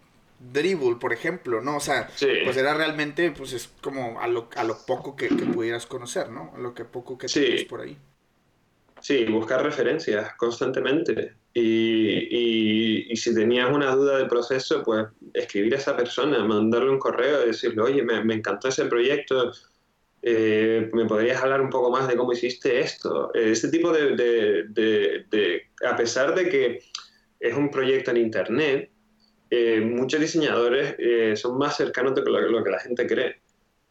Dribble, 0.51 0.97
por 0.97 1.12
ejemplo, 1.12 1.61
¿no? 1.61 1.76
O 1.76 1.80
sea, 1.80 2.09
sí. 2.14 2.28
pues 2.45 2.57
era 2.57 2.74
realmente, 2.74 3.30
pues 3.30 3.53
es 3.53 3.70
como 3.80 4.20
a 4.20 4.26
lo, 4.26 4.49
a 4.57 4.64
lo 4.64 4.76
poco 4.86 5.14
que, 5.14 5.28
que, 5.28 5.47
pudieras 5.47 5.86
conocer, 5.86 6.30
¿no? 6.30 6.53
A 6.57 6.59
lo 6.59 6.74
que 6.74 6.84
poco 6.84 7.16
que 7.16 7.28
sí. 7.28 7.40
tienes 7.40 7.64
por 7.64 7.80
ahí. 7.80 7.97
Sí, 9.01 9.24
buscar 9.24 9.62
referencias 9.62 10.34
constantemente. 10.36 11.34
Y, 11.55 13.11
y, 13.11 13.16
si 13.16 13.34
tenías 13.34 13.70
una 13.70 13.95
duda 13.95 14.18
de 14.18 14.24
proceso, 14.26 14.82
pues 14.82 15.07
escribir 15.34 15.74
a 15.74 15.78
esa 15.78 15.97
persona, 15.97 16.43
mandarle 16.45 16.90
un 16.90 16.99
correo 16.99 17.45
y 17.45 17.49
decirle, 17.49 17.82
oye, 17.82 18.03
me, 18.03 18.24
me 18.24 18.34
encantó 18.34 18.68
ese 18.68 18.86
proyecto, 18.86 19.53
eh, 20.22 20.88
¿me 20.93 21.05
podrías 21.05 21.43
hablar 21.43 21.61
un 21.61 21.68
poco 21.68 21.90
más 21.90 22.07
de 22.09 22.16
cómo 22.16 22.32
hiciste 22.32 22.80
esto? 22.80 23.34
Este 23.34 23.68
tipo 23.68 23.93
de, 23.93 24.16
de, 24.16 25.24
de, 25.28 25.62
a 25.84 25.97
pesar 25.97 26.34
de 26.34 26.49
que 26.49 26.82
es 27.40 27.55
un 27.55 27.70
proyecto 27.70 28.12
en 28.12 28.18
Internet, 28.18 28.90
eh, 29.55 29.83
muchos 29.83 30.19
diseñadores 30.19 30.95
eh, 30.99 31.37
son 31.37 31.59
más 31.59 31.77
cercanos 31.77 32.15
de 32.15 32.23
lo, 32.23 32.65
que 32.65 32.71
la 32.71 32.79
gente 32.79 33.07
cree. 33.07 33.43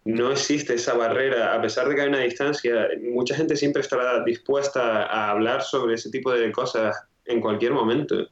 No 0.06 0.32
existe 0.32 0.74
esa 0.74 0.96
barrera, 0.96 1.54
a 1.54 1.62
pesar 1.62 1.88
de 1.88 1.94
que 1.94 2.02
hay 2.02 2.08
una 2.08 2.22
distancia, 2.22 2.90
mucha 3.04 3.36
gente 3.36 3.56
siempre 3.56 3.84
estará 3.84 4.24
dispuesta 4.24 5.04
a 5.04 5.30
hablar 5.30 5.62
sobre 5.62 5.94
ese 5.94 6.10
tipo 6.10 6.32
de 6.32 6.52
cosas 6.52 6.98
en 7.26 7.40
cualquier 7.42 7.74
momento. 7.74 8.28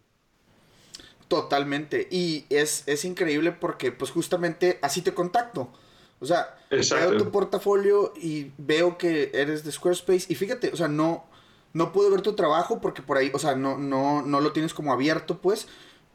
Totalmente. 1.27 2.07
Y 2.09 2.45
es, 2.49 2.81
es 2.87 3.05
increíble 3.05 3.51
porque 3.51 3.91
pues 3.91 4.09
justamente 4.09 4.79
así 4.81 5.03
te 5.03 5.13
contacto. 5.13 5.71
O 6.19 6.25
sea, 6.25 6.57
veo 6.71 7.15
tu 7.15 7.29
portafolio 7.29 8.11
y 8.19 8.53
veo 8.57 8.97
que 8.97 9.29
eres 9.35 9.63
de 9.63 9.71
Squarespace 9.71 10.25
y 10.29 10.33
fíjate, 10.33 10.71
o 10.73 10.75
sea, 10.75 10.87
no, 10.87 11.25
no 11.73 11.93
puedo 11.93 12.09
ver 12.09 12.21
tu 12.21 12.33
trabajo 12.33 12.81
porque 12.81 13.03
por 13.03 13.17
ahí, 13.17 13.29
o 13.35 13.37
sea, 13.37 13.53
no, 13.53 13.77
no, 13.77 14.23
no 14.23 14.41
lo 14.41 14.51
tienes 14.51 14.73
como 14.73 14.91
abierto, 14.91 15.37
pues. 15.37 15.67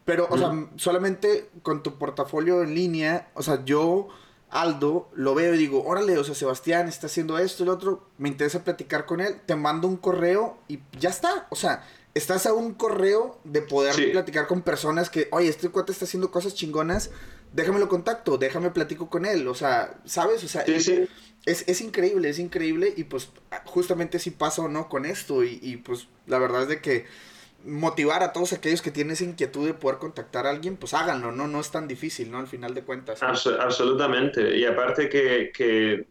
Pero, 0.05 0.27
o 0.29 0.37
sea, 0.37 0.53
solamente 0.77 1.49
con 1.63 1.81
tu 1.81 1.97
portafolio 1.97 2.61
en 2.61 2.75
línea, 2.75 3.29
o 3.33 3.41
sea, 3.41 3.65
yo, 3.65 4.07
Aldo, 4.49 5.09
lo 5.13 5.33
veo 5.33 5.55
y 5.55 5.57
digo, 5.57 5.83
órale, 5.83 6.17
o 6.17 6.23
sea, 6.23 6.35
Sebastián 6.35 6.87
está 6.87 7.07
haciendo 7.07 7.39
esto 7.39 7.63
y 7.63 7.65
lo 7.65 7.73
otro, 7.73 8.07
me 8.19 8.29
interesa 8.29 8.63
platicar 8.63 9.05
con 9.07 9.19
él, 9.19 9.41
te 9.45 9.55
mando 9.55 9.87
un 9.87 9.97
correo 9.97 10.59
y 10.67 10.79
ya 10.99 11.09
está. 11.09 11.47
O 11.49 11.55
sea, 11.55 11.83
estás 12.13 12.45
a 12.45 12.53
un 12.53 12.75
correo 12.75 13.39
de 13.43 13.63
poder 13.63 14.11
platicar 14.11 14.45
con 14.45 14.61
personas 14.61 15.09
que, 15.09 15.27
oye, 15.31 15.49
este 15.49 15.69
cuate 15.69 15.91
está 15.91 16.05
haciendo 16.05 16.29
cosas 16.29 16.53
chingonas 16.53 17.09
déjame 17.55 17.79
lo 17.79 17.87
contacto, 17.87 18.37
déjame 18.37 18.69
platico 18.71 19.09
con 19.09 19.25
él, 19.25 19.47
o 19.47 19.55
sea, 19.55 19.95
¿sabes? 20.05 20.43
O 20.43 20.47
sea, 20.47 20.63
Es, 21.47 21.63
es, 21.67 21.81
increíble, 21.81 22.29
es 22.29 22.39
increíble 22.39 22.93
y 22.97 23.03
pues 23.03 23.29
justamente 23.65 24.17
si 24.17 24.31
pasa 24.31 24.63
o 24.63 24.67
no 24.67 24.89
con 24.89 25.05
esto 25.05 25.43
y, 25.43 25.77
pues 25.85 26.07
la 26.25 26.39
verdad 26.39 26.63
es 26.63 26.67
de 26.67 26.81
que 26.81 27.05
motivar 27.65 28.23
a 28.23 28.33
todos 28.33 28.53
aquellos 28.53 28.81
que 28.81 28.91
tienen 28.91 29.13
esa 29.13 29.23
inquietud 29.23 29.65
de 29.65 29.73
poder 29.73 29.97
contactar 29.97 30.45
a 30.47 30.49
alguien, 30.49 30.77
pues 30.77 30.93
háganlo, 30.93 31.31
¿no? 31.31 31.47
No 31.47 31.59
es 31.59 31.71
tan 31.71 31.87
difícil, 31.87 32.31
¿no? 32.31 32.39
Al 32.39 32.47
final 32.47 32.73
de 32.73 32.83
cuentas. 32.83 33.21
absolutamente. 33.23 34.57
Y 34.57 34.65
aparte 34.65 35.09
que, 35.09 35.51
que 35.53 36.05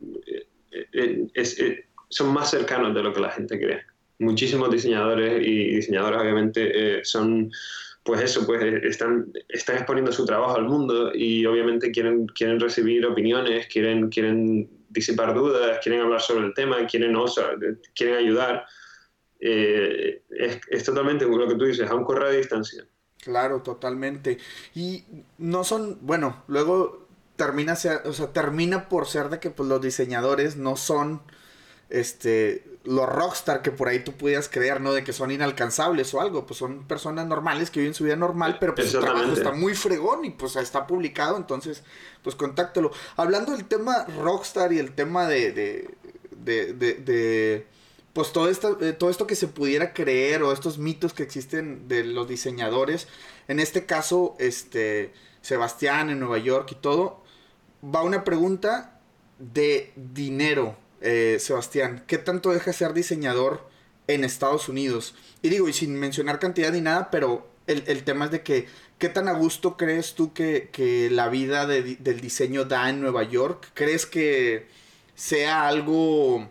eh, 0.92 1.28
eh, 1.34 1.84
son 2.08 2.32
más 2.32 2.50
cercanos 2.50 2.94
de 2.94 3.02
lo 3.02 3.12
que 3.12 3.20
la 3.20 3.30
gente 3.30 3.58
cree. 3.58 3.82
Muchísimos 4.18 4.70
diseñadores 4.70 5.44
y 5.46 5.76
diseñadoras 5.76 6.22
obviamente 6.22 6.98
eh, 6.98 7.04
son 7.04 7.50
pues 8.04 8.20
eso, 8.20 8.46
pues 8.46 8.62
eh, 8.62 8.80
están, 8.84 9.32
están 9.48 9.76
exponiendo 9.76 10.12
su 10.12 10.24
trabajo 10.26 10.56
al 10.56 10.64
mundo 10.64 11.10
y 11.14 11.44
obviamente 11.46 11.90
quieren, 11.90 12.26
quieren 12.26 12.60
recibir 12.60 13.04
opiniones, 13.06 13.66
quieren, 13.66 14.10
quieren 14.10 14.68
disipar 14.90 15.34
dudas, 15.34 15.78
quieren 15.82 16.02
hablar 16.02 16.20
sobre 16.20 16.46
el 16.46 16.54
tema, 16.54 16.86
quieren, 16.86 17.16
quieren 17.94 18.16
ayudar. 18.16 18.66
Eh, 19.46 20.22
es, 20.30 20.60
es, 20.70 20.84
totalmente 20.84 21.26
lo 21.26 21.46
que 21.46 21.54
tú 21.54 21.66
dices, 21.66 21.90
a 21.90 21.94
un 21.94 22.04
correo 22.04 22.30
de 22.30 22.38
distancia. 22.38 22.86
Claro, 23.22 23.60
totalmente. 23.60 24.38
Y 24.74 25.04
no 25.36 25.64
son, 25.64 25.98
bueno, 26.00 26.44
luego 26.46 27.06
termina, 27.36 27.74
o 28.04 28.12
sea, 28.12 28.32
termina 28.32 28.88
por 28.88 29.06
ser 29.06 29.28
de 29.28 29.40
que 29.40 29.50
pues, 29.50 29.68
los 29.68 29.82
diseñadores 29.82 30.56
no 30.56 30.76
son 30.76 31.20
este 31.90 32.64
los 32.84 33.06
rockstar 33.08 33.62
que 33.62 33.70
por 33.70 33.88
ahí 33.88 34.00
tú 34.00 34.12
pudieras 34.12 34.48
creer, 34.48 34.80
¿no? 34.80 34.92
De 34.92 35.04
que 35.04 35.12
son 35.12 35.30
inalcanzables 35.30 36.12
o 36.14 36.20
algo, 36.20 36.46
pues 36.46 36.58
son 36.58 36.86
personas 36.86 37.26
normales 37.26 37.70
que 37.70 37.80
viven 37.80 37.94
su 37.94 38.04
vida 38.04 38.16
normal, 38.16 38.58
pero 38.60 38.74
pues 38.74 38.90
su 38.90 39.00
trabajo 39.00 39.32
está 39.32 39.52
muy 39.52 39.74
fregón 39.74 40.24
y 40.24 40.30
pues 40.30 40.56
está 40.56 40.86
publicado, 40.86 41.36
entonces 41.36 41.82
pues 42.22 42.34
contáctalo. 42.34 42.92
Hablando 43.16 43.52
del 43.52 43.64
tema 43.66 44.06
rockstar 44.22 44.72
y 44.72 44.78
el 44.78 44.92
tema 44.94 45.26
de, 45.26 45.52
de, 45.52 45.94
de, 46.36 46.94
de, 46.94 47.66
pues 48.14 48.32
todo 48.32 48.48
esto, 48.48 48.78
eh, 48.80 48.94
todo 48.94 49.10
esto 49.10 49.26
que 49.26 49.36
se 49.36 49.48
pudiera 49.48 49.92
creer 49.92 50.42
o 50.42 50.52
estos 50.52 50.78
mitos 50.78 51.12
que 51.12 51.22
existen 51.22 51.86
de 51.88 52.04
los 52.04 52.26
diseñadores, 52.26 53.08
en 53.48 53.60
este 53.60 53.84
caso, 53.84 54.34
este, 54.38 55.12
Sebastián 55.42 56.08
en 56.08 56.20
Nueva 56.20 56.38
York 56.38 56.70
y 56.72 56.76
todo, 56.76 57.22
va 57.84 58.02
una 58.02 58.24
pregunta 58.24 59.00
de 59.38 59.92
dinero 59.96 60.76
eh, 61.06 61.36
Sebastián, 61.38 62.02
¿qué 62.06 62.16
tanto 62.16 62.50
deja 62.50 62.72
ser 62.72 62.94
diseñador 62.94 63.68
en 64.06 64.24
Estados 64.24 64.70
Unidos? 64.70 65.14
Y 65.42 65.50
digo, 65.50 65.68
y 65.68 65.74
sin 65.74 65.94
mencionar 65.96 66.38
cantidad 66.38 66.72
ni 66.72 66.80
nada, 66.80 67.10
pero 67.10 67.46
el, 67.66 68.04
tema 68.04 68.26
es 68.26 68.30
de 68.30 68.42
que, 68.42 68.68
¿qué 68.98 69.10
tan 69.10 69.28
a 69.28 69.32
gusto 69.32 69.76
crees 69.76 70.14
tú 70.14 70.32
que, 70.32 70.70
la 71.12 71.28
vida 71.28 71.66
del 71.66 72.20
diseño 72.22 72.64
da 72.64 72.88
en 72.88 73.02
Nueva 73.02 73.22
York? 73.22 73.70
¿Crees 73.74 74.06
que 74.06 74.66
sea 75.14 75.68
algo, 75.68 76.48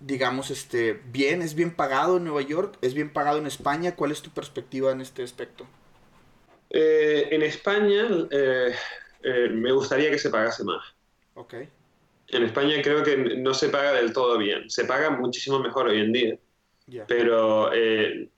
digamos, 0.00 0.50
este, 0.50 1.00
bien, 1.10 1.42
es 1.42 1.54
bien 1.54 1.74
pagado 1.74 2.16
en 2.16 2.24
Nueva 2.24 2.42
York, 2.42 2.76
es 2.82 2.94
bien 2.94 3.12
pagado 3.12 3.38
en 3.38 3.46
España? 3.46 3.94
¿Cuál 3.94 4.12
es 4.12 4.22
tu 4.22 4.30
perspectiva 4.30 4.92
en 4.92 5.00
este 5.00 5.22
aspecto? 5.22 5.66
Eh, 6.70 7.28
en 7.30 7.42
España 7.42 8.06
eh, 8.30 8.74
me 9.50 9.72
gustaría 9.72 10.10
que 10.10 10.18
se 10.18 10.30
pagase 10.30 10.64
más. 10.64 10.84
Ok 11.34 11.54
en 12.30 12.42
España 12.42 12.76
creo 12.82 13.02
que 13.02 13.16
no 13.16 13.54
se 13.54 13.68
paga 13.68 13.92
del 13.92 14.12
todo 14.12 14.38
bien. 14.38 14.68
Se 14.68 14.84
paga 14.84 15.10
muchísimo 15.10 15.58
mejor 15.58 15.88
hoy 15.88 16.00
en 16.00 16.12
día. 16.12 16.38
Pero 17.06 17.70
eh, 17.72 18.28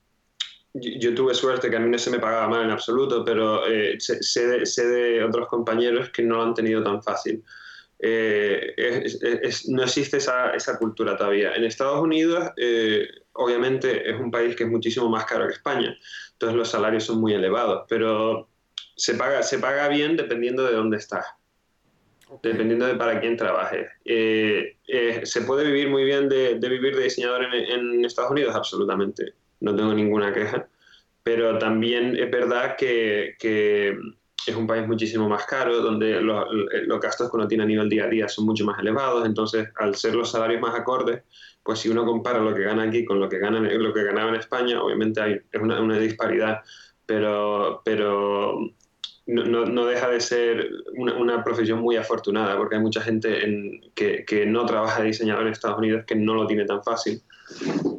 yo, 0.73 1.13
tuve 1.13 1.33
suerte 1.33 1.69
que 1.69 1.75
a 1.75 1.79
mí 1.79 1.89
no 1.89 1.97
se 1.97 2.09
me 2.09 2.19
pagaba 2.19 2.47
mal 2.47 2.65
en 2.65 2.71
absoluto, 2.71 3.23
pero 3.23 3.65
eh, 3.67 3.97
sé, 3.99 4.87
de, 4.87 5.23
otros 5.23 5.47
compañeros 5.47 6.09
que 6.09 6.23
no 6.23 6.37
lo 6.37 6.43
han 6.43 6.53
tenido 6.53 6.83
tan 6.83 7.01
fácil. 7.03 7.43
Eh, 8.03 9.05
no 9.67 9.83
existe 9.83 10.17
esa, 10.17 10.51
esa, 10.55 10.77
cultura 10.77 11.15
todavía. 11.15 11.53
En 11.53 11.63
Estados 11.63 12.01
Unidos, 12.01 12.49
obviamente, 13.33 14.09
es 14.09 14.19
un 14.19 14.31
país 14.31 14.55
que 14.55 14.63
es 14.63 14.69
muchísimo 14.69 15.07
más 15.09 15.25
caro 15.25 15.47
que 15.47 15.53
España, 15.53 15.95
entonces 16.33 16.57
los 16.57 16.69
salarios 16.69 17.03
son 17.03 17.21
muy 17.21 17.33
elevados, 17.33 17.85
pero 17.87 18.49
se 18.95 19.13
paga, 19.15 19.43
se 19.43 19.59
paga 19.59 19.87
bien 19.87 20.17
dependiendo 20.17 20.65
de 20.65 20.73
dónde 20.73 20.97
estás 20.97 21.25
dependiendo 22.41 22.87
de 22.87 22.95
para 22.95 23.19
quién 23.19 23.35
trabaje. 23.37 23.87
Eh, 24.05 24.77
eh, 24.87 25.21
¿Se 25.25 25.41
puede 25.41 25.65
vivir 25.65 25.89
muy 25.89 26.03
bien 26.03 26.29
de, 26.29 26.55
vivir 26.55 26.95
de 26.95 27.03
diseñador 27.03 27.43
en, 27.53 28.05
Estados 28.05 28.31
Unidos? 28.31 28.55
Absolutamente, 28.55 29.33
no 29.59 29.75
tengo 29.75 29.93
ninguna 29.93 30.33
queja, 30.33 30.67
pero 31.23 31.57
también 31.57 32.15
es 32.17 32.31
verdad 32.31 32.75
que, 32.77 33.97
es 34.47 34.55
un 34.55 34.67
país 34.67 34.87
muchísimo 34.87 35.29
más 35.29 35.45
caro, 35.45 35.81
donde 35.81 36.19
los, 36.21 36.45
los, 36.87 36.99
gastos 36.99 37.29
que 37.29 37.37
uno 37.37 37.47
tiene 37.47 37.63
a 37.63 37.67
nivel 37.67 37.89
día 37.89 38.05
a 38.05 38.07
día 38.07 38.27
son 38.27 38.45
mucho 38.45 38.65
más 38.65 38.79
elevados, 38.79 39.25
entonces 39.25 39.69
al 39.77 39.95
ser 39.95 40.15
los 40.15 40.31
salarios 40.31 40.61
más 40.61 40.75
acordes, 40.75 41.23
pues 41.63 41.79
si 41.79 41.89
uno 41.89 42.05
compara 42.05 42.39
lo 42.39 42.53
que 42.53 42.63
gana 42.63 42.83
aquí 42.83 43.05
con 43.05 43.19
lo 43.19 43.29
que, 43.29 43.37
gana, 43.37 43.59
lo 43.59 43.93
que 43.93 44.03
ganaba 44.03 44.29
en 44.29 44.35
España, 44.35 44.81
obviamente 44.81 45.21
hay, 45.21 45.39
es 45.51 45.61
una, 45.61 45.79
una 45.79 45.97
disparidad, 45.97 46.61
pero, 47.05 47.81
pero 47.85 48.57
no, 49.27 49.65
no, 49.65 49.85
deja 49.85 50.09
de 50.09 50.19
ser 50.19 50.69
una, 50.95 51.43
profesión 51.43 51.79
muy 51.79 51.95
afortunada, 51.95 52.57
porque 52.57 52.75
hay 52.75 52.81
mucha 52.81 53.01
gente 53.01 53.45
en, 53.45 53.81
que, 53.93 54.25
que, 54.25 54.45
no 54.45 54.65
trabaja 54.65 55.01
de 55.01 55.07
diseñador 55.07 55.45
en 55.45 55.51
Estados 55.51 55.77
Unidos 55.77 56.03
que 56.07 56.15
no 56.15 56.33
lo 56.33 56.47
tiene 56.47 56.65
tan 56.65 56.83
fácil. 56.83 57.21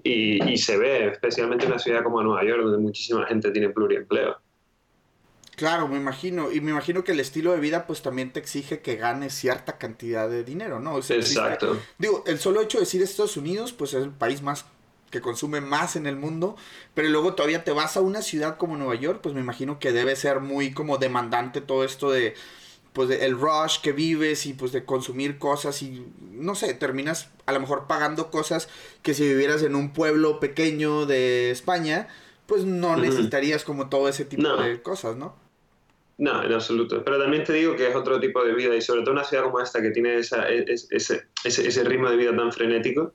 Y, 0.02 0.42
y, 0.50 0.56
se 0.56 0.76
ve, 0.76 1.08
especialmente 1.08 1.64
en 1.64 1.72
una 1.72 1.78
ciudad 1.78 2.02
como 2.02 2.22
Nueva 2.22 2.44
York, 2.44 2.62
donde 2.62 2.78
muchísima 2.78 3.26
gente 3.26 3.50
tiene 3.50 3.70
pluriempleo. 3.70 4.36
Claro, 5.62 5.86
me 5.86 5.96
imagino. 5.96 6.50
Y 6.50 6.60
me 6.60 6.72
imagino 6.72 7.04
que 7.04 7.12
el 7.12 7.20
estilo 7.20 7.52
de 7.52 7.60
vida 7.60 7.86
pues 7.86 8.02
también 8.02 8.32
te 8.32 8.40
exige 8.40 8.80
que 8.80 8.96
ganes 8.96 9.32
cierta 9.32 9.78
cantidad 9.78 10.28
de 10.28 10.42
dinero, 10.42 10.80
¿no? 10.80 10.98
Exacto. 10.98 11.80
digo, 11.98 12.24
el 12.26 12.40
solo 12.40 12.62
hecho 12.62 12.78
de 12.78 12.82
decir 12.82 13.00
Estados 13.00 13.36
Unidos 13.36 13.72
pues 13.72 13.94
es 13.94 14.02
el 14.02 14.10
país 14.10 14.42
más 14.42 14.64
que 15.10 15.20
consume 15.20 15.60
más 15.60 15.94
en 15.94 16.08
el 16.08 16.16
mundo, 16.16 16.56
pero 16.94 17.08
luego 17.10 17.34
todavía 17.34 17.62
te 17.62 17.70
vas 17.70 17.96
a 17.96 18.00
una 18.00 18.22
ciudad 18.22 18.56
como 18.56 18.76
Nueva 18.76 18.96
York, 18.96 19.20
pues 19.22 19.36
me 19.36 19.40
imagino 19.40 19.78
que 19.78 19.92
debe 19.92 20.16
ser 20.16 20.40
muy 20.40 20.72
como 20.72 20.98
demandante 20.98 21.60
todo 21.60 21.84
esto 21.84 22.10
de 22.10 22.34
pues 22.92 23.08
el 23.10 23.38
rush 23.38 23.78
que 23.82 23.92
vives 23.92 24.44
y 24.46 24.54
pues 24.54 24.72
de 24.72 24.84
consumir 24.84 25.38
cosas 25.38 25.80
y 25.82 26.04
no 26.32 26.56
sé, 26.56 26.74
terminas 26.74 27.28
a 27.46 27.52
lo 27.52 27.60
mejor 27.60 27.86
pagando 27.86 28.32
cosas 28.32 28.68
que 29.02 29.14
si 29.14 29.28
vivieras 29.28 29.62
en 29.62 29.76
un 29.76 29.92
pueblo 29.92 30.40
pequeño 30.40 31.06
de 31.06 31.52
España, 31.52 32.08
pues 32.46 32.64
no 32.64 32.96
necesitarías 32.96 33.62
como 33.62 33.88
todo 33.88 34.08
ese 34.08 34.24
tipo 34.24 34.56
de 34.56 34.82
cosas, 34.82 35.14
¿no? 35.14 35.40
No, 36.22 36.40
en 36.44 36.52
absoluto. 36.52 37.02
Pero 37.04 37.18
también 37.18 37.42
te 37.42 37.52
digo 37.52 37.74
que 37.74 37.88
es 37.88 37.96
otro 37.96 38.20
tipo 38.20 38.44
de 38.44 38.54
vida 38.54 38.76
y 38.76 38.80
sobre 38.80 39.02
todo 39.02 39.10
una 39.10 39.24
ciudad 39.24 39.42
como 39.42 39.58
esta 39.58 39.82
que 39.82 39.90
tiene 39.90 40.18
esa, 40.18 40.48
e, 40.48 40.64
ese, 40.68 41.24
ese, 41.42 41.66
ese 41.66 41.82
ritmo 41.82 42.08
de 42.08 42.16
vida 42.16 42.36
tan 42.36 42.52
frenético, 42.52 43.12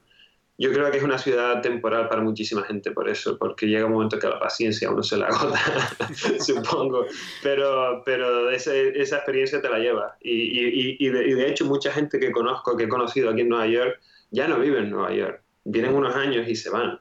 yo 0.58 0.74
creo 0.74 0.91
que 0.91 0.97
es 0.97 1.03
una 1.03 1.18
ciudad 1.18 1.62
temporal 1.62 2.10
para 2.10 2.22
muchísima 2.22 2.64
gente 2.64 2.91
por 2.91 3.08
eso, 3.08 3.38
porque 3.38 3.68
llega 3.68 3.86
un 3.86 3.93
momento 3.93 4.20
que 4.20 4.28
la 4.28 4.38
paciencia 4.38 4.91
uno 4.91 5.03
se 5.03 5.16
la 5.16 5.28
agota, 5.28 5.58
supongo, 6.45 7.05
pero, 7.41 8.03
pero 8.03 8.49
esa, 8.49 8.76
esa, 8.76 9.16
experiencia 9.16 9.62
te 9.62 9.70
la 9.70 9.80
lleva. 9.80 10.18
Y, 10.20 10.34
y, 10.34 10.97
y, 10.99 11.10
de, 11.10 11.28
y, 11.30 11.34
de, 11.34 11.47
hecho 11.47 11.64
mucha 11.64 11.93
gente 11.93 12.20
que 12.20 12.34
conozco, 12.34 12.76
que 12.76 12.84
he 12.84 12.89
conocido 12.89 13.30
aquí 13.30 13.39
en 13.39 13.49
Nueva 13.49 13.68
York, 13.68 14.01
ya 14.32 14.49
no 14.49 14.60
vive 14.60 14.80
en 14.80 14.89
Nueva 14.89 15.14
York, 15.14 15.41
vienen 15.64 15.95
unos 15.95 16.14
años 16.14 16.45
y 16.45 16.58
se 16.58 16.70
van. 16.72 16.99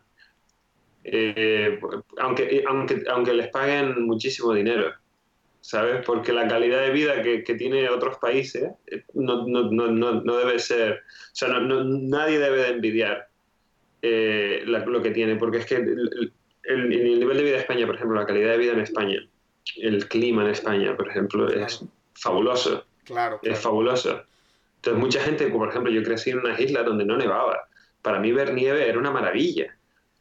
eh, 1.03 1.81
aunque, 2.19 2.63
aunque, 2.69 3.03
aunque 3.09 3.35
les 3.35 3.49
paguen 3.49 4.07
muchísimo 4.07 4.55
dinero, 4.55 4.95
¿sabes? 5.67 6.05
Porque 6.07 6.33
la 6.33 6.47
calidad 6.47 6.81
de 6.81 6.91
vida 6.91 7.23
que, 7.23 7.43
que 7.43 7.57
tiene 7.57 7.89
otros 7.89 8.19
países 8.19 8.71
eh, 8.87 9.03
no, 9.15 9.49
no, 9.49 9.69
no, 9.69 10.21
no, 10.21 10.37
debe 10.37 10.61
ser, 10.61 10.93
o 10.93 11.35
sea, 11.35 11.49
nadie 11.59 12.39
debe 12.39 12.59
de 12.59 12.69
envidiar 12.69 13.29
eh, 14.01 14.63
lo 14.65 15.03
que 15.03 15.11
tiene, 15.11 15.35
porque 15.35 15.59
es 15.59 15.67
que 15.67 15.75
el, 15.75 16.33
el, 16.63 16.89
nivel 16.89 17.37
de 17.37 17.43
vida 17.43 17.55
de 17.55 17.63
España, 17.63 17.85
por 17.85 17.97
ejemplo, 17.97 18.17
la 18.17 18.27
calidad 18.27 18.53
de 18.53 18.59
vida 18.59 18.73
en 18.75 18.81
España, 18.81 19.29
el 19.79 20.07
clima 20.07 20.45
en 20.45 20.51
España, 20.51 20.97
por 20.97 21.09
ejemplo, 21.09 21.49
es 21.49 21.85
fabuloso. 22.15 22.87
Claro, 23.05 23.41
Es 23.43 23.59
fabuloso. 23.59 24.23
Entonces, 24.77 25.03
mucha 25.03 25.21
gente, 25.21 25.49
por 25.49 25.69
ejemplo, 25.69 25.91
yo 25.91 26.05
crecí 26.05 26.31
en 26.31 26.39
unas 26.39 26.61
islas 26.61 26.85
donde 26.85 27.05
no 27.05 27.17
nevaba. 27.17 27.67
Para 28.03 28.21
mí 28.21 28.31
ver 28.31 28.55
nieve 28.55 28.89
era 28.89 29.01
una 29.01 29.11
maravilla 29.11 29.76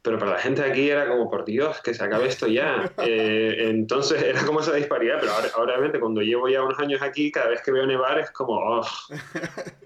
pero 0.06 0.20
para 0.20 0.30
la 0.30 0.38
gente 0.38 0.62
aquí 0.62 0.88
era 0.88 1.08
como, 1.08 1.28
por 1.28 1.44
Dios, 1.44 1.80
que 1.82 1.92
se 1.92 2.04
acabe 2.04 2.28
esto 2.28 2.46
ya. 2.46 2.92
Eh, 2.98 3.56
entonces 3.70 4.22
era 4.22 4.46
como 4.46 4.60
esa 4.60 4.72
disparidad, 4.72 5.16
pero 5.18 5.32
ahora, 5.32 5.74
obviamente 5.74 5.98
cuando 5.98 6.20
llevo 6.20 6.48
ya 6.48 6.62
unos 6.62 6.78
años 6.78 7.02
aquí, 7.02 7.32
cada 7.32 7.48
vez 7.48 7.60
que 7.60 7.72
veo 7.72 7.84
nevar 7.86 8.20
es 8.20 8.30
como, 8.30 8.52
oh, 8.52 8.86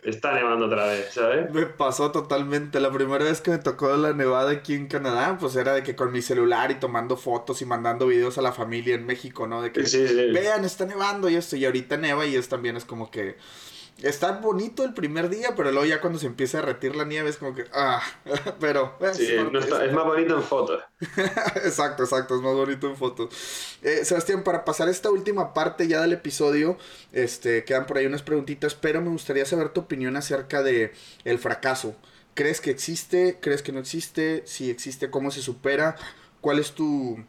está 0.04 0.34
nevando 0.34 0.66
otra 0.66 0.88
vez, 0.88 1.14
¿sabes? 1.14 1.50
Me 1.50 1.64
pasó 1.64 2.12
totalmente. 2.12 2.80
La 2.80 2.90
primera 2.90 3.24
vez 3.24 3.40
que 3.40 3.52
me 3.52 3.58
tocó 3.58 3.96
la 3.96 4.12
nevada 4.12 4.50
aquí 4.50 4.74
en 4.74 4.88
Canadá, 4.88 5.38
pues 5.40 5.56
era 5.56 5.72
de 5.72 5.82
que 5.82 5.96
con 5.96 6.12
mi 6.12 6.20
celular 6.20 6.70
y 6.70 6.74
tomando 6.74 7.16
fotos 7.16 7.62
y 7.62 7.64
mandando 7.64 8.06
videos 8.06 8.36
a 8.36 8.42
la 8.42 8.52
familia 8.52 8.96
en 8.96 9.06
México, 9.06 9.46
¿no? 9.46 9.62
De 9.62 9.72
que, 9.72 9.80
vean, 10.34 10.66
está 10.66 10.84
nevando 10.84 11.30
y 11.30 11.36
esto, 11.36 11.56
y 11.56 11.64
ahorita 11.64 11.96
neva 11.96 12.26
y 12.26 12.36
es 12.36 12.50
también 12.50 12.76
es 12.76 12.84
como 12.84 13.10
que 13.10 13.36
está 14.02 14.32
bonito 14.32 14.84
el 14.84 14.94
primer 14.94 15.28
día, 15.28 15.54
pero 15.56 15.70
luego 15.70 15.86
ya 15.86 16.00
cuando 16.00 16.18
se 16.18 16.26
empieza 16.26 16.58
a 16.58 16.62
retirar 16.62 16.96
la 16.96 17.04
nieve 17.04 17.30
es 17.30 17.36
como 17.36 17.54
que, 17.54 17.64
ah, 17.72 18.02
pero... 18.60 18.96
es, 19.00 19.92
más 19.92 20.04
bonito 20.04 20.36
en 20.36 20.42
fotos. 20.42 20.82
exacto, 21.56 22.04
exacto, 22.04 22.36
es 22.36 22.42
más 22.42 22.54
bonito 22.54 22.88
en 22.88 22.96
fotos. 22.96 23.78
Eh, 23.82 24.04
Sebastián, 24.04 24.42
para 24.42 24.64
pasar 24.64 24.88
esta 24.88 25.10
última 25.10 25.52
parte 25.54 25.88
ya 25.88 26.00
del 26.00 26.12
episodio, 26.12 26.78
este, 27.12 27.64
quedan 27.64 27.86
por 27.86 27.98
ahí 27.98 28.06
unas 28.06 28.22
preguntitas, 28.22 28.74
pero 28.74 29.00
me 29.00 29.10
gustaría 29.10 29.44
saber 29.44 29.70
tu 29.70 29.80
opinión 29.80 30.16
acerca 30.16 30.62
de 30.62 30.92
el 31.24 31.38
fracaso. 31.38 31.94
¿Crees 32.34 32.60
que 32.60 32.70
existe? 32.70 33.38
¿Crees 33.40 33.62
que 33.62 33.72
no 33.72 33.80
existe? 33.80 34.42
Si 34.46 34.70
existe, 34.70 35.10
¿cómo 35.10 35.30
se 35.30 35.42
supera? 35.42 35.96
¿Cuál 36.40 36.58
es 36.58 36.72
tu, 36.72 37.22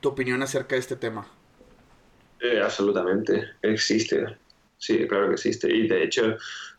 tu 0.00 0.08
opinión 0.08 0.42
acerca 0.42 0.76
de 0.76 0.80
este 0.80 0.96
tema? 0.96 1.26
Eh, 2.40 2.60
absolutamente, 2.62 3.48
existe 3.62 4.38
sí, 4.78 5.06
claro 5.06 5.28
que 5.28 5.34
existe. 5.34 5.74
Y 5.74 5.86
de 5.88 6.04
hecho, 6.04 6.36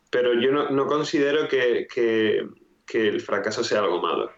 pero 0.10 0.40
yo 0.40 0.52
no, 0.52 0.70
no 0.70 0.88
considero 0.88 1.48
que, 1.48 1.88
que, 1.94 2.48
que, 2.86 3.08
el 3.08 3.22
fracaso 3.22 3.64
sea 3.64 3.80
algo 3.80 4.02
malo. 4.02 4.32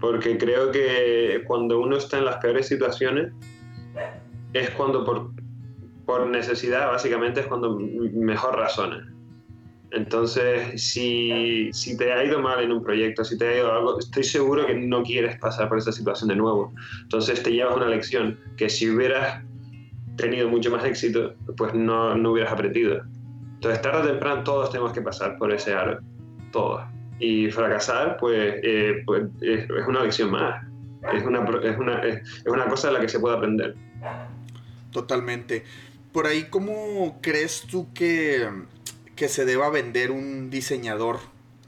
Porque 0.00 0.36
creo 0.36 0.70
que 0.70 1.42
cuando 1.46 1.80
uno 1.80 1.96
está 1.96 2.18
en 2.18 2.26
las 2.26 2.36
peores 2.36 2.68
situaciones, 2.68 3.32
es 4.52 4.70
cuando 4.70 5.04
por, 5.04 5.30
por 6.04 6.26
necesidad, 6.26 6.88
básicamente, 6.88 7.40
es 7.40 7.46
cuando 7.46 7.78
mejor 7.78 8.56
razona. 8.56 9.10
Entonces, 9.90 10.82
si, 10.82 11.72
si, 11.72 11.96
te 11.96 12.12
ha 12.12 12.24
ido 12.24 12.40
mal 12.40 12.62
en 12.62 12.72
un 12.72 12.82
proyecto, 12.82 13.24
si 13.24 13.38
te 13.38 13.46
ha 13.46 13.56
ido 13.56 13.72
algo, 13.72 13.98
estoy 14.00 14.24
seguro 14.24 14.66
que 14.66 14.74
no 14.74 15.04
quieres 15.04 15.38
pasar 15.38 15.68
por 15.68 15.78
esa 15.78 15.92
situación 15.92 16.28
de 16.28 16.36
nuevo. 16.36 16.72
Entonces 17.02 17.42
te 17.42 17.52
llevas 17.52 17.76
una 17.76 17.86
lección 17.86 18.38
que 18.56 18.68
si 18.68 18.90
hubieras 18.90 19.44
tenido 20.16 20.48
mucho 20.48 20.70
más 20.70 20.84
éxito, 20.84 21.34
pues 21.56 21.74
no, 21.74 22.14
no 22.14 22.32
hubieras 22.32 22.52
aprendido. 22.52 23.02
Entonces, 23.54 23.82
tarde 23.82 24.02
o 24.02 24.06
temprano 24.12 24.44
todos 24.44 24.70
tenemos 24.70 24.92
que 24.92 25.00
pasar 25.00 25.38
por 25.38 25.52
ese 25.52 25.74
aro, 25.74 26.00
todos. 26.52 26.82
Y 27.18 27.50
fracasar, 27.50 28.16
pues, 28.18 28.56
eh, 28.62 29.02
pues 29.06 29.24
es, 29.40 29.68
una 29.88 30.02
lección 30.02 30.30
más. 30.30 30.64
Es 31.12 31.24
una, 31.24 31.40
es, 31.62 31.78
una, 31.78 32.02
es 32.02 32.46
una 32.46 32.66
cosa 32.66 32.88
de 32.88 32.94
la 32.94 33.00
que 33.00 33.08
se 33.08 33.20
puede 33.20 33.36
aprender. 33.36 33.74
Totalmente. 34.90 35.64
Por 36.12 36.26
ahí, 36.26 36.44
¿cómo 36.44 37.18
crees 37.20 37.62
tú 37.62 37.92
que, 37.92 38.48
que 39.16 39.28
se 39.28 39.44
deba 39.44 39.70
vender 39.70 40.10
un 40.10 40.50
diseñador? 40.50 41.18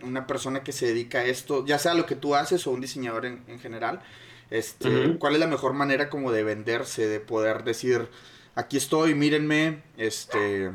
Una 0.03 0.26
persona 0.26 0.62
que 0.62 0.72
se 0.72 0.86
dedica 0.86 1.18
a 1.18 1.24
esto, 1.24 1.64
ya 1.64 1.78
sea 1.78 1.94
lo 1.94 2.07
que 2.07 2.14
tú 2.14 2.34
haces 2.34 2.66
o 2.66 2.70
un 2.70 2.80
diseñador 2.80 3.26
en, 3.26 3.42
en 3.49 3.59
general. 3.59 4.01
Este, 4.51 5.18
¿Cuál 5.18 5.34
es 5.34 5.40
la 5.40 5.49
mejor 5.49 5.72
manera 5.72 6.09
como 6.09 6.30
de 6.30 6.44
venderse, 6.44 7.09
de 7.09 7.18
poder 7.20 7.64
decir, 7.64 8.09
aquí 8.57 8.78
estoy, 8.78 9.14
mírenme, 9.14 9.82
este, 9.96 10.72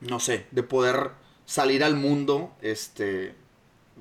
no 0.00 0.18
sé, 0.18 0.46
de 0.50 0.62
poder 0.64 1.10
salir 1.44 1.84
al 1.84 1.94
mundo, 1.94 2.56
este, 2.62 3.34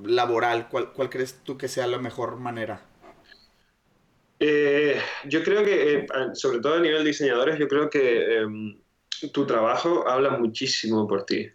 laboral, 0.03 0.67
¿cuál, 0.69 0.91
cuál 0.91 1.09
crees 1.09 1.41
tú 1.43 1.57
que 1.57 1.67
sea 1.67 1.85
la 1.85 1.99
mejor 1.99 2.37
manera? 2.37 2.81
Eh, 4.39 4.99
yo 5.25 5.43
creo 5.43 5.63
que, 5.63 5.93
eh, 5.93 6.07
sobre 6.33 6.59
todo 6.59 6.75
a 6.75 6.79
nivel 6.79 7.03
de 7.03 7.09
diseñadores, 7.09 7.59
yo 7.59 7.67
creo 7.67 7.89
que 7.89 8.37
em, 8.37 8.77
tu 9.31 9.45
trabajo 9.45 10.07
habla 10.07 10.31
muchísimo 10.31 11.07
por 11.07 11.25
ti. 11.25 11.49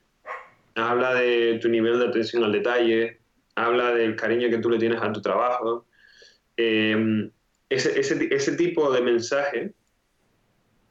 Habla 0.74 1.14
de 1.14 1.58
tu 1.60 1.68
nivel 1.68 1.98
de 1.98 2.06
atención 2.06 2.44
al 2.44 2.52
detalle, 2.52 3.20
habla 3.54 3.92
del 3.92 4.16
cariño 4.16 4.48
que 4.48 4.58
tú 4.58 4.70
le 4.70 4.78
tienes 4.78 5.02
a 5.02 5.12
tu 5.12 5.20
trabajo. 5.20 5.86
Em, 6.56 7.30
ese, 7.68 7.98
ese, 7.98 8.28
ese, 8.30 8.56
tipo 8.56 8.90
de 8.92 9.00
mensaje 9.02 9.74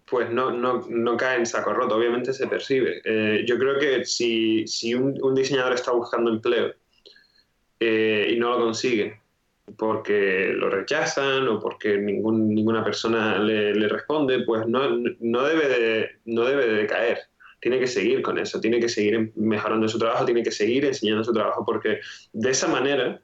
pues 0.10 0.32
no, 0.32 0.52
no, 0.52 0.86
no, 0.90 1.18
cae 1.18 1.38
en 1.38 1.46
saco 1.46 1.74
roto, 1.74 1.96
obviamente 1.96 2.34
se 2.34 2.48
percibe. 2.48 3.02
Eh, 3.04 3.44
yo 3.46 3.58
creo 3.58 3.80
que 3.80 4.06
si, 4.06 4.68
si 4.68 4.94
un, 4.94 5.36
diseñador 5.36 5.74
está 5.74 5.92
buscando 5.92 6.32
empleo 6.32 6.74
eh, 7.80 8.32
y 8.32 8.40
no 8.40 8.52
lo 8.52 8.66
consigue 8.66 9.20
porque 9.78 10.52
lo 10.56 10.70
rechazan 10.70 11.48
o 11.48 11.60
porque 11.60 11.98
ninguna 11.98 12.84
persona 12.84 13.38
le, 13.38 13.88
responde, 13.88 14.44
pues 14.44 14.66
no, 14.68 14.90
no, 15.20 15.44
debe 15.44 15.70
de, 15.70 16.10
no 16.26 16.44
debe 16.44 16.68
de 16.68 16.88
caer. 16.88 17.20
Tiene 17.62 17.80
que 17.80 17.88
seguir 17.88 18.22
con 18.22 18.40
eso, 18.40 18.60
tiene 18.60 18.80
que 18.80 18.90
seguir 18.90 19.32
mejorando 19.36 19.88
su 19.88 20.00
trabajo, 20.00 20.26
tiene 20.26 20.44
que 20.44 20.52
seguir 20.52 20.86
enseñando 20.86 21.24
su 21.24 21.34
trabajo, 21.34 21.66
porque 21.66 22.00
de 22.32 22.50
esa 22.50 22.68
manera 22.68 23.22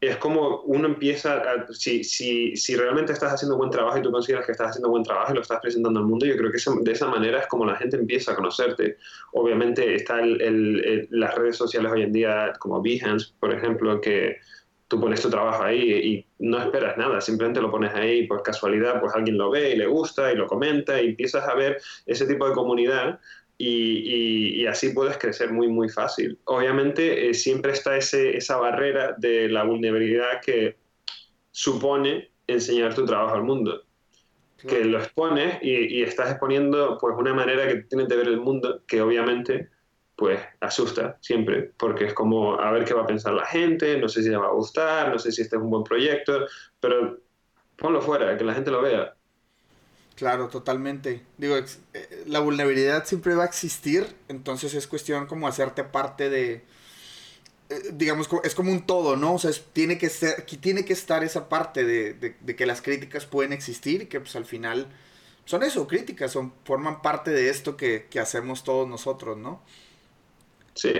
es 0.00 0.16
como 0.18 0.60
uno 0.62 0.88
empieza, 0.88 1.42
si, 1.70 2.04
si, 2.04 2.54
si, 2.56 2.76
realmente 2.76 3.12
estás 3.12 3.32
haciendo 3.32 3.56
buen 3.56 3.70
trabajo 3.70 3.98
y 3.98 4.02
tú 4.02 4.10
consideras 4.10 4.44
que 4.44 4.52
estás 4.52 4.70
haciendo 4.70 4.90
buen 4.90 5.02
trabajo 5.02 5.32
y 5.32 5.36
lo 5.36 5.40
estás 5.40 5.60
presentando 5.60 6.00
al 6.00 6.06
mundo, 6.06 6.26
yo 6.26 6.36
creo 6.36 6.52
que 6.52 6.58
de 6.82 6.92
esa 6.92 7.06
manera 7.06 7.40
es 7.40 7.46
como 7.46 7.64
la 7.64 7.76
gente 7.76 7.96
empieza 7.96 8.32
a 8.32 8.36
conocerte. 8.36 8.98
Obviamente 9.32 9.94
está 9.94 10.20
el, 10.20 10.40
el, 10.42 11.08
las 11.10 11.34
redes 11.34 11.56
sociales 11.56 11.90
hoy 11.92 12.02
en 12.02 12.12
día, 12.12 12.52
como 12.58 12.82
Behance, 12.82 13.32
por 13.40 13.52
ejemplo, 13.54 14.00
que 14.00 14.36
tú 14.88 15.00
pones 15.00 15.22
tu 15.22 15.30
trabajo 15.30 15.64
ahí 15.64 15.90
y 15.90 16.26
no 16.38 16.58
esperas 16.58 16.96
nada, 16.96 17.20
simplemente 17.20 17.60
lo 17.60 17.70
pones 17.70 17.92
ahí 17.94 18.26
por 18.26 18.42
casualidad, 18.42 19.00
pues 19.00 19.14
alguien 19.14 19.38
lo 19.38 19.50
ve 19.50 19.72
y 19.72 19.76
le 19.76 19.86
gusta 19.86 20.30
y 20.32 20.36
lo 20.36 20.46
comenta 20.46 21.00
y 21.00 21.08
empiezas 21.08 21.48
a 21.48 21.54
ver 21.54 21.80
ese 22.04 22.26
tipo 22.26 22.46
de 22.48 22.54
comunidad 22.54 23.18
y, 23.58 24.66
así 24.66 24.90
puedes 24.90 25.16
crecer 25.18 25.52
muy, 25.52 25.68
muy 25.68 25.88
fácil. 25.88 26.38
Obviamente 26.44 27.30
eh, 27.30 27.34
siempre 27.34 27.72
está 27.72 27.96
ese, 27.96 28.36
esa 28.36 28.56
barrera 28.56 29.14
de 29.16 29.48
la 29.48 29.64
vulnerabilidad 29.64 30.40
que 30.44 30.76
supone 31.52 32.30
enseñar 32.46 32.94
tu 32.94 33.06
trabajo 33.06 33.34
al 33.34 33.44
mundo. 33.44 33.82
Que 34.58 34.84
lo 34.84 34.98
expones 34.98 35.58
y, 35.62 36.02
estás 36.02 36.30
exponiendo 36.30 36.98
pues 37.00 37.14
una 37.16 37.32
manera 37.32 37.68
que 37.68 37.82
tienes 37.82 38.08
de 38.08 38.16
ver 38.16 38.28
el 38.28 38.40
mundo 38.40 38.82
que 38.86 39.00
obviamente 39.00 39.68
pues 40.16 40.40
asusta 40.60 41.18
siempre, 41.20 41.72
porque 41.76 42.06
es 42.06 42.14
como 42.14 42.58
a 42.58 42.70
ver 42.72 42.84
qué 42.84 42.94
va 42.94 43.02
a 43.02 43.06
pensar 43.06 43.34
la 43.34 43.44
gente, 43.44 43.98
no 43.98 44.08
sé 44.08 44.22
si 44.22 44.30
le 44.30 44.38
va 44.38 44.46
a 44.46 44.52
gustar, 44.52 45.10
no 45.10 45.18
sé 45.18 45.30
si 45.30 45.42
este 45.42 45.56
es 45.56 45.62
un 45.62 45.68
buen 45.68 45.84
proyecto, 45.84 46.46
pero 46.80 47.18
ponlo 47.76 48.00
fuera, 48.00 48.36
que 48.36 48.44
la 48.44 48.54
gente 48.54 48.70
lo 48.70 48.80
vea. 48.80 49.14
Claro, 50.16 50.48
totalmente. 50.48 51.22
Digo, 51.36 51.56
eh, 51.56 52.24
la 52.26 52.40
vulnerabilidad 52.40 53.04
siempre 53.04 53.34
va 53.34 53.42
a 53.44 53.46
existir, 53.46 54.16
entonces 54.28 54.72
es 54.72 54.86
cuestión 54.86 55.26
como 55.26 55.46
hacerte 55.46 55.84
parte 55.84 56.30
de, 56.30 56.64
eh, 57.68 57.82
digamos, 57.92 58.26
es 58.42 58.54
como 58.54 58.72
un 58.72 58.86
todo, 58.86 59.16
¿no? 59.16 59.34
O 59.34 59.38
sea, 59.38 59.50
tiene, 59.74 59.98
que 59.98 60.08
ser, 60.08 60.46
tiene 60.46 60.86
que 60.86 60.94
estar 60.94 61.22
esa 61.22 61.50
parte 61.50 61.84
de, 61.84 62.36
que 62.56 62.66
las 62.66 62.80
críticas 62.80 63.26
pueden 63.26 63.52
existir 63.52 64.02
y 64.02 64.06
que 64.06 64.18
pues 64.20 64.34
al 64.36 64.46
final 64.46 64.88
son 65.44 65.62
eso, 65.62 65.86
críticas, 65.86 66.32
son, 66.32 66.54
forman 66.64 67.02
parte 67.02 67.30
de 67.30 67.50
esto 67.50 67.76
que, 67.76 68.08
hacemos 68.18 68.64
todos 68.64 68.88
nosotros, 68.88 69.36
¿no? 69.36 69.62
Sí. 70.74 70.94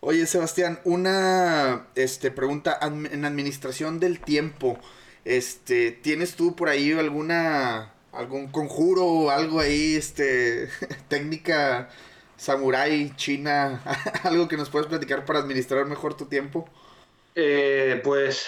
Oye, 0.00 0.26
Sebastián, 0.26 0.80
una 0.84 1.88
este, 1.94 2.30
pregunta 2.30 2.78
en 2.82 3.24
administración 3.26 4.00
del 4.00 4.18
tiempo. 4.20 4.78
Este, 5.26 5.92
¿Tienes 5.92 6.36
tú 6.36 6.56
por 6.56 6.68
ahí 6.70 6.92
alguna 6.92 7.92
algún 8.12 8.48
conjuro 8.48 9.04
o 9.04 9.30
algo 9.30 9.60
ahí, 9.60 9.96
este, 9.96 10.68
técnica 11.08 11.88
samurai 12.36 13.12
china, 13.16 13.82
algo 14.24 14.48
que 14.48 14.56
nos 14.56 14.68
puedas 14.70 14.88
platicar 14.88 15.24
para 15.24 15.38
administrar 15.38 15.86
mejor 15.86 16.14
tu 16.14 16.26
tiempo? 16.26 16.68
Eh, 17.34 18.00
pues 18.04 18.46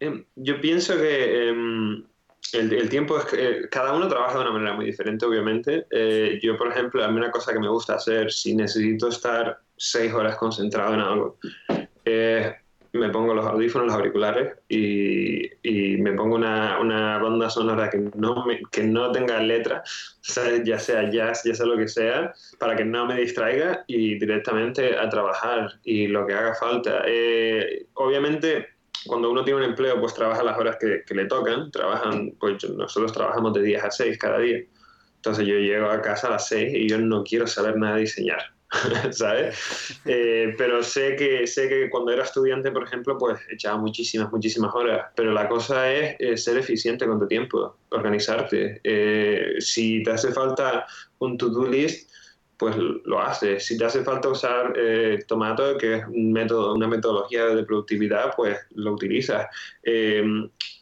em, 0.00 0.24
yo 0.34 0.60
pienso 0.60 0.96
que 0.96 1.48
em, 1.48 2.04
el, 2.52 2.88
tiempo 2.88 3.18
es 3.18 3.24
que 3.26 3.48
eh, 3.48 3.68
cada 3.70 3.92
uno 3.92 4.08
trabaja 4.08 4.34
de 4.34 4.40
una 4.40 4.52
manera 4.52 4.72
muy 4.72 4.86
diferente, 4.86 5.26
obviamente. 5.26 5.86
Eh, 5.90 6.38
yo, 6.42 6.56
por 6.56 6.68
ejemplo, 6.68 7.04
a 7.04 7.08
mí 7.08 7.18
una 7.18 7.30
cosa 7.30 7.52
que 7.52 7.60
me 7.60 7.68
gusta 7.68 7.96
hacer, 7.96 8.32
si 8.32 8.54
necesito 8.54 9.08
estar 9.08 9.60
seis 9.76 10.12
horas 10.12 10.36
concentrado 10.36 10.94
en 10.94 11.00
algo, 11.00 11.38
me 12.98 13.08
pongo 13.08 13.34
los 13.34 13.46
audífonos, 13.46 13.88
los 13.88 13.96
auriculares 13.96 14.58
y, 14.68 15.46
y 15.62 15.96
me 15.98 16.12
pongo 16.12 16.36
una, 16.36 16.78
una, 16.80 17.18
banda 17.18 17.48
sonora 17.48 17.88
que 17.88 18.10
no, 18.14 18.44
me, 18.44 18.60
que 18.70 18.82
no 18.82 19.10
tenga 19.12 19.40
letra, 19.40 19.82
ya 20.64 20.78
sea 20.78 21.10
jazz, 21.10 21.42
ya 21.44 21.54
sea 21.54 21.66
lo 21.66 21.76
que 21.76 21.88
sea, 21.88 22.32
para 22.58 22.76
que 22.76 22.84
no 22.84 23.06
me 23.06 23.20
distraiga 23.20 23.84
y 23.86 24.18
directamente 24.18 24.96
a 24.96 25.08
trabajar 25.08 25.70
y 25.84 26.08
lo 26.08 26.26
que 26.26 26.34
haga 26.34 26.54
falta. 26.54 27.02
Eh, 27.06 27.86
obviamente, 27.94 28.68
cuando 29.06 29.30
uno 29.30 29.44
tiene 29.44 29.60
un 29.60 29.66
empleo, 29.66 30.00
pues 30.00 30.14
trabaja 30.14 30.42
las 30.42 30.58
horas 30.58 30.76
que, 30.78 31.02
que 31.06 31.14
le 31.14 31.26
tocan, 31.26 31.70
trabajan, 31.70 32.32
pues 32.38 32.68
nosotros 32.68 33.12
trabajamos 33.12 33.54
de 33.54 33.62
10 33.62 33.84
a 33.84 33.90
6 33.90 34.18
cada 34.18 34.38
día. 34.38 34.58
Entonces 35.16 35.46
yo 35.46 35.54
llego 35.54 35.90
a 35.90 36.00
casa 36.00 36.28
a 36.28 36.30
las 36.30 36.48
6 36.48 36.74
y 36.74 36.88
yo 36.88 36.98
no 36.98 37.24
quiero 37.24 37.46
saber 37.46 37.76
nada 37.76 37.96
de 37.96 38.02
diseñar. 38.02 38.57
¿sabes? 39.12 39.98
Eh, 40.04 40.54
pero 40.58 40.82
sé 40.82 41.16
que, 41.16 41.46
sé 41.46 41.68
que 41.68 41.88
cuando 41.88 42.12
era 42.12 42.24
estudiante, 42.24 42.70
por 42.70 42.84
ejemplo, 42.84 43.16
pues 43.16 43.40
echaba 43.50 43.78
muchísimas, 43.78 44.30
muchísimas 44.30 44.74
horas. 44.74 45.06
Pero 45.16 45.32
la 45.32 45.48
cosa 45.48 45.90
es 45.90 46.16
eh, 46.18 46.36
ser 46.36 46.58
eficiente 46.58 47.06
con 47.06 47.18
tu 47.18 47.26
tiempo, 47.26 47.76
organizarte. 47.90 48.80
Eh, 48.84 49.54
si 49.58 50.02
te 50.02 50.10
hace 50.10 50.32
falta 50.32 50.86
un 51.18 51.38
to-do 51.38 51.66
list, 51.66 52.10
pues 52.58 52.76
lo 52.76 53.20
haces. 53.20 53.64
Si 53.64 53.78
te 53.78 53.84
hace 53.84 54.02
falta 54.02 54.28
usar 54.28 54.74
Tomato, 55.28 55.78
que 55.78 55.94
es 55.94 56.04
un 56.08 56.32
método, 56.32 56.74
una 56.74 56.88
metodología 56.88 57.46
de 57.46 57.64
productividad, 57.64 58.34
pues 58.36 58.58
lo 58.70 58.92
utilizas. 58.94 59.46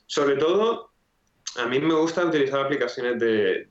sobre 0.07 0.37
todo, 0.37 0.91
a 1.59 1.66
mí 1.66 1.78
me 1.78 1.95
gusta 1.95 2.24
utilizar 2.24 2.61
aplicaciones 2.61 3.18
de, 3.18 3.68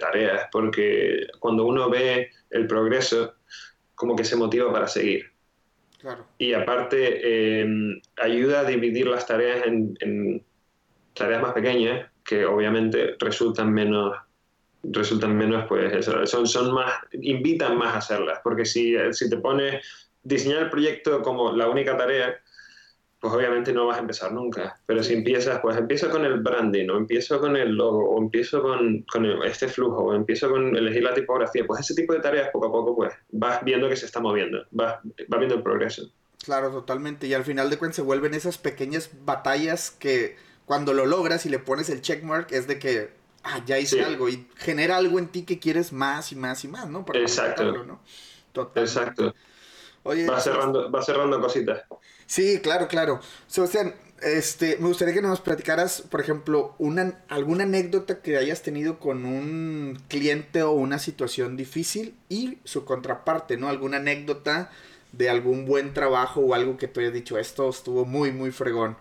tareas 0.00 0.48
porque 0.50 1.26
cuando 1.38 1.66
uno 1.66 1.90
ve 1.90 2.30
el 2.50 2.66
progreso, 2.66 3.34
como 3.94 4.16
que 4.16 4.24
se 4.24 4.36
motiva 4.36 4.72
para 4.72 4.86
seguir. 4.86 5.32
Y 6.38 6.52
aparte, 6.52 7.60
em, 7.60 8.00
ayuda 8.16 8.60
a 8.60 8.64
dividir 8.64 9.08
las 9.08 9.26
tareas 9.26 9.66
en, 9.66 10.44
tareas 11.14 11.42
más 11.42 11.52
pequeñas 11.52 12.08
que 12.24 12.44
obviamente 12.44 13.16
resultan 13.18 13.72
menos 13.72 14.16
resultan 14.84 15.36
menos 15.36 15.66
pues 15.66 16.06
son, 16.06 16.46
son 16.46 16.72
más 16.72 16.92
invitan 17.10 17.76
más 17.76 17.94
a 17.94 17.98
hacerlas 17.98 18.38
porque 18.44 18.64
si, 18.64 18.94
si 19.10 19.28
te 19.28 19.36
pones 19.38 19.84
diseñar 20.22 20.62
el 20.62 20.70
proyecto 20.70 21.20
como 21.22 21.50
la 21.50 21.68
única 21.68 21.96
tarea 21.96 22.40
pues 23.20 23.34
obviamente 23.34 23.72
no 23.72 23.86
vas 23.86 23.96
a 23.96 24.00
empezar 24.00 24.32
nunca. 24.32 24.78
Pero 24.86 25.02
si 25.02 25.14
empiezas, 25.14 25.60
pues 25.60 25.76
empiezo 25.76 26.08
con 26.10 26.24
el 26.24 26.40
branding, 26.40 26.88
o 26.88 26.96
empiezo 26.96 27.40
con 27.40 27.56
el 27.56 27.74
logo, 27.74 28.10
o 28.10 28.18
empiezo 28.18 28.62
con, 28.62 29.02
con 29.02 29.24
este 29.44 29.68
flujo, 29.68 30.04
o 30.04 30.14
empiezo 30.14 30.50
con 30.50 30.76
elegir 30.76 31.02
la 31.02 31.14
tipografía, 31.14 31.64
pues 31.66 31.80
ese 31.80 31.94
tipo 31.94 32.12
de 32.12 32.20
tareas 32.20 32.50
poco 32.52 32.68
a 32.68 32.72
poco, 32.72 32.96
pues 32.96 33.12
vas 33.30 33.64
viendo 33.64 33.88
que 33.88 33.96
se 33.96 34.06
está 34.06 34.20
moviendo, 34.20 34.64
vas, 34.70 35.00
vas 35.02 35.38
viendo 35.38 35.56
el 35.56 35.62
progreso. 35.62 36.10
Claro, 36.44 36.70
totalmente. 36.70 37.26
Y 37.26 37.34
al 37.34 37.44
final 37.44 37.70
de 37.70 37.78
cuentas 37.78 37.96
se 37.96 38.02
vuelven 38.02 38.34
esas 38.34 38.58
pequeñas 38.58 39.10
batallas 39.24 39.90
que 39.90 40.36
cuando 40.64 40.94
lo 40.94 41.06
logras 41.06 41.44
y 41.46 41.48
le 41.48 41.58
pones 41.58 41.90
el 41.90 42.02
checkmark 42.02 42.52
es 42.52 42.68
de 42.68 42.78
que, 42.78 43.10
ah, 43.42 43.60
ya 43.66 43.78
hice 43.78 44.04
algo 44.04 44.28
y 44.28 44.46
genera 44.56 44.96
algo 44.96 45.18
en 45.18 45.28
ti 45.28 45.42
que 45.42 45.58
quieres 45.58 45.92
más 45.92 46.30
y 46.30 46.36
más 46.36 46.64
y 46.64 46.68
más, 46.68 46.88
¿no? 46.88 47.04
Exacto. 47.14 47.84
¿no? 47.84 48.00
Exacto. 48.76 49.34
Oye, 50.08 50.26
va 50.26 50.40
cerrando, 50.40 50.90
va 50.90 51.02
cerrando 51.02 51.38
cositas. 51.38 51.82
Sí, 52.24 52.60
claro, 52.62 52.88
claro. 52.88 53.20
Sebastián, 53.46 53.94
este, 54.22 54.78
me 54.78 54.88
gustaría 54.88 55.12
que 55.12 55.20
nos 55.20 55.42
platicaras, 55.42 56.00
por 56.00 56.22
ejemplo, 56.22 56.74
una, 56.78 57.22
alguna 57.28 57.64
anécdota 57.64 58.22
que 58.22 58.38
hayas 58.38 58.62
tenido 58.62 58.98
con 58.98 59.26
un 59.26 60.00
cliente 60.08 60.62
o 60.62 60.70
una 60.72 60.98
situación 60.98 61.58
difícil 61.58 62.14
y 62.30 62.56
su 62.64 62.86
contraparte, 62.86 63.58
¿no? 63.58 63.68
Alguna 63.68 63.98
anécdota 63.98 64.70
de 65.12 65.28
algún 65.28 65.66
buen 65.66 65.92
trabajo 65.92 66.40
o 66.40 66.54
algo 66.54 66.78
que 66.78 66.88
te 66.88 67.00
haya 67.00 67.10
dicho, 67.10 67.36
esto 67.36 67.68
estuvo 67.68 68.06
muy, 68.06 68.32
muy 68.32 68.50
fregón, 68.50 68.96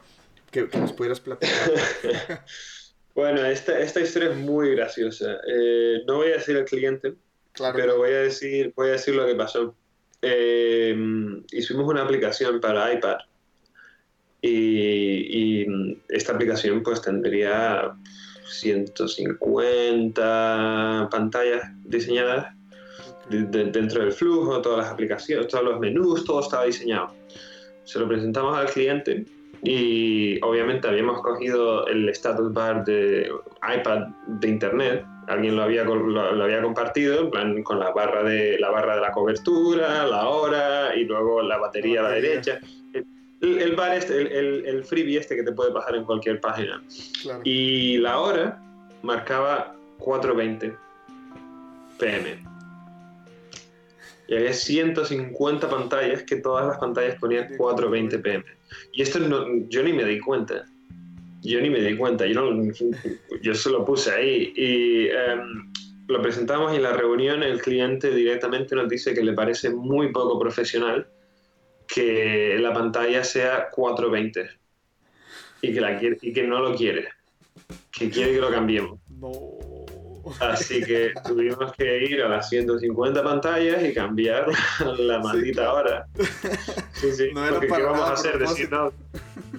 que, 0.51 0.68
nos 0.78 0.91
pudieras 0.91 1.22
platicar. 1.22 1.72
bueno, 3.16 3.45
esta, 3.45 3.80
esta 3.80 4.01
historia 4.01 4.32
es 4.32 4.36
muy 4.36 4.76
graciosa. 4.76 5.38
Eh, 5.47 6.01
no 6.05 6.18
voy 6.18 6.32
a 6.34 6.36
decir 6.36 6.58
el 6.58 6.66
cliente, 6.66 7.14
claro, 7.53 7.78
pero 7.78 7.97
voy 7.97 8.12
a 8.12 8.20
decir, 8.24 8.74
voy 8.76 8.89
a 8.89 8.93
decir 8.93 9.16
lo 9.16 9.26
que 9.26 9.36
pasó 9.36 9.74
eh, 10.22 10.95
hicimos 11.51 11.88
una 11.88 12.03
aplicación 12.03 12.59
para 12.59 12.93
iPad 12.93 13.18
y, 14.41 15.65
esta 16.09 16.34
aplicación 16.34 16.84
pues 16.84 17.01
tendría 17.01 17.93
150 18.49 21.09
pantallas 21.11 21.63
diseñadas 21.84 22.55
dentro 23.30 24.01
del 24.01 24.13
flujo, 24.13 24.61
todas 24.61 24.86
las 24.86 24.93
aplicaciones, 24.93 25.47
todos 25.47 25.65
los 25.65 25.80
menús, 25.80 26.24
todo 26.24 26.39
estaba 26.39 26.63
diseñado. 26.65 27.13
Se 27.84 27.99
lo 27.99 28.07
presentamos 28.07 28.57
al 28.57 28.70
cliente 28.70 29.26
y 29.63 30.39
obviamente 30.43 30.88
habíamos 30.88 31.22
cogido 31.22 31.86
el 31.88 32.07
status 32.09 32.53
bar 32.53 32.86
de 32.86 33.30
iPad 33.61 34.07
de 34.28 34.47
internet 34.47 35.05
alguien 35.28 35.55
lo 35.55 35.63
había, 35.63 35.84
lo, 35.84 36.43
había 36.43 36.61
compartido, 36.61 37.21
en 37.21 37.30
plan 37.30 37.63
con 37.63 37.80
la 37.80 37.91
barra, 37.91 38.23
de, 38.23 38.57
la 38.59 38.69
barra 38.69 38.95
de 38.95 39.01
la 39.01 39.11
cobertura, 39.11 40.05
la 40.07 40.28
hora 40.28 40.95
y 40.95 41.03
luego 41.03 41.41
la 41.41 41.57
batería 41.57 41.99
a 41.99 42.03
la 42.03 42.11
derecha. 42.11 42.59
El, 43.39 43.75
bar 43.75 43.93
este, 43.93 44.19
el, 44.19 44.65
el, 44.65 44.84
freebie 44.84 45.19
este 45.19 45.36
que 45.36 45.43
te 45.43 45.51
puede 45.51 45.71
pasar 45.71 45.95
en 45.95 46.05
cualquier 46.05 46.39
página. 46.39 46.82
Y 47.43 47.97
la 47.97 48.19
hora 48.19 48.59
marcaba 49.03 49.75
4.20 49.99 50.75
pm. 51.99 52.43
Y 54.28 54.36
había 54.36 54.53
150 54.53 55.69
pantallas 55.69 56.23
que 56.23 56.38
todas 56.38 56.65
las 56.65 56.78
pantallas 56.80 57.15
ponían 57.19 57.47
4.20 57.49 58.21
pm. 58.21 58.45
Y 58.93 59.03
esto 59.03 59.19
no, 59.19 59.45
yo 59.69 59.84
ni 59.84 59.93
me 59.93 60.03
di 60.03 60.19
cuenta 60.19 60.65
yo 61.42 61.62
ni 61.62 61.70
me 61.70 61.82
di 61.82 61.96
cuenta, 61.96 62.26
yo, 62.26 62.52
no, 62.52 62.74
yo 63.42 63.56
se 63.56 63.70
lo 63.70 63.86
puse 63.86 64.12
ahí 64.12 64.54
y 64.56 65.08
em, 65.08 65.72
lo 66.08 66.22
presentamos 66.22 66.74
y 66.74 66.78
en 66.78 66.84
la 66.84 66.94
reunión 66.94 67.44
el 67.44 67.62
cliente 67.62 68.14
directamente 68.14 68.76
nos 68.76 68.90
dice 68.90 69.14
que 69.14 69.24
le 69.24 69.34
parece 69.34 69.70
muy 69.70 70.12
poco 70.12 70.40
profesional 70.40 71.08
que 71.88 72.58
la 72.60 72.74
pantalla 72.74 73.24
sea 73.24 73.70
420 73.72 74.50
y 75.62 75.74
que, 75.74 75.82
la 75.82 75.98
quiere, 75.98 76.18
y 76.22 76.34
que 76.34 76.44
no 76.44 76.60
lo 76.60 76.76
quiere, 76.76 77.08
que 77.92 78.10
quiere 78.10 78.34
que 78.34 78.42
lo 78.42 78.52
cambiemos. 78.52 79.00
Así 80.39 80.84
que 80.84 81.13
tuvimos 81.25 81.71
que 81.73 82.03
ir 82.03 82.21
a 82.21 82.30
las 82.30 82.49
150 82.49 83.23
pantallas 83.23 83.84
y 83.84 83.93
cambiar 83.93 84.47
la 84.97 85.19
maldita 85.19 85.73
hora. 85.73 86.07
Sí, 86.93 87.11
sí, 87.11 87.30
porque 87.34 87.67
¿qué 87.67 87.82
vamos 87.84 88.09
a 88.09 88.13
hacer? 88.13 88.39
Decir, 88.39 88.71
no, 88.71 88.91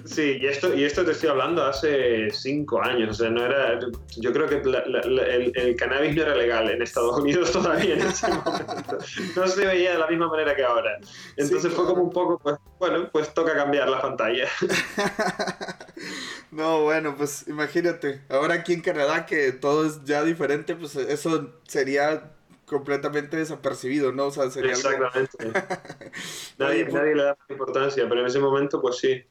Sí, 0.05 0.39
y 0.41 0.47
esto, 0.47 0.73
y 0.73 0.83
esto 0.83 1.05
te 1.05 1.11
estoy 1.11 1.29
hablando 1.29 1.63
hace 1.63 2.29
cinco 2.31 2.81
años. 2.81 3.09
O 3.09 3.13
sea, 3.13 3.29
no 3.29 3.45
era. 3.45 3.79
Yo 4.17 4.33
creo 4.33 4.47
que 4.47 4.55
el, 4.55 5.75
cannabis 5.75 6.15
no 6.15 6.23
era 6.23 6.35
legal 6.35 6.69
en 6.69 6.81
Estados 6.81 7.19
Unidos 7.19 7.51
todavía 7.51 7.95
en 7.95 8.01
ese 8.01 8.27
momento. 8.27 8.97
No 9.35 9.47
se 9.47 9.65
veía 9.65 9.93
de 9.93 9.99
la 9.99 10.07
misma 10.07 10.27
manera 10.27 10.55
que 10.55 10.63
ahora. 10.63 10.99
Entonces 11.37 11.71
fue 11.73 11.85
como 11.85 12.03
un 12.03 12.11
poco, 12.11 12.39
pues, 12.39 12.57
bueno, 12.79 13.09
pues 13.11 13.33
toca 13.33 13.53
cambiar 13.53 13.89
la 13.89 14.01
pantalla. 14.01 14.47
no, 16.51 16.83
bueno, 16.83 17.15
pues 17.15 17.47
imagínate. 17.47 18.21
Ahora 18.29 18.55
aquí 18.55 18.73
en 18.73 18.81
Canadá, 18.81 19.25
que 19.25 19.51
todo 19.51 19.85
es 19.85 20.03
ya 20.05 20.23
diferente, 20.23 20.75
pues 20.75 20.95
eso 20.95 21.53
sería 21.67 22.31
completamente 22.65 23.37
desapercibido, 23.37 24.11
¿no? 24.11 24.27
O 24.27 24.31
sea, 24.31 24.49
sería 24.49 24.71
Exactamente. 24.71 25.37
nadie, 26.57 26.85
pues 26.85 26.93
nadie 26.93 27.15
le 27.15 27.23
da 27.23 27.37
importancia, 27.49 28.07
pero 28.07 28.21
en 28.21 28.27
ese 28.27 28.39
momento, 28.39 28.81
pues 28.81 28.97
sí. 28.97 29.23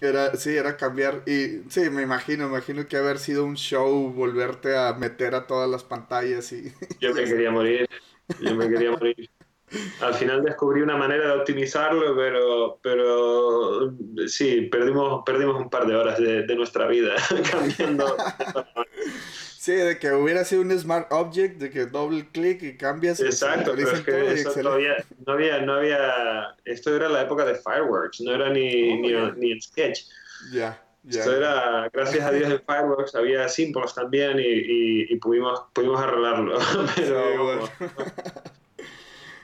Era, 0.00 0.34
sí, 0.36 0.56
era 0.56 0.76
cambiar. 0.76 1.22
Y 1.26 1.62
sí, 1.70 1.88
me 1.90 2.02
imagino, 2.02 2.46
imagino 2.46 2.86
que 2.86 2.96
haber 2.96 3.18
sido 3.18 3.44
un 3.44 3.56
show 3.56 4.12
volverte 4.12 4.76
a 4.76 4.92
meter 4.94 5.34
a 5.34 5.46
todas 5.46 5.68
las 5.68 5.84
pantallas 5.84 6.52
y. 6.52 6.72
Yo 7.00 7.12
me 7.14 7.24
quería 7.24 7.50
morir. 7.50 7.88
Yo 8.40 8.54
me 8.54 8.68
quería 8.68 8.90
morir. 8.90 9.30
Al 10.00 10.14
final 10.14 10.42
descubrí 10.44 10.82
una 10.82 10.96
manera 10.96 11.26
de 11.26 11.32
optimizarlo, 11.32 12.16
pero, 12.16 12.78
pero 12.82 13.94
sí, 14.26 14.62
perdimos, 14.62 15.22
perdimos 15.24 15.56
un 15.56 15.70
par 15.70 15.86
de 15.86 15.94
horas 15.94 16.18
de, 16.18 16.42
de 16.42 16.56
nuestra 16.56 16.86
vida 16.86 17.14
cambiando. 17.50 18.16
Sí, 19.64 19.72
de 19.72 19.98
que 19.98 20.12
hubiera 20.12 20.44
sido 20.44 20.60
un 20.60 20.78
smart 20.78 21.10
object, 21.10 21.56
de 21.56 21.70
que 21.70 21.86
doble 21.86 22.28
clic 22.32 22.62
y 22.62 22.76
cambias. 22.76 23.18
Exacto, 23.20 23.72
pero 23.74 23.92
es 23.92 24.00
que 24.02 24.32
eso 24.34 24.52
todavía 24.52 24.96
no 25.26 25.32
había, 25.32 25.62
no 25.62 25.74
había, 25.76 26.54
esto 26.66 26.94
era 26.94 27.08
la 27.08 27.22
época 27.22 27.46
de 27.46 27.54
Fireworks, 27.54 28.20
no 28.20 28.34
era 28.34 28.50
ni, 28.50 28.92
oh, 28.92 29.32
ni, 29.32 29.40
ni, 29.40 29.52
en 29.52 29.62
Sketch. 29.62 30.00
Ya. 30.52 30.78
Esto 31.08 31.34
era, 31.34 31.88
gracias 31.90 32.24
a 32.26 32.30
Dios 32.30 32.50
en 32.50 32.60
Fireworks 32.60 33.14
había 33.14 33.48
Simples 33.48 33.94
también 33.94 34.38
y, 34.38 34.42
y, 34.42 35.06
y 35.08 35.16
pudimos, 35.16 35.62
pudimos 35.72 35.98
arreglarlo. 35.98 36.58
pero, 36.96 37.68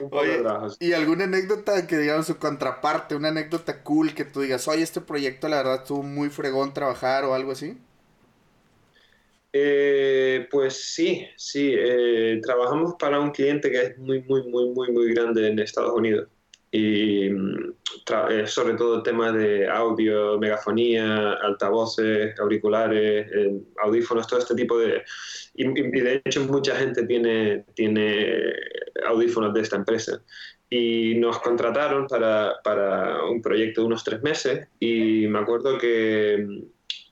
Oye, 0.09 0.51
¿y 0.79 0.93
alguna 0.93 1.23
anécdota 1.25 1.87
que 1.87 1.97
digamos 1.97 2.27
su 2.27 2.37
contraparte, 2.37 3.15
una 3.15 3.29
anécdota 3.29 3.83
cool 3.83 4.13
que 4.13 4.25
tú 4.25 4.41
digas, 4.41 4.67
oye, 4.67 4.83
este 4.83 5.01
proyecto 5.01 5.47
la 5.47 5.57
verdad 5.57 5.81
estuvo 5.81 6.03
muy 6.03 6.29
fregón 6.29 6.73
trabajar 6.73 7.23
o 7.25 7.33
algo 7.33 7.51
así? 7.51 7.77
Eh, 9.53 10.47
pues 10.49 10.93
sí, 10.93 11.27
sí. 11.35 11.73
Eh, 11.77 12.39
trabajamos 12.43 12.95
para 12.99 13.19
un 13.19 13.31
cliente 13.31 13.69
que 13.71 13.81
es 13.81 13.97
muy, 13.97 14.23
muy, 14.23 14.43
muy, 14.47 14.69
muy, 14.69 14.91
muy 14.91 15.13
grande 15.13 15.47
en 15.47 15.59
Estados 15.59 15.93
Unidos. 15.93 16.29
Y 16.71 17.25
eh, 17.25 18.47
sobre 18.47 18.75
todo 18.75 19.03
temas 19.03 19.33
de 19.33 19.67
audio, 19.67 20.39
megafonía, 20.39 21.33
altavoces, 21.33 22.39
auriculares, 22.39 23.27
eh, 23.29 23.61
audífonos, 23.83 24.25
todo 24.25 24.39
este 24.39 24.55
tipo 24.55 24.79
de... 24.79 25.03
Y, 25.55 25.65
de 25.65 26.21
hecho 26.23 26.45
mucha 26.45 26.77
gente 26.77 27.03
tiene, 27.05 27.65
tiene 27.73 28.53
audífonos 29.05 29.53
de 29.53 29.61
esta 29.61 29.75
empresa. 29.75 30.21
Y 30.69 31.15
nos 31.15 31.39
contrataron 31.39 32.07
para, 32.07 32.53
para 32.63 33.25
un 33.25 33.41
proyecto 33.41 33.81
de 33.81 33.87
unos 33.87 34.05
tres 34.05 34.23
meses 34.23 34.69
y 34.79 35.27
me 35.27 35.39
acuerdo 35.39 35.77
que 35.77 36.63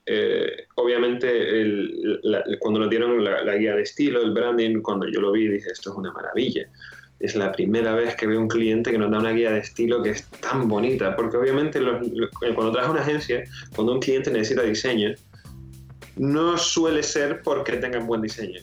eh, 0.06 0.66
obviamente 0.76 1.62
cuando 2.58 2.80
nos 2.80 2.88
dieron 2.88 3.22
la, 3.22 3.44
la, 3.44 3.56
guía 3.56 3.76
de 3.76 3.82
estilo, 3.82 4.22
el 4.22 4.32
branding, 4.32 4.80
cuando 4.80 5.06
yo 5.06 5.20
lo 5.20 5.30
vi 5.30 5.46
dije, 5.46 5.68
esto 5.70 5.90
es 5.90 5.96
una 5.96 6.10
maravilla 6.10 6.66
es 7.20 7.36
la 7.36 7.52
primera 7.52 7.94
vez 7.94 8.16
que 8.16 8.26
veo 8.26 8.40
un 8.40 8.48
cliente 8.48 8.90
que 8.90 8.98
nos 8.98 9.10
da 9.10 9.18
una 9.18 9.32
guía 9.32 9.52
de 9.52 9.60
estilo 9.60 10.02
que 10.02 10.10
es 10.10 10.26
tan 10.40 10.68
bonita, 10.68 11.14
porque 11.14 11.36
obviamente 11.36 11.80
cuando 12.54 12.72
traes 12.72 12.88
una 12.88 13.02
agencia, 13.02 13.44
cuando 13.76 13.92
un 13.92 14.00
cliente 14.00 14.30
necesita 14.30 14.62
diseño, 14.62 15.14
no 16.16 16.56
suele 16.56 17.02
ser 17.02 17.42
porque 17.42 17.76
tengan 17.76 18.06
buen 18.06 18.22
diseño. 18.22 18.60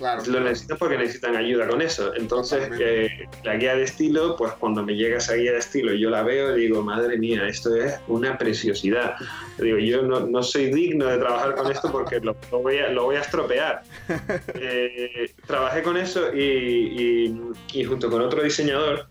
Lo 0.00 0.40
necesitan 0.40 0.78
porque 0.78 0.96
necesitan 0.96 1.36
ayuda 1.36 1.66
con 1.68 1.82
eso. 1.82 2.14
Entonces, 2.14 2.70
eh, 2.80 3.28
la 3.42 3.56
guía 3.56 3.74
de 3.74 3.84
estilo, 3.84 4.36
pues 4.36 4.52
cuando 4.52 4.82
me 4.82 4.94
llega 4.94 5.18
esa 5.18 5.34
guía 5.34 5.52
de 5.52 5.58
estilo 5.58 5.92
y 5.92 6.00
yo 6.00 6.10
la 6.10 6.22
veo, 6.22 6.54
digo, 6.54 6.82
madre 6.82 7.18
mía, 7.18 7.46
esto 7.46 7.74
es 7.74 7.98
una 8.06 8.38
preciosidad. 8.38 9.16
Digo, 9.58 9.78
yo 9.78 10.02
no, 10.02 10.20
no 10.20 10.42
soy 10.42 10.66
digno 10.72 11.06
de 11.06 11.18
trabajar 11.18 11.54
con 11.54 11.70
esto 11.70 11.90
porque 11.90 12.20
lo, 12.20 12.36
voy, 12.50 12.78
a, 12.78 12.88
lo 12.90 13.04
voy 13.04 13.16
a 13.16 13.20
estropear. 13.20 13.82
Eh, 14.60 15.30
trabajé 15.46 15.82
con 15.82 15.96
eso 15.96 16.34
y, 16.34 16.40
y, 16.40 17.40
y 17.72 17.84
junto 17.84 18.10
con 18.10 18.22
otro 18.22 18.42
diseñador, 18.42 19.06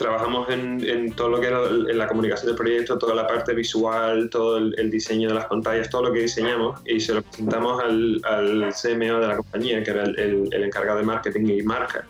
trabajamos 0.00 0.48
en, 0.48 1.12
todo 1.12 1.28
lo 1.28 1.40
que 1.40 1.48
era 1.48 1.60
en 1.66 1.98
la 1.98 2.08
comunicación 2.08 2.46
del 2.46 2.56
proyecto, 2.56 2.96
toda 2.96 3.14
la 3.14 3.26
parte 3.26 3.52
visual, 3.52 4.30
todo 4.30 4.56
el, 4.56 4.90
diseño 4.90 5.28
de 5.28 5.34
las 5.34 5.44
pantallas, 5.44 5.90
todo 5.90 6.04
lo 6.04 6.12
que 6.12 6.20
diseñamos 6.20 6.80
y 6.86 6.98
se 7.00 7.12
lo 7.12 7.22
presentamos 7.22 7.82
al, 7.82 8.18
al 8.24 8.72
CMO 8.72 9.20
de 9.20 9.28
la 9.28 9.36
compañía, 9.36 9.82
que 9.84 9.90
era 9.90 10.04
el, 10.04 10.48
encargado 10.52 10.98
de 11.00 11.04
marketing 11.04 11.46
y 11.48 11.62
marca. 11.62 12.06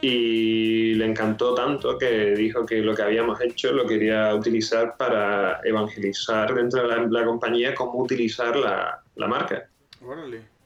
Y 0.00 0.94
le 0.94 1.06
encantó 1.06 1.54
tanto 1.54 1.96
que 1.96 2.34
dijo 2.34 2.66
que 2.66 2.80
lo 2.80 2.92
que 2.92 3.02
habíamos 3.02 3.40
hecho 3.40 3.70
lo 3.72 3.86
quería 3.86 4.34
utilizar 4.34 4.96
para 4.96 5.60
evangelizar 5.62 6.52
dentro 6.54 6.88
de 6.88 7.08
la, 7.08 7.24
compañía 7.24 7.72
cómo 7.72 8.02
utilizar 8.02 8.56
la, 8.56 9.00
la 9.14 9.28
marca. 9.28 9.68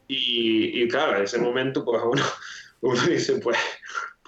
Y, 0.08 0.82
y, 0.82 0.88
claro, 0.88 1.18
en 1.18 1.24
ese 1.24 1.38
momento 1.38 1.84
pues 1.84 2.00
uno, 2.02 2.22
uno 2.80 3.02
dice, 3.02 3.38
pues 3.40 3.58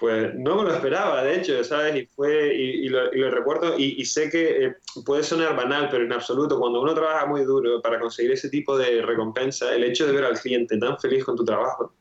pues 0.02 0.34
no 0.34 0.56
me 0.56 0.64
lo 0.64 0.74
esperaba, 0.74 1.22
de 1.22 1.36
hecho, 1.36 1.62
¿sabes? 1.62 1.94
Y, 1.94 2.06
fue, 2.06 2.52
y, 2.52 2.88
lo, 2.88 3.30
recuerdo 3.30 3.78
y, 3.78 4.04
sé 4.04 4.28
que 4.28 4.66
eh, 4.66 4.76
puede 5.06 5.22
sonar 5.22 5.54
banal, 5.54 5.88
pero 5.92 6.02
en 6.02 6.12
absoluto, 6.12 6.58
cuando 6.58 6.82
uno 6.82 6.92
trabaja 6.92 7.24
muy 7.24 7.44
duro 7.44 7.80
para 7.80 8.00
conseguir 8.00 8.32
ese 8.32 8.50
tipo 8.50 8.76
de 8.76 9.00
recompensa, 9.02 9.72
el 9.72 9.84
hecho 9.84 10.04
de 10.04 10.12
ver 10.14 10.24
al 10.24 10.40
cliente 10.40 10.76
tan 10.76 10.98
feliz 10.98 11.24
con 11.24 11.36
tu 11.36 11.44
trabajo, 11.44 11.94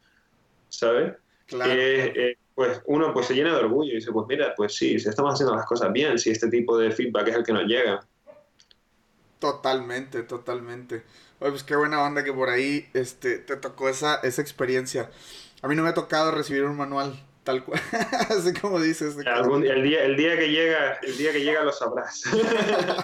¿sabes? 0.70 1.14
Claro. 1.46 1.72
Eh, 1.72 2.38
pues 2.56 2.82
uno 2.88 3.14
pues 3.14 3.28
se 3.28 3.36
llena 3.36 3.52
de 3.56 3.66
orgullo 3.66 3.92
y 3.92 3.98
dice, 3.98 4.12
pues 4.12 4.26
mira, 4.28 4.56
pues 4.58 4.74
sí, 4.76 4.98
si 4.98 5.08
estamos 5.08 5.36
haciendo 5.36 5.56
las 5.56 5.68
cosas 5.68 5.94
bien, 5.94 6.18
si 6.18 6.32
este 6.32 6.50
tipo 6.50 6.80
de 6.80 6.90
feedback 6.90 7.28
es 7.28 7.36
el 7.36 7.44
que 7.44 7.54
nos 7.54 7.66
llega. 7.66 8.00
Totalmente, 9.38 10.24
totalmente. 10.24 11.04
Oye, 11.40 11.52
pues 11.52 11.64
qué 11.64 11.76
buena 11.76 12.02
onda 12.02 12.24
que 12.24 12.34
por 12.34 12.50
ahí 12.50 12.90
este, 12.96 13.38
te 13.38 13.58
tocó 13.58 13.90
esa, 13.90 14.16
esa 14.24 14.42
experiencia. 14.42 15.12
A 15.62 15.68
mí 15.68 15.76
no 15.76 15.84
me 15.84 15.90
ha 15.90 15.94
tocado 15.94 16.32
recibir 16.32 16.64
un 16.64 16.76
manual 16.76 17.14
Tal 17.44 17.64
cual, 17.66 17.82
así 18.30 18.54
como 18.54 18.80
dices. 18.80 19.16
el, 19.18 19.84
día, 19.84 20.04
el 20.04 20.16
día 20.16 20.38
que 20.38 20.50
llega, 20.50 21.00
el 21.02 21.18
día 21.18 21.32
que 21.32 21.40
llega 21.42 21.64
lo 21.64 21.72
sabrás. 21.72 22.22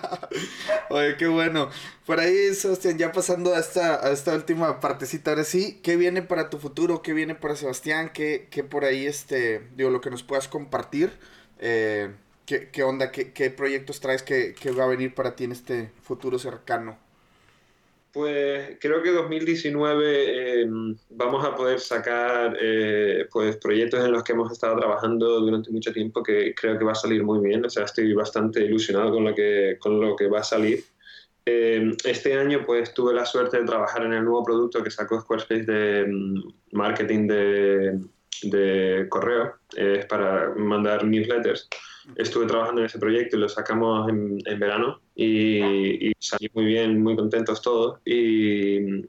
Oye, 0.92 1.18
qué 1.18 1.26
bueno. 1.26 1.72
Por 2.06 2.20
ahí, 2.20 2.54
Sebastián, 2.54 3.00
ya 3.00 3.12
pasando 3.12 3.56
a 3.56 3.60
esta, 3.60 4.06
a 4.06 4.12
esta 4.12 4.36
última 4.36 4.80
partecita, 4.80 5.32
ahora 5.32 5.44
sí, 5.44 5.80
¿qué 5.82 5.96
viene 5.96 6.22
para 6.22 6.52
tu 6.52 6.60
futuro? 6.60 7.02
¿Qué 7.02 7.14
viene 7.14 7.34
para 7.34 7.56
Sebastián? 7.56 8.12
¿Qué, 8.14 8.48
qué 8.52 8.64
por 8.64 8.86
ahí, 8.86 9.08
este, 9.08 9.70
digo, 9.76 9.90
lo 9.90 10.02
que 10.02 10.12
nos 10.12 10.22
puedas 10.22 10.48
compartir? 10.48 11.18
Eh, 11.58 12.14
¿qué, 12.46 12.70
¿qué, 12.70 12.84
onda? 12.84 13.12
¿Qué, 13.12 13.34
¿Qué 13.34 13.50
proyectos 13.50 14.02
traes 14.02 14.22
que, 14.22 14.54
que 14.54 14.70
va 14.70 14.84
a 14.84 14.88
venir 14.88 15.16
para 15.16 15.36
ti 15.36 15.46
en 15.46 15.54
este 15.54 15.90
futuro 16.04 16.38
cercano? 16.38 17.07
Pues 18.12 18.78
creo 18.80 19.04
que 19.04 19.12
2019 19.12 20.62
em, 20.62 20.96
vamos 21.10 21.46
a 21.46 21.56
poder 21.56 21.80
sacar 21.80 22.58
eh, 22.60 23.28
pues 23.32 23.58
proyectos 23.58 24.04
en 24.04 24.12
los 24.12 24.24
que 24.24 24.34
hemos 24.34 24.52
estado 24.52 24.78
trabajando 24.78 25.40
durante 25.42 25.72
mucho 25.72 25.92
tiempo 25.92 26.24
que 26.24 26.56
creo 26.56 26.80
que 26.80 26.86
va 26.86 26.94
a 26.94 26.96
salir 26.96 27.24
muy 27.24 27.40
bien. 27.48 27.66
O 27.66 27.70
sea, 27.70 27.84
estoy 27.84 28.14
bastante 28.14 28.62
ilusionado 28.62 29.12
con 29.12 29.26
lo 29.26 29.36
que, 29.36 29.78
con 29.80 30.00
lo 30.00 30.16
que 30.16 30.28
va 30.28 30.40
a 30.40 30.44
salir. 30.44 30.84
Em, 31.46 31.96
este 32.04 32.34
año 32.38 32.66
pues 32.66 32.94
tuve 32.94 33.14
la 33.14 33.26
suerte 33.26 33.60
de 33.60 33.66
trabajar 33.66 34.06
en 34.06 34.14
el 34.14 34.24
nuevo 34.24 34.44
producto 34.44 34.84
que 34.84 34.92
sacó 34.92 35.22
Squarespace 35.22 35.64
de 35.64 36.00
em, 36.02 36.44
marketing 36.72 37.28
de, 37.28 38.00
de 38.44 39.06
correo. 39.10 39.56
es 39.76 40.06
para 40.08 40.54
mandar 40.56 41.06
newsletters 41.06 41.70
estuve 42.16 42.46
trabajando 42.46 42.82
en 42.82 42.88
ese 42.88 43.00
proyecto 43.00 43.38
y 43.38 43.40
lo 43.40 43.50
sacamos 43.50 44.10
en, 44.10 44.40
verano 44.60 45.02
y, 45.16 46.12
salí 46.20 46.50
muy 46.54 46.66
bien, 46.66 47.02
muy 47.02 47.16
contentos 47.16 47.62
todos. 47.62 48.00
Y 48.06 49.02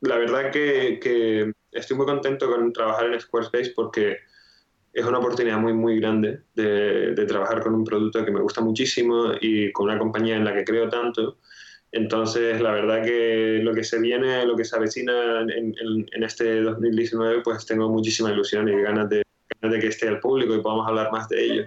la 0.00 0.16
verdad 0.18 0.50
que, 0.50 1.52
estoy 1.70 1.96
muy 1.96 2.06
contento 2.06 2.50
con 2.50 2.72
trabajar 2.72 3.12
en 3.12 3.20
Squarespace 3.20 3.72
porque 3.74 4.18
es 4.92 5.04
una 5.04 5.18
oportunidad 5.18 5.58
muy, 5.58 5.72
muy 5.72 5.98
grande 5.98 6.42
de, 6.54 7.14
de, 7.14 7.26
trabajar 7.26 7.62
con 7.62 7.74
un 7.74 7.84
producto 7.84 8.24
que 8.24 8.30
me 8.30 8.40
gusta 8.40 8.60
muchísimo 8.60 9.32
y 9.40 9.72
con 9.72 9.88
una 9.88 9.98
compañía 9.98 10.36
en 10.36 10.44
la 10.44 10.54
que 10.54 10.64
creo 10.64 10.88
tanto. 10.88 11.38
Entonces, 11.92 12.60
la 12.60 12.72
verdad 12.72 13.04
que 13.04 13.60
lo 13.62 13.74
que 13.74 13.84
se 13.84 14.00
viene, 14.00 14.46
lo 14.46 14.56
que 14.56 14.64
se 14.64 14.76
avecina 14.76 15.42
en, 15.42 15.50
en, 15.50 16.06
en 16.10 16.22
este 16.22 16.62
2019, 16.62 17.42
pues 17.42 17.66
tengo 17.66 17.88
muchísima 17.90 18.32
ilusión 18.32 18.68
y 18.68 18.80
ganas 18.80 19.10
de, 19.10 19.22
ganas 19.60 19.74
de 19.76 19.80
que 19.80 19.88
esté 19.88 20.08
al 20.08 20.20
público 20.20 20.54
y 20.54 20.62
podamos 20.62 20.88
hablar 20.88 21.12
más 21.12 21.28
de 21.28 21.44
ello. 21.44 21.66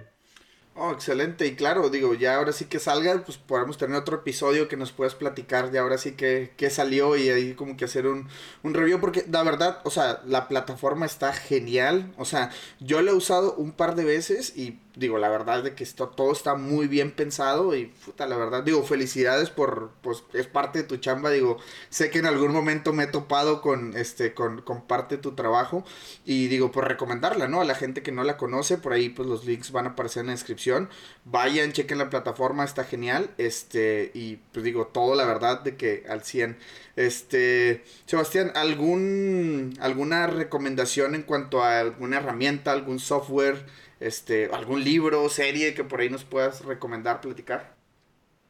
Oh, 0.78 0.92
excelente. 0.92 1.46
Y 1.46 1.56
claro, 1.56 1.88
digo, 1.88 2.12
ya 2.12 2.36
ahora 2.36 2.52
sí 2.52 2.66
que 2.66 2.78
salga, 2.78 3.22
pues 3.24 3.38
podemos 3.38 3.78
tener 3.78 3.96
otro 3.96 4.16
episodio 4.16 4.68
que 4.68 4.76
nos 4.76 4.92
puedas 4.92 5.14
platicar 5.14 5.72
ya 5.72 5.80
ahora 5.80 5.96
sí 5.96 6.12
que, 6.12 6.52
que 6.58 6.68
salió 6.68 7.16
y 7.16 7.30
ahí 7.30 7.54
como 7.54 7.78
que 7.78 7.86
hacer 7.86 8.06
un, 8.06 8.28
un 8.62 8.74
review. 8.74 9.00
Porque 9.00 9.24
la 9.30 9.42
verdad, 9.42 9.80
o 9.84 9.90
sea, 9.90 10.20
la 10.26 10.48
plataforma 10.48 11.06
está 11.06 11.32
genial. 11.32 12.12
O 12.18 12.26
sea, 12.26 12.50
yo 12.78 13.00
la 13.00 13.12
he 13.12 13.14
usado 13.14 13.54
un 13.54 13.72
par 13.72 13.94
de 13.94 14.04
veces 14.04 14.54
y 14.54 14.78
digo, 14.96 15.18
la 15.18 15.28
verdad 15.28 15.62
de 15.62 15.74
que 15.74 15.84
esto, 15.84 16.08
todo 16.08 16.32
está 16.32 16.54
muy 16.54 16.88
bien 16.88 17.12
pensado 17.12 17.76
y 17.76 17.86
puta, 17.86 18.26
la 18.26 18.36
verdad, 18.36 18.62
digo, 18.64 18.82
felicidades 18.82 19.50
por, 19.50 19.92
pues 20.00 20.24
es 20.32 20.46
parte 20.46 20.80
de 20.80 20.84
tu 20.84 20.96
chamba, 20.96 21.30
digo, 21.30 21.58
sé 21.90 22.10
que 22.10 22.18
en 22.18 22.26
algún 22.26 22.52
momento 22.52 22.94
me 22.94 23.04
he 23.04 23.06
topado 23.06 23.60
con, 23.60 23.94
este, 23.96 24.32
con, 24.32 24.62
con 24.62 24.86
parte 24.86 25.16
de 25.16 25.22
tu 25.22 25.34
trabajo 25.34 25.84
y 26.24 26.48
digo, 26.48 26.72
por 26.72 26.88
recomendarla, 26.88 27.46
¿no? 27.46 27.60
A 27.60 27.64
la 27.64 27.74
gente 27.74 28.02
que 28.02 28.10
no 28.10 28.24
la 28.24 28.38
conoce, 28.38 28.78
por 28.78 28.94
ahí 28.94 29.10
pues 29.10 29.28
los 29.28 29.44
links 29.44 29.70
van 29.70 29.86
a 29.86 29.90
aparecer 29.90 30.22
en 30.22 30.28
la 30.28 30.32
descripción, 30.32 30.88
vayan, 31.24 31.72
chequen 31.72 31.98
la 31.98 32.08
plataforma, 32.08 32.64
está 32.64 32.84
genial, 32.84 33.30
este, 33.36 34.10
y 34.14 34.36
pues 34.52 34.64
digo, 34.64 34.86
todo 34.86 35.14
la 35.14 35.26
verdad 35.26 35.60
de 35.60 35.76
que 35.76 36.04
al 36.08 36.22
100. 36.24 36.56
Este, 36.96 37.84
Sebastián, 38.06 38.52
¿algún, 38.54 39.74
alguna 39.80 40.26
recomendación 40.26 41.14
en 41.14 41.22
cuanto 41.22 41.62
a 41.62 41.80
alguna 41.80 42.16
herramienta, 42.16 42.72
algún 42.72 42.98
software? 42.98 43.66
Este, 44.00 44.46
algún 44.52 44.82
libro, 44.84 45.28
serie 45.28 45.74
que 45.74 45.84
por 45.84 46.00
ahí 46.00 46.10
nos 46.10 46.24
puedas 46.24 46.64
recomendar, 46.64 47.20
platicar. 47.20 47.74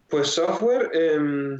Pues 0.08 0.28
software, 0.28 0.90
em, 0.92 1.58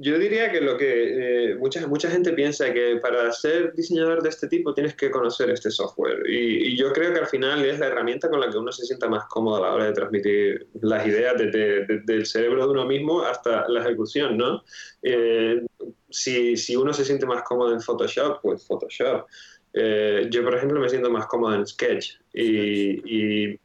yo 0.00 0.16
diría 0.16 0.52
que 0.52 0.60
lo 0.60 0.76
que 0.76 1.50
eh, 1.50 1.54
mucha, 1.56 1.84
mucha 1.88 2.08
gente 2.08 2.32
piensa 2.32 2.72
que 2.72 2.96
para 3.02 3.32
ser 3.32 3.74
diseñador 3.74 4.22
de 4.22 4.28
este 4.28 4.46
tipo 4.46 4.72
tienes 4.72 4.94
que 4.94 5.10
conocer 5.10 5.50
este 5.50 5.70
software. 5.70 6.22
Y, 6.28 6.76
yo 6.76 6.92
creo 6.92 7.12
que 7.12 7.18
al 7.18 7.26
final 7.26 7.64
es 7.64 7.80
la 7.80 7.86
herramienta 7.86 8.30
con 8.30 8.40
la 8.40 8.48
que 8.48 8.58
uno 8.58 8.70
se 8.70 8.86
sienta 8.86 9.08
más 9.08 9.24
cómodo 9.26 9.56
a 9.56 9.60
la 9.68 9.74
hora 9.74 9.84
de 9.86 9.92
transmitir 9.92 10.68
las 10.82 11.04
ideas 11.04 11.34
desde, 11.36 12.02
el 12.06 12.26
cerebro 12.26 12.66
de 12.66 12.70
uno 12.70 12.86
mismo 12.86 13.22
hasta 13.22 13.68
la 13.68 13.80
ejecución, 13.80 14.36
¿no? 14.36 14.62
Eh, 15.02 15.66
si, 16.10 16.56
si 16.56 16.76
uno 16.76 16.92
se 16.92 17.04
siente 17.04 17.26
más 17.26 17.42
cómodo 17.42 17.72
en 17.72 17.80
Photoshop, 17.80 18.40
pues 18.40 18.64
Photoshop. 18.64 19.26
Eh, 19.72 20.26
yo, 20.30 20.42
por 20.44 20.54
ejemplo, 20.54 20.80
me 20.80 20.88
siento 20.88 21.10
más 21.10 21.26
cómodo 21.26 21.54
en 21.54 21.66
Sketch 21.66 22.14
y, 22.32 23.52
y, 23.52 23.60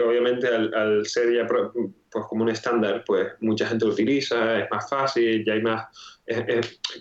obviamente 0.00 0.48
al, 0.48 1.06
ser 1.06 1.32
ya 1.32 1.46
pues, 1.46 2.26
como 2.28 2.44
un 2.44 2.50
estándar, 2.50 3.04
pues 3.06 3.28
mucha 3.40 3.66
gente 3.66 3.84
lo 3.84 3.92
utiliza, 3.92 4.60
es 4.60 4.70
más 4.70 4.88
fácil, 4.88 5.44
ya 5.44 5.54
hay 5.54 5.62
más... 5.62 5.86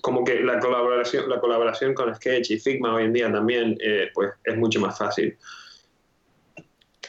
como 0.01 0.24
que 0.24 0.41
la 0.41 0.59
colaboración, 0.59 1.30
la 1.30 1.39
colaboración 1.39 1.93
con 1.93 2.13
Sketch 2.16 2.51
y 2.51 2.59
Figma 2.59 2.93
hoy 2.93 3.05
en 3.05 3.13
día 3.13 3.32
también 3.32 3.78
eh, 3.80 4.09
pues 4.13 4.32
es 4.43 4.57
mucho 4.57 4.80
más 4.80 4.97
fácil. 4.97 5.36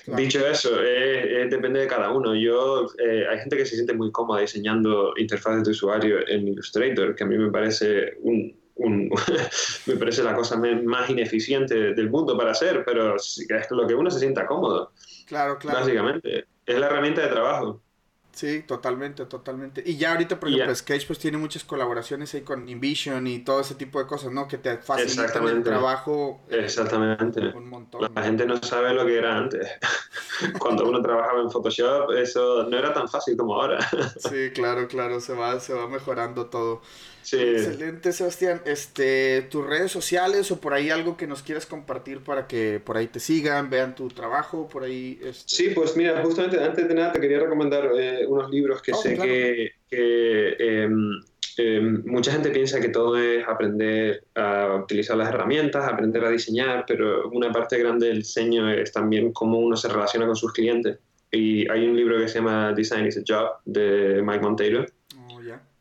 Dicho 0.07 0.47
eso, 0.47 0.77
depende 0.77 1.81
de 1.81 1.87
cada 1.89 2.13
uno. 2.13 2.35
Yo, 2.37 2.87
eh, 2.99 3.27
hay 3.29 3.39
gente 3.41 3.57
que 3.57 3.67
se 3.67 3.75
siente 3.75 3.93
muy 3.93 4.13
cómoda 4.13 4.41
diseñando 4.41 5.13
interfaces 5.17 5.65
de 5.65 5.71
usuario 5.73 6.29
en 6.29 6.47
Illustrator, 6.47 7.17
que 7.17 7.25
a 7.25 7.27
mí 7.27 7.37
me 7.37 7.51
parece 7.51 8.17
un, 8.21 8.55
me 9.87 9.97
parece 9.97 10.22
la 10.22 10.35
cosa 10.35 10.57
más 10.57 11.09
ineficiente 11.09 11.95
del 11.95 12.11
mundo 12.11 12.37
para 12.37 12.51
hacer, 12.51 12.85
pero 12.85 13.16
es 13.16 13.47
lo 13.70 13.87
que 13.87 13.95
uno 13.95 14.11
se 14.11 14.18
sienta 14.18 14.47
cómodo. 14.47 14.93
Claro, 15.27 15.59
claro. 15.59 15.81
Básicamente, 15.81 16.47
es 16.64 16.79
la 16.79 16.87
herramienta 16.87 17.22
de 17.22 17.29
trabajo. 17.29 17.81
Sí, 18.37 18.64
totalmente, 18.66 19.24
totalmente. 19.24 19.83
Y 19.87 19.97
ya 19.97 20.12
ahorita, 20.12 20.39
por 20.39 20.51
ejemplo, 20.51 20.74
Sketch 20.74 21.07
pues 21.07 21.18
tiene 21.18 21.39
muchas 21.39 21.64
colaboraciones 21.64 22.35
ahí 22.35 22.43
con 22.43 22.68
Invision 22.68 23.27
y 23.27 23.39
todo 23.39 23.61
ese 23.61 23.77
tipo 23.77 23.99
de 23.99 24.07
cosas, 24.07 24.31
¿no? 24.31 24.47
Que 24.47 24.59
te 24.59 24.77
facilitan 24.77 25.49
el 25.49 25.62
trabajo. 25.62 26.43
Eh, 26.51 26.61
Exactamente. 26.64 27.41
Un 27.55 27.70
montón. 27.70 28.12
La 28.14 28.22
gente 28.22 28.45
no 28.45 28.62
sabe 28.62 28.93
lo 28.93 29.07
que 29.07 29.16
era 29.16 29.39
antes. 29.39 29.66
Cuando 30.59 30.87
uno 30.87 31.01
trabajaba 31.01 31.41
en 31.41 31.51
Photoshop, 31.51 32.11
eso 32.11 32.64
no 32.64 32.77
era 32.77 32.93
tan 32.93 33.09
fácil 33.09 33.39
como 33.39 33.55
ahora. 33.55 33.79
sí, 34.18 34.51
claro, 34.53 34.87
claro, 34.87 35.18
se 35.18 35.33
va, 35.33 35.59
se 35.59 35.72
va 35.72 35.89
mejorando 35.89 36.45
todo. 36.51 36.83
Excelente, 37.35 38.12
Sebastián. 38.12 38.62
Este, 38.64 39.43
tus 39.51 39.66
redes 39.66 39.91
sociales 39.91 40.51
o 40.51 40.61
por 40.61 40.74
ahí 40.74 40.91
algo 40.91 41.16
que 41.16 41.27
nos 41.27 41.43
quieras 41.43 41.66
compartir 41.66 42.20
para 42.20 42.47
que 42.47 42.81
por 42.85 42.97
ahí 42.97 43.09
te 43.09 43.20
sigan, 43.20 43.68
vean 43.68 43.95
tu 43.95 44.09
trabajo, 44.09 44.68
por 44.68 44.85
ahí. 44.85 45.18
Este... 45.22 45.43
Sí, 45.47 45.68
pues 45.74 45.97
mira, 45.97 46.22
justamente 46.22 46.62
antes 46.62 46.87
de 46.87 46.95
nada 46.95 47.12
te 47.12 47.20
quería 47.20 47.41
recomendar 47.41 47.91
eh, 47.99 48.27
unos 48.27 48.51
libros 48.51 48.81
que 48.81 48.93
oh, 48.93 48.97
sé 48.97 49.16
que, 49.16 49.72
em, 50.59 51.20
em, 51.57 52.03
mucha 52.07 52.33
gente 52.33 52.51
piensa 52.51 52.81
que 52.81 52.89
todo 52.89 53.16
es 53.16 53.47
aprender 53.47 54.24
a 54.35 54.77
utilizar 54.83 55.16
las 55.16 55.29
herramientas, 55.29 55.85
aprender 55.85 56.24
a 56.24 56.31
diseñar, 56.31 56.85
pero 56.87 57.29
una 57.31 57.53
parte 57.53 57.79
grande 57.79 58.09
del 58.09 58.18
diseño 58.18 58.70
es 58.70 58.93
también 58.93 59.33
cómo 59.33 59.59
uno 59.59 59.77
se 59.77 59.89
relaciona 59.89 60.27
con 60.27 60.37
sus 60.37 60.53
clientes. 60.53 60.99
Y 61.33 61.68
hay 61.68 61.89
un 61.89 61.97
libro 61.97 62.18
que 62.18 62.29
se 62.29 62.39
llama 62.39 62.72
Design 62.72 63.07
is 63.07 63.18
a 63.18 63.22
Job 63.27 63.57
de 63.64 64.22
Mike 64.22 64.41
Monteiro 64.41 64.87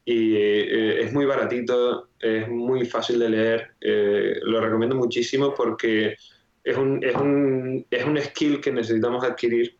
y 0.05 0.35
eh, 0.35 1.01
es 1.01 1.11
muy 1.11 1.25
baratito, 1.25 2.09
es 2.19 2.47
muy 2.47 2.85
fácil 2.85 3.17
de 3.17 3.29
leer, 3.29 3.71
eh, 3.81 4.39
lo 4.43 4.61
recomiendo 4.61 4.95
muchísimo 4.95 5.53
porque 5.55 6.15
es 6.63 6.77
un, 6.77 7.03
es, 7.03 7.15
un, 7.15 7.85
es 7.89 8.05
un 8.05 8.17
skill 8.19 8.61
que 8.61 8.71
necesitamos 8.71 9.23
adquirir 9.23 9.75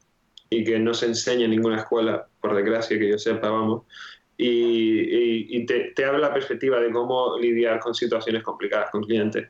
y 0.50 0.64
que 0.64 0.80
no 0.80 0.96
se 0.96 1.06
enseña 1.06 1.46
en 1.46 1.52
ninguna 1.52 1.78
escuela, 1.78 2.28
por 2.42 2.56
desgracia 2.56 2.98
que 2.98 3.10
yo 3.10 3.20
sepa, 3.20 3.50
vamos, 3.50 3.84
y, 4.36 5.58
y, 5.58 5.66
te, 5.66 5.92
te 5.96 6.06
habla 6.06 6.20
la 6.20 6.34
perspectiva 6.34 6.80
de 6.80 6.92
cómo 6.92 7.38
lidiar 7.40 7.80
con 7.80 7.94
situaciones 7.94 8.44
complicadas 8.44 8.90
con 8.90 9.04
clientes. 9.04 9.50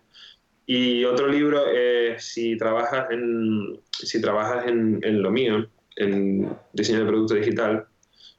Y 0.67 1.03
otro 1.05 1.27
libro 1.27 1.67
es 1.67 2.23
si 2.23 2.57
trabajas 2.57 3.07
en, 3.11 3.79
si 3.91 4.21
trabajas 4.21 4.67
en, 4.67 4.99
en 5.03 5.21
lo 5.21 5.31
mío, 5.31 5.67
en 5.95 6.55
diseño 6.73 6.99
de 6.99 7.05
producto 7.05 7.35
digital, 7.35 7.87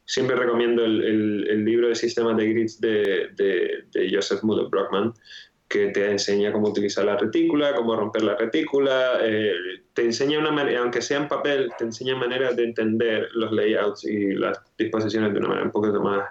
siempre 0.06 0.36
recomiendo 0.36 0.84
el, 0.84 1.46
el, 1.48 1.64
libro 1.64 1.88
de 1.88 1.96
sistemas 1.96 2.36
de 2.36 2.48
grids 2.48 2.80
de, 2.80 3.30
de, 3.36 4.08
Joseph 4.10 4.42
Muller 4.44 4.68
Brockman, 4.68 5.12
que 5.68 5.88
te 5.88 6.08
enseña 6.08 6.52
cómo 6.52 6.68
utilizar 6.68 7.04
la 7.04 7.16
retícula, 7.16 7.74
cómo 7.74 7.96
romper 7.96 8.22
la 8.22 8.36
retícula, 8.36 9.18
eh, 9.22 9.52
te 9.92 10.02
enseña 10.02 10.38
una 10.38 10.52
manera, 10.52 10.80
aunque 10.80 11.02
sea 11.02 11.18
en 11.18 11.28
papel, 11.28 11.72
te 11.76 11.84
enseña 11.84 12.14
maneras 12.14 12.54
de 12.56 12.64
entender 12.64 13.28
los 13.34 13.50
layouts 13.50 14.04
y 14.04 14.32
las 14.34 14.60
disposiciones 14.78 15.32
de 15.32 15.38
una 15.40 15.48
manera 15.48 15.66
un 15.66 15.72
poquito 15.72 16.00
más 16.00 16.30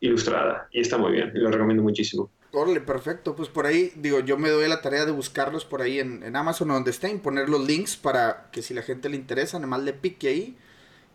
ilustrada. 0.00 0.68
Y 0.70 0.80
está 0.80 0.98
muy 0.98 1.12
bien, 1.12 1.30
lo 1.34 1.50
recomiendo 1.50 1.82
muchísimo. 1.82 2.30
Órale, 2.52 2.80
perfecto. 2.80 3.34
Pues 3.34 3.48
por 3.48 3.64
ahí, 3.64 3.92
digo, 3.96 4.20
yo 4.20 4.36
me 4.36 4.50
doy 4.50 4.68
la 4.68 4.82
tarea 4.82 5.06
de 5.06 5.12
buscarlos 5.12 5.64
por 5.64 5.80
ahí 5.80 6.00
en, 6.00 6.22
en 6.22 6.36
Amazon 6.36 6.70
o 6.70 6.74
donde 6.74 6.90
estén, 6.90 7.20
poner 7.20 7.48
los 7.48 7.66
links 7.66 7.96
para 7.96 8.50
que 8.50 8.60
si 8.60 8.74
la 8.74 8.82
gente 8.82 9.08
le 9.08 9.16
interesa, 9.16 9.56
además 9.56 9.84
le 9.84 9.94
pique 9.94 10.28
ahí 10.28 10.56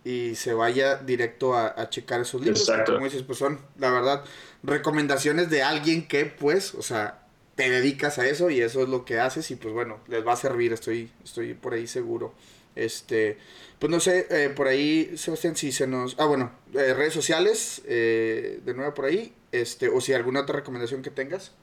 y 0.06 0.36
se 0.36 0.54
vaya 0.54 0.98
directo 0.98 1.56
a, 1.56 1.90
checar 1.90 2.22
esos 2.22 2.40
libros. 2.40 2.62
Exacto. 2.62 2.94
Como 2.94 3.06
dices, 3.06 3.24
pues 3.24 3.40
son, 3.40 3.60
la 3.80 3.90
verdad, 3.90 4.24
recomendaciones 4.62 5.50
de 5.50 5.64
alguien 5.64 6.08
que, 6.08 6.26
pues, 6.26 6.76
o 6.76 6.84
sea, 6.84 7.24
te 7.56 7.72
dedicas 7.72 8.20
a 8.20 8.28
eso 8.28 8.52
y 8.52 8.62
eso 8.62 8.84
es 8.84 8.90
lo 8.90 9.04
que 9.04 9.20
haces 9.20 9.50
y 9.50 9.56
pues 9.56 9.74
bueno, 9.74 10.00
les 10.08 10.26
va 10.26 10.34
a 10.34 10.36
servir, 10.36 10.74
estoy, 10.74 11.10
estoy 11.24 11.56
por 11.56 11.74
ahí 11.74 11.88
seguro. 11.88 12.36
Este, 12.76 13.38
pues 13.80 13.90
no 13.90 14.00
sé, 14.00 14.28
eh, 14.30 14.50
por 14.50 14.68
ahí, 14.68 15.14
Sebastián, 15.16 15.56
si 15.56 15.72
se 15.72 15.88
nos... 15.88 16.16
Ah, 16.20 16.26
bueno, 16.26 16.52
eh, 16.76 16.94
redes 16.94 17.14
sociales, 17.14 17.82
eh, 17.88 18.60
de 18.64 18.74
nuevo 18.76 18.94
por 18.94 19.06
ahí, 19.06 19.34
este, 19.52 19.90
o 19.90 20.02
si 20.02 20.14
alguna 20.14 20.42
otra 20.42 20.58
recomendación 20.58 21.02
que 21.02 21.10
tengas. 21.10 21.54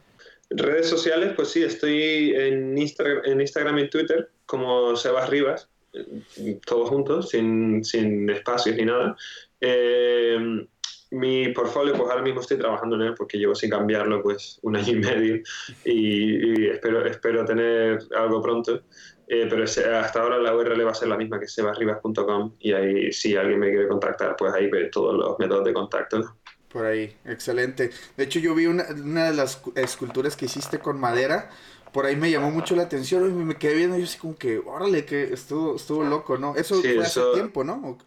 Redes 0.51 0.89
sociales, 0.89 1.35
pues 1.37 1.49
sí, 1.51 1.63
estoy 1.63 2.35
en, 2.35 2.77
en 2.77 3.41
Instagram 3.41 3.79
y 3.79 3.89
Twitter 3.89 4.31
como 4.47 4.97
Sebas 4.97 5.31
Rivas 5.31 5.69
todos 6.65 6.89
juntos, 6.89 7.31
sin, 7.31 7.85
sin 7.85 8.29
espacios 8.31 8.77
ni 8.77 8.85
nada. 8.85 9.17
Eh, 9.61 10.67
mi 11.13 11.49
portfolio, 11.51 11.95
pues 11.95 12.11
ahora 12.11 12.23
mismo 12.23 12.41
estoy 12.41 12.59
trabajando 12.59 12.97
en 12.97 13.03
él 13.03 13.15
porque 13.15 13.39
llevo 13.39 13.55
sin 13.55 13.71
cambiarlo 13.71 14.23
pues 14.23 14.59
un 14.63 14.77
año 14.77 14.93
y 14.93 14.97
medio 14.97 15.43
y, 15.85 16.69
espero, 16.69 17.05
espero 17.07 17.45
tener 17.45 17.99
algo 18.17 18.43
pronto. 18.43 18.83
Eh, 19.29 19.47
pero 19.49 19.65
hasta 19.65 20.21
ahora 20.21 20.39
la 20.39 20.55
URL 20.55 20.85
va 20.85 20.91
a 20.91 20.95
ser 20.95 21.09
la 21.09 21.17
misma 21.17 21.39
que 21.39 21.47
sebarribas.com 21.49 22.57
y 22.59 22.73
ahí 22.73 23.13
si 23.13 23.37
alguien 23.37 23.61
me 23.61 23.71
quiere 23.71 23.89
contactar, 23.89 24.37
pues 24.37 24.53
ahí 24.53 24.69
ve 24.69 24.91
todos 24.91 25.15
los 25.15 25.39
métodos 25.39 25.65
de 25.65 25.73
contacto. 25.73 26.37
Por 26.69 26.87
ahí, 26.87 27.15
excelente. 27.25 27.91
De 28.17 28.25
hecho 28.25 28.41
yo 28.41 28.55
vi 28.55 28.67
una, 28.67 28.87
una 28.91 29.31
de 29.31 29.37
las 29.37 29.63
esculturas 29.75 30.37
que 30.37 30.47
hiciste 30.47 30.79
con 30.79 30.99
madera 30.99 31.51
por 31.93 32.07
ahí 32.07 32.17
me 32.17 32.31
llamó 32.31 32.51
mucho 32.51 32.75
la 32.75 32.85
atención 32.85 33.29
y 33.29 33.45
me 33.45 33.57
quedé 33.57 33.75
viendo 33.75 33.97
y 33.97 34.01
yo 34.01 34.05
así 34.07 34.19
como 34.19 34.37
que, 34.37 34.59
órale, 34.59 35.05
que 35.05 35.25
estuvo, 35.25 35.77
estuvo 35.77 36.03
loco, 36.03 36.39
¿no? 36.39 36.57
Eso 36.57 36.81
fue 36.81 36.99
hace 37.01 37.21
tiempo, 37.35 37.63
¿no? 37.65 37.99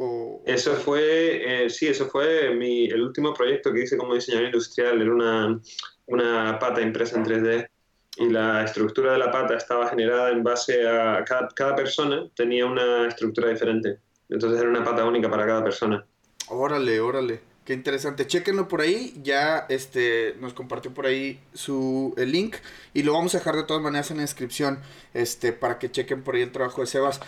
eso 0.45 0.73
fue, 0.73 1.65
eh, 1.65 1.69
sí, 1.69 1.87
eso 1.87 2.07
fue 2.07 2.53
mi, 2.55 2.85
el 2.85 3.01
último 3.01 3.33
proyecto 3.33 3.71
que 3.71 3.83
hice 3.83 3.97
como 3.97 4.15
diseñador 4.15 4.47
industrial, 4.47 5.01
era 5.01 5.13
una, 5.13 5.61
una 6.07 6.59
pata 6.59 6.81
impresa 6.81 7.17
en 7.17 7.25
3D 7.25 7.69
y 8.17 8.29
la 8.29 8.63
estructura 8.63 9.13
de 9.13 9.19
la 9.19 9.31
pata 9.31 9.55
estaba 9.55 9.87
generada 9.89 10.31
en 10.31 10.43
base 10.43 10.87
a, 10.87 11.23
cada, 11.23 11.47
cada 11.49 11.75
persona 11.75 12.27
tenía 12.35 12.65
una 12.65 13.07
estructura 13.07 13.49
diferente, 13.49 13.99
entonces 14.29 14.59
era 14.59 14.69
una 14.69 14.83
pata 14.83 15.05
única 15.05 15.29
para 15.29 15.45
cada 15.45 15.63
persona. 15.63 16.05
Órale, 16.47 16.99
órale. 16.99 17.54
Qué 17.65 17.73
interesante. 17.73 18.27
Chequenlo 18.27 18.67
por 18.67 18.81
ahí. 18.81 19.19
Ya 19.23 19.65
este 19.69 20.35
nos 20.39 20.53
compartió 20.53 20.93
por 20.93 21.07
ahí 21.07 21.41
su 21.53 22.13
el 22.15 22.31
link. 22.31 22.57
Y 22.93 23.01
lo 23.01 23.13
vamos 23.13 23.33
a 23.33 23.39
dejar 23.39 23.55
de 23.55 23.63
todas 23.63 23.81
maneras 23.81 24.11
en 24.11 24.17
la 24.17 24.23
descripción. 24.23 24.79
Este, 25.15 25.51
para 25.51 25.79
que 25.79 25.91
chequen 25.91 26.23
por 26.23 26.35
ahí 26.35 26.43
el 26.43 26.51
trabajo 26.51 26.81
de 26.81 26.87
Sebas. 26.87 27.19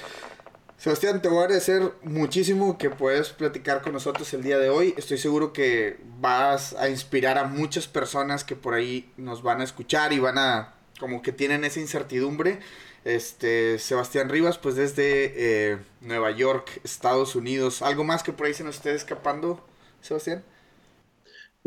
Sebastián, 0.77 1.23
te 1.23 1.27
voy 1.27 1.39
a 1.39 1.41
agradecer 1.45 1.91
muchísimo 2.03 2.77
que 2.77 2.91
puedas 2.91 3.31
platicar 3.31 3.81
con 3.81 3.93
nosotros 3.93 4.31
el 4.35 4.43
día 4.43 4.59
de 4.59 4.69
hoy. 4.69 4.93
Estoy 4.95 5.17
seguro 5.17 5.51
que 5.51 5.97
vas 6.19 6.73
a 6.73 6.87
inspirar 6.87 7.39
a 7.39 7.45
muchas 7.45 7.87
personas 7.87 8.43
que 8.43 8.55
por 8.55 8.75
ahí 8.75 9.11
nos 9.17 9.41
van 9.41 9.61
a 9.61 9.63
escuchar 9.63 10.13
y 10.13 10.19
van 10.19 10.37
a, 10.37 10.75
como 10.99 11.23
que 11.23 11.31
tienen 11.31 11.63
esa 11.63 11.79
incertidumbre. 11.79 12.59
Este, 13.05 13.79
Sebastián 13.79 14.29
Rivas, 14.29 14.59
pues 14.59 14.75
desde 14.75 15.33
eh, 15.35 15.77
Nueva 16.01 16.29
York, 16.29 16.79
Estados 16.83 17.35
Unidos. 17.35 17.81
¿Algo 17.81 18.03
más 18.03 18.21
que 18.21 18.31
por 18.31 18.45
ahí 18.45 18.53
se 18.53 18.63
nos 18.63 18.75
esté 18.75 18.93
escapando? 18.93 19.65
Sebastián. 20.07 20.43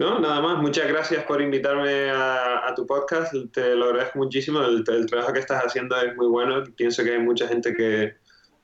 No, 0.01 0.19
nada 0.19 0.41
más. 0.41 0.63
Muchas 0.63 0.89
gracias 0.89 1.25
por 1.25 1.43
invitarme 1.43 2.09
a, 2.11 2.73
tu 2.75 2.87
podcast. 2.87 3.35
Te 3.53 3.75
lo 3.75 3.87
agradezco 3.87 4.19
muchísimo. 4.19 4.63
El, 4.63 4.83
trabajo 4.83 5.35
que 5.35 5.41
estás 5.41 5.63
haciendo 5.63 5.95
es 6.01 6.17
muy 6.17 6.27
bueno. 6.27 6.65
Pienso 6.75 7.05
que 7.05 7.13
hay 7.13 7.19
mucha 7.19 7.47
gente 7.47 7.75
que, 7.75 8.15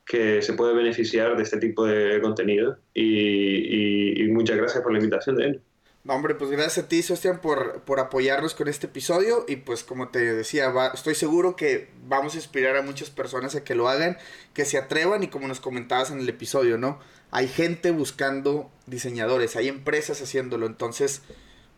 que 0.06 0.40
se 0.40 0.54
puede 0.54 0.74
beneficiar 0.74 1.36
de 1.36 1.42
este 1.42 1.58
tipo 1.58 1.84
de 1.84 2.22
contenido. 2.22 2.78
Y, 2.94 4.26
muchas 4.30 4.56
gracias 4.56 4.82
por 4.82 4.92
la 4.92 4.98
invitación 4.98 5.36
de 5.36 5.44
él. 5.44 5.62
No, 6.04 6.14
hombre, 6.14 6.36
pues 6.36 6.50
gracias 6.50 6.84
a 6.84 6.88
ti, 6.88 7.02
Sebastián, 7.02 7.40
por, 7.42 7.82
por 7.82 8.00
apoyarnos 8.00 8.54
con 8.54 8.68
este 8.68 8.86
episodio. 8.86 9.44
Y 9.46 9.56
pues 9.56 9.84
como 9.84 10.08
te 10.08 10.20
decía, 10.20 10.72
estoy 10.94 11.14
seguro 11.14 11.54
que 11.54 11.90
vamos 12.06 12.32
a 12.32 12.36
inspirar 12.38 12.76
a 12.76 12.82
muchas 12.82 13.10
personas 13.10 13.54
a 13.56 13.62
que 13.62 13.74
lo 13.74 13.90
hagan, 13.90 14.16
que 14.54 14.64
se 14.64 14.78
atrevan 14.78 15.22
y 15.22 15.28
como 15.28 15.48
nos 15.48 15.60
comentabas 15.60 16.10
en 16.10 16.20
el 16.20 16.28
episodio, 16.30 16.78
¿no? 16.78 16.98
Hay 17.30 17.48
gente 17.48 17.90
buscando 17.90 18.70
diseñadores, 18.86 19.56
hay 19.56 19.68
empresas 19.68 20.20
haciéndolo. 20.22 20.66
Entonces, 20.66 21.22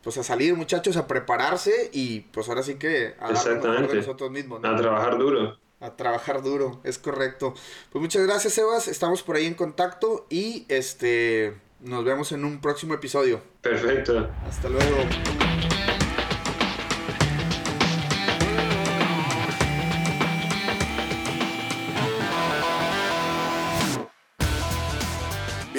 pues 0.02 0.18
a 0.18 0.22
salir 0.22 0.54
muchachos, 0.54 0.96
a 0.96 1.06
prepararse 1.06 1.90
y 1.92 2.20
pues 2.20 2.48
ahora 2.48 2.62
sí 2.62 2.76
que 2.76 3.14
a 3.20 3.30
nosotros 3.30 4.30
mismos. 4.30 4.60
A 4.64 4.76
trabajar 4.76 5.18
duro. 5.18 5.58
A 5.80 5.96
trabajar 5.96 6.42
duro, 6.42 6.80
es 6.84 6.98
correcto. 6.98 7.54
Pues 7.90 8.02
muchas 8.02 8.26
gracias, 8.26 8.54
Sebas. 8.54 8.88
Estamos 8.88 9.22
por 9.22 9.36
ahí 9.36 9.46
en 9.46 9.54
contacto 9.54 10.26
y 10.28 10.66
este 10.68 11.54
nos 11.80 12.04
vemos 12.04 12.32
en 12.32 12.44
un 12.44 12.60
próximo 12.60 12.94
episodio. 12.94 13.40
Perfecto. 13.62 14.28
Hasta 14.48 14.68
luego. 14.68 14.96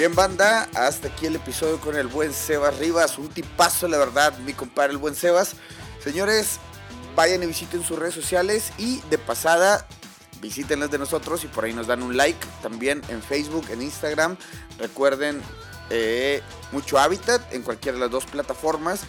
Bien, 0.00 0.14
banda, 0.14 0.66
hasta 0.74 1.08
aquí 1.08 1.26
el 1.26 1.36
episodio 1.36 1.78
con 1.78 1.94
el 1.94 2.06
buen 2.06 2.32
Sebas 2.32 2.78
Rivas. 2.78 3.18
Un 3.18 3.28
tipazo, 3.28 3.86
la 3.86 3.98
verdad, 3.98 4.34
mi 4.38 4.54
compadre, 4.54 4.92
el 4.92 4.96
buen 4.96 5.14
Sebas. 5.14 5.56
Señores, 6.02 6.58
vayan 7.14 7.42
y 7.42 7.46
visiten 7.46 7.84
sus 7.84 7.98
redes 7.98 8.14
sociales 8.14 8.72
y 8.78 9.02
de 9.10 9.18
pasada 9.18 9.86
visiten 10.40 10.80
las 10.80 10.90
de 10.90 10.96
nosotros 10.96 11.44
y 11.44 11.48
por 11.48 11.66
ahí 11.66 11.74
nos 11.74 11.86
dan 11.86 12.02
un 12.02 12.16
like 12.16 12.40
también 12.62 13.02
en 13.10 13.22
Facebook, 13.22 13.66
en 13.68 13.82
Instagram. 13.82 14.38
Recuerden 14.78 15.42
eh, 15.90 16.40
mucho 16.72 16.98
hábitat 16.98 17.52
en 17.52 17.60
cualquiera 17.60 17.96
de 17.98 18.04
las 18.04 18.10
dos 18.10 18.24
plataformas. 18.24 19.02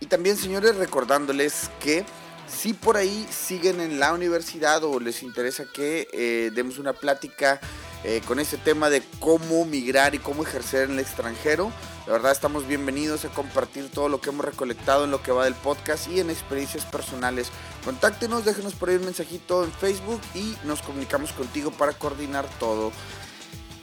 Y 0.00 0.06
también, 0.06 0.36
señores, 0.36 0.76
recordándoles 0.76 1.70
que 1.80 2.04
Si 2.46 2.74
por 2.74 2.96
ahí 2.98 3.26
siguen 3.30 3.80
en 3.80 3.98
la 3.98 4.12
universidad 4.12 4.84
o 4.84 5.00
les 5.00 5.22
interesa 5.22 5.64
que 5.72 6.08
eh, 6.12 6.50
demos 6.52 6.78
una 6.78 6.92
plática 6.92 7.60
eh, 8.04 8.22
con 8.26 8.40
este 8.40 8.56
tema 8.56 8.88
de 8.90 9.02
cómo 9.18 9.64
migrar 9.64 10.14
y 10.14 10.18
cómo 10.18 10.42
ejercer 10.42 10.84
en 10.84 10.92
el 10.92 11.00
extranjero, 11.00 11.72
de 12.06 12.12
verdad 12.12 12.32
estamos 12.32 12.66
bienvenidos 12.66 13.24
a 13.24 13.28
compartir 13.28 13.90
todo 13.90 14.08
lo 14.08 14.20
que 14.20 14.30
hemos 14.30 14.44
recolectado 14.44 15.04
en 15.04 15.10
lo 15.10 15.22
que 15.22 15.32
va 15.32 15.44
del 15.44 15.54
podcast 15.54 16.08
y 16.08 16.20
en 16.20 16.30
experiencias 16.30 16.84
personales. 16.86 17.50
Contáctenos, 17.84 18.44
déjenos 18.44 18.74
por 18.74 18.88
ahí 18.88 18.96
un 18.96 19.04
mensajito 19.04 19.64
en 19.64 19.72
Facebook 19.72 20.20
y 20.34 20.56
nos 20.64 20.82
comunicamos 20.82 21.32
contigo 21.32 21.70
para 21.70 21.92
coordinar 21.92 22.46
todo. 22.58 22.90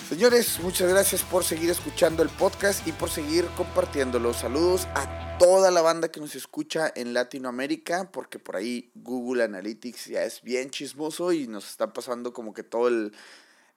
Señores, 0.09 0.59
muchas 0.61 0.89
gracias 0.89 1.21
por 1.21 1.43
seguir 1.43 1.69
escuchando 1.69 2.23
el 2.23 2.29
podcast 2.29 2.87
y 2.87 2.93
por 2.93 3.09
seguir 3.09 3.45
compartiéndolo. 3.57 4.33
Saludos 4.33 4.87
a 4.95 5.37
toda 5.37 5.69
la 5.69 5.81
banda 5.81 6.09
que 6.09 6.21
nos 6.21 6.33
escucha 6.33 6.91
en 6.95 7.13
Latinoamérica, 7.13 8.09
porque 8.11 8.39
por 8.39 8.55
ahí 8.55 8.89
Google 8.95 9.43
Analytics 9.43 10.05
ya 10.05 10.23
es 10.23 10.41
bien 10.41 10.69
chismoso 10.69 11.33
y 11.33 11.47
nos 11.47 11.69
está 11.69 11.91
pasando 11.91 12.31
como 12.31 12.53
que 12.53 12.63
todo 12.63 12.87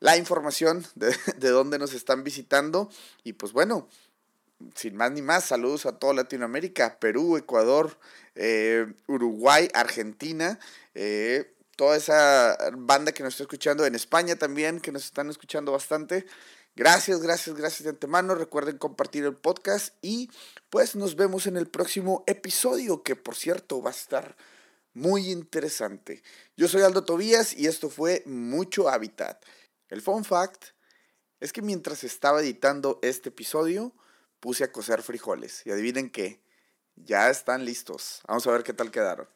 la 0.01 0.16
información 0.16 0.84
de, 0.96 1.14
de 1.38 1.48
dónde 1.51 1.78
nos 1.78 1.94
están 1.94 2.24
visitando. 2.24 2.90
Y 3.22 3.34
pues 3.34 3.53
bueno, 3.53 3.88
sin 4.74 4.96
más 4.96 5.12
ni 5.12 5.22
más, 5.22 5.44
saludos 5.44 5.86
a 5.86 5.98
toda 5.98 6.14
Latinoamérica, 6.14 6.98
Perú, 6.98 7.36
Ecuador, 7.36 7.98
eh, 8.34 8.92
Uruguay, 9.07 9.68
Argentina. 9.74 10.59
Eh, 10.94 11.55
toda 11.76 11.96
esa 11.96 12.59
banda 12.76 13.12
que 13.12 13.22
nos 13.22 13.34
está 13.34 13.44
escuchando 13.44 13.86
en 13.86 13.94
España 13.94 14.36
también, 14.36 14.80
que 14.80 14.92
nos 14.92 15.05
están 15.05 15.30
escuchando 15.30 15.72
bastante. 15.72 16.26
Gracias, 16.76 17.20
gracias, 17.20 17.57
gracias 17.57 17.84
de 17.84 17.90
antemano. 17.90 18.34
Recuerden 18.34 18.78
compartir 18.78 19.24
el 19.24 19.34
podcast 19.34 19.94
y 20.03 20.30
pues 20.68 20.94
nos 20.94 21.16
vemos 21.16 21.46
en 21.46 21.57
el 21.57 21.66
próximo 21.66 22.22
episodio, 22.26 23.03
que 23.03 23.16
por 23.16 23.34
cierto 23.34 23.82
va 23.82 23.90
a 23.90 23.94
estar 23.94 24.36
muy 24.92 25.30
interesante. 25.30 26.22
Yo 26.57 26.68
soy 26.68 26.82
Aldo 26.82 27.05
Tobías 27.05 27.55
y 27.55 27.66
esto 27.66 27.88
fue 27.88 28.22
Mucho 28.26 28.88
Hábitat. 28.88 29.42
El 29.91 30.03
fun 30.03 30.24
fact 30.24 30.66
es 31.41 31.53
que 31.53 31.62
mientras 31.62 32.05
estaba 32.05 32.41
editando 32.41 32.99
este 33.03 33.30
episodio, 33.30 33.93
puse 34.38 34.64
a 34.64 34.72
cocer 34.72 35.03
frijoles 35.03 35.66
y 35.66 35.70
adivinen 35.72 36.11
qué, 36.11 36.41
ya 36.95 37.28
están 37.28 37.64
listos. 37.64 38.22
Vamos 38.28 38.47
a 38.47 38.53
ver 38.53 38.62
qué 38.62 38.72
tal 38.72 38.91
quedaron. 38.91 39.28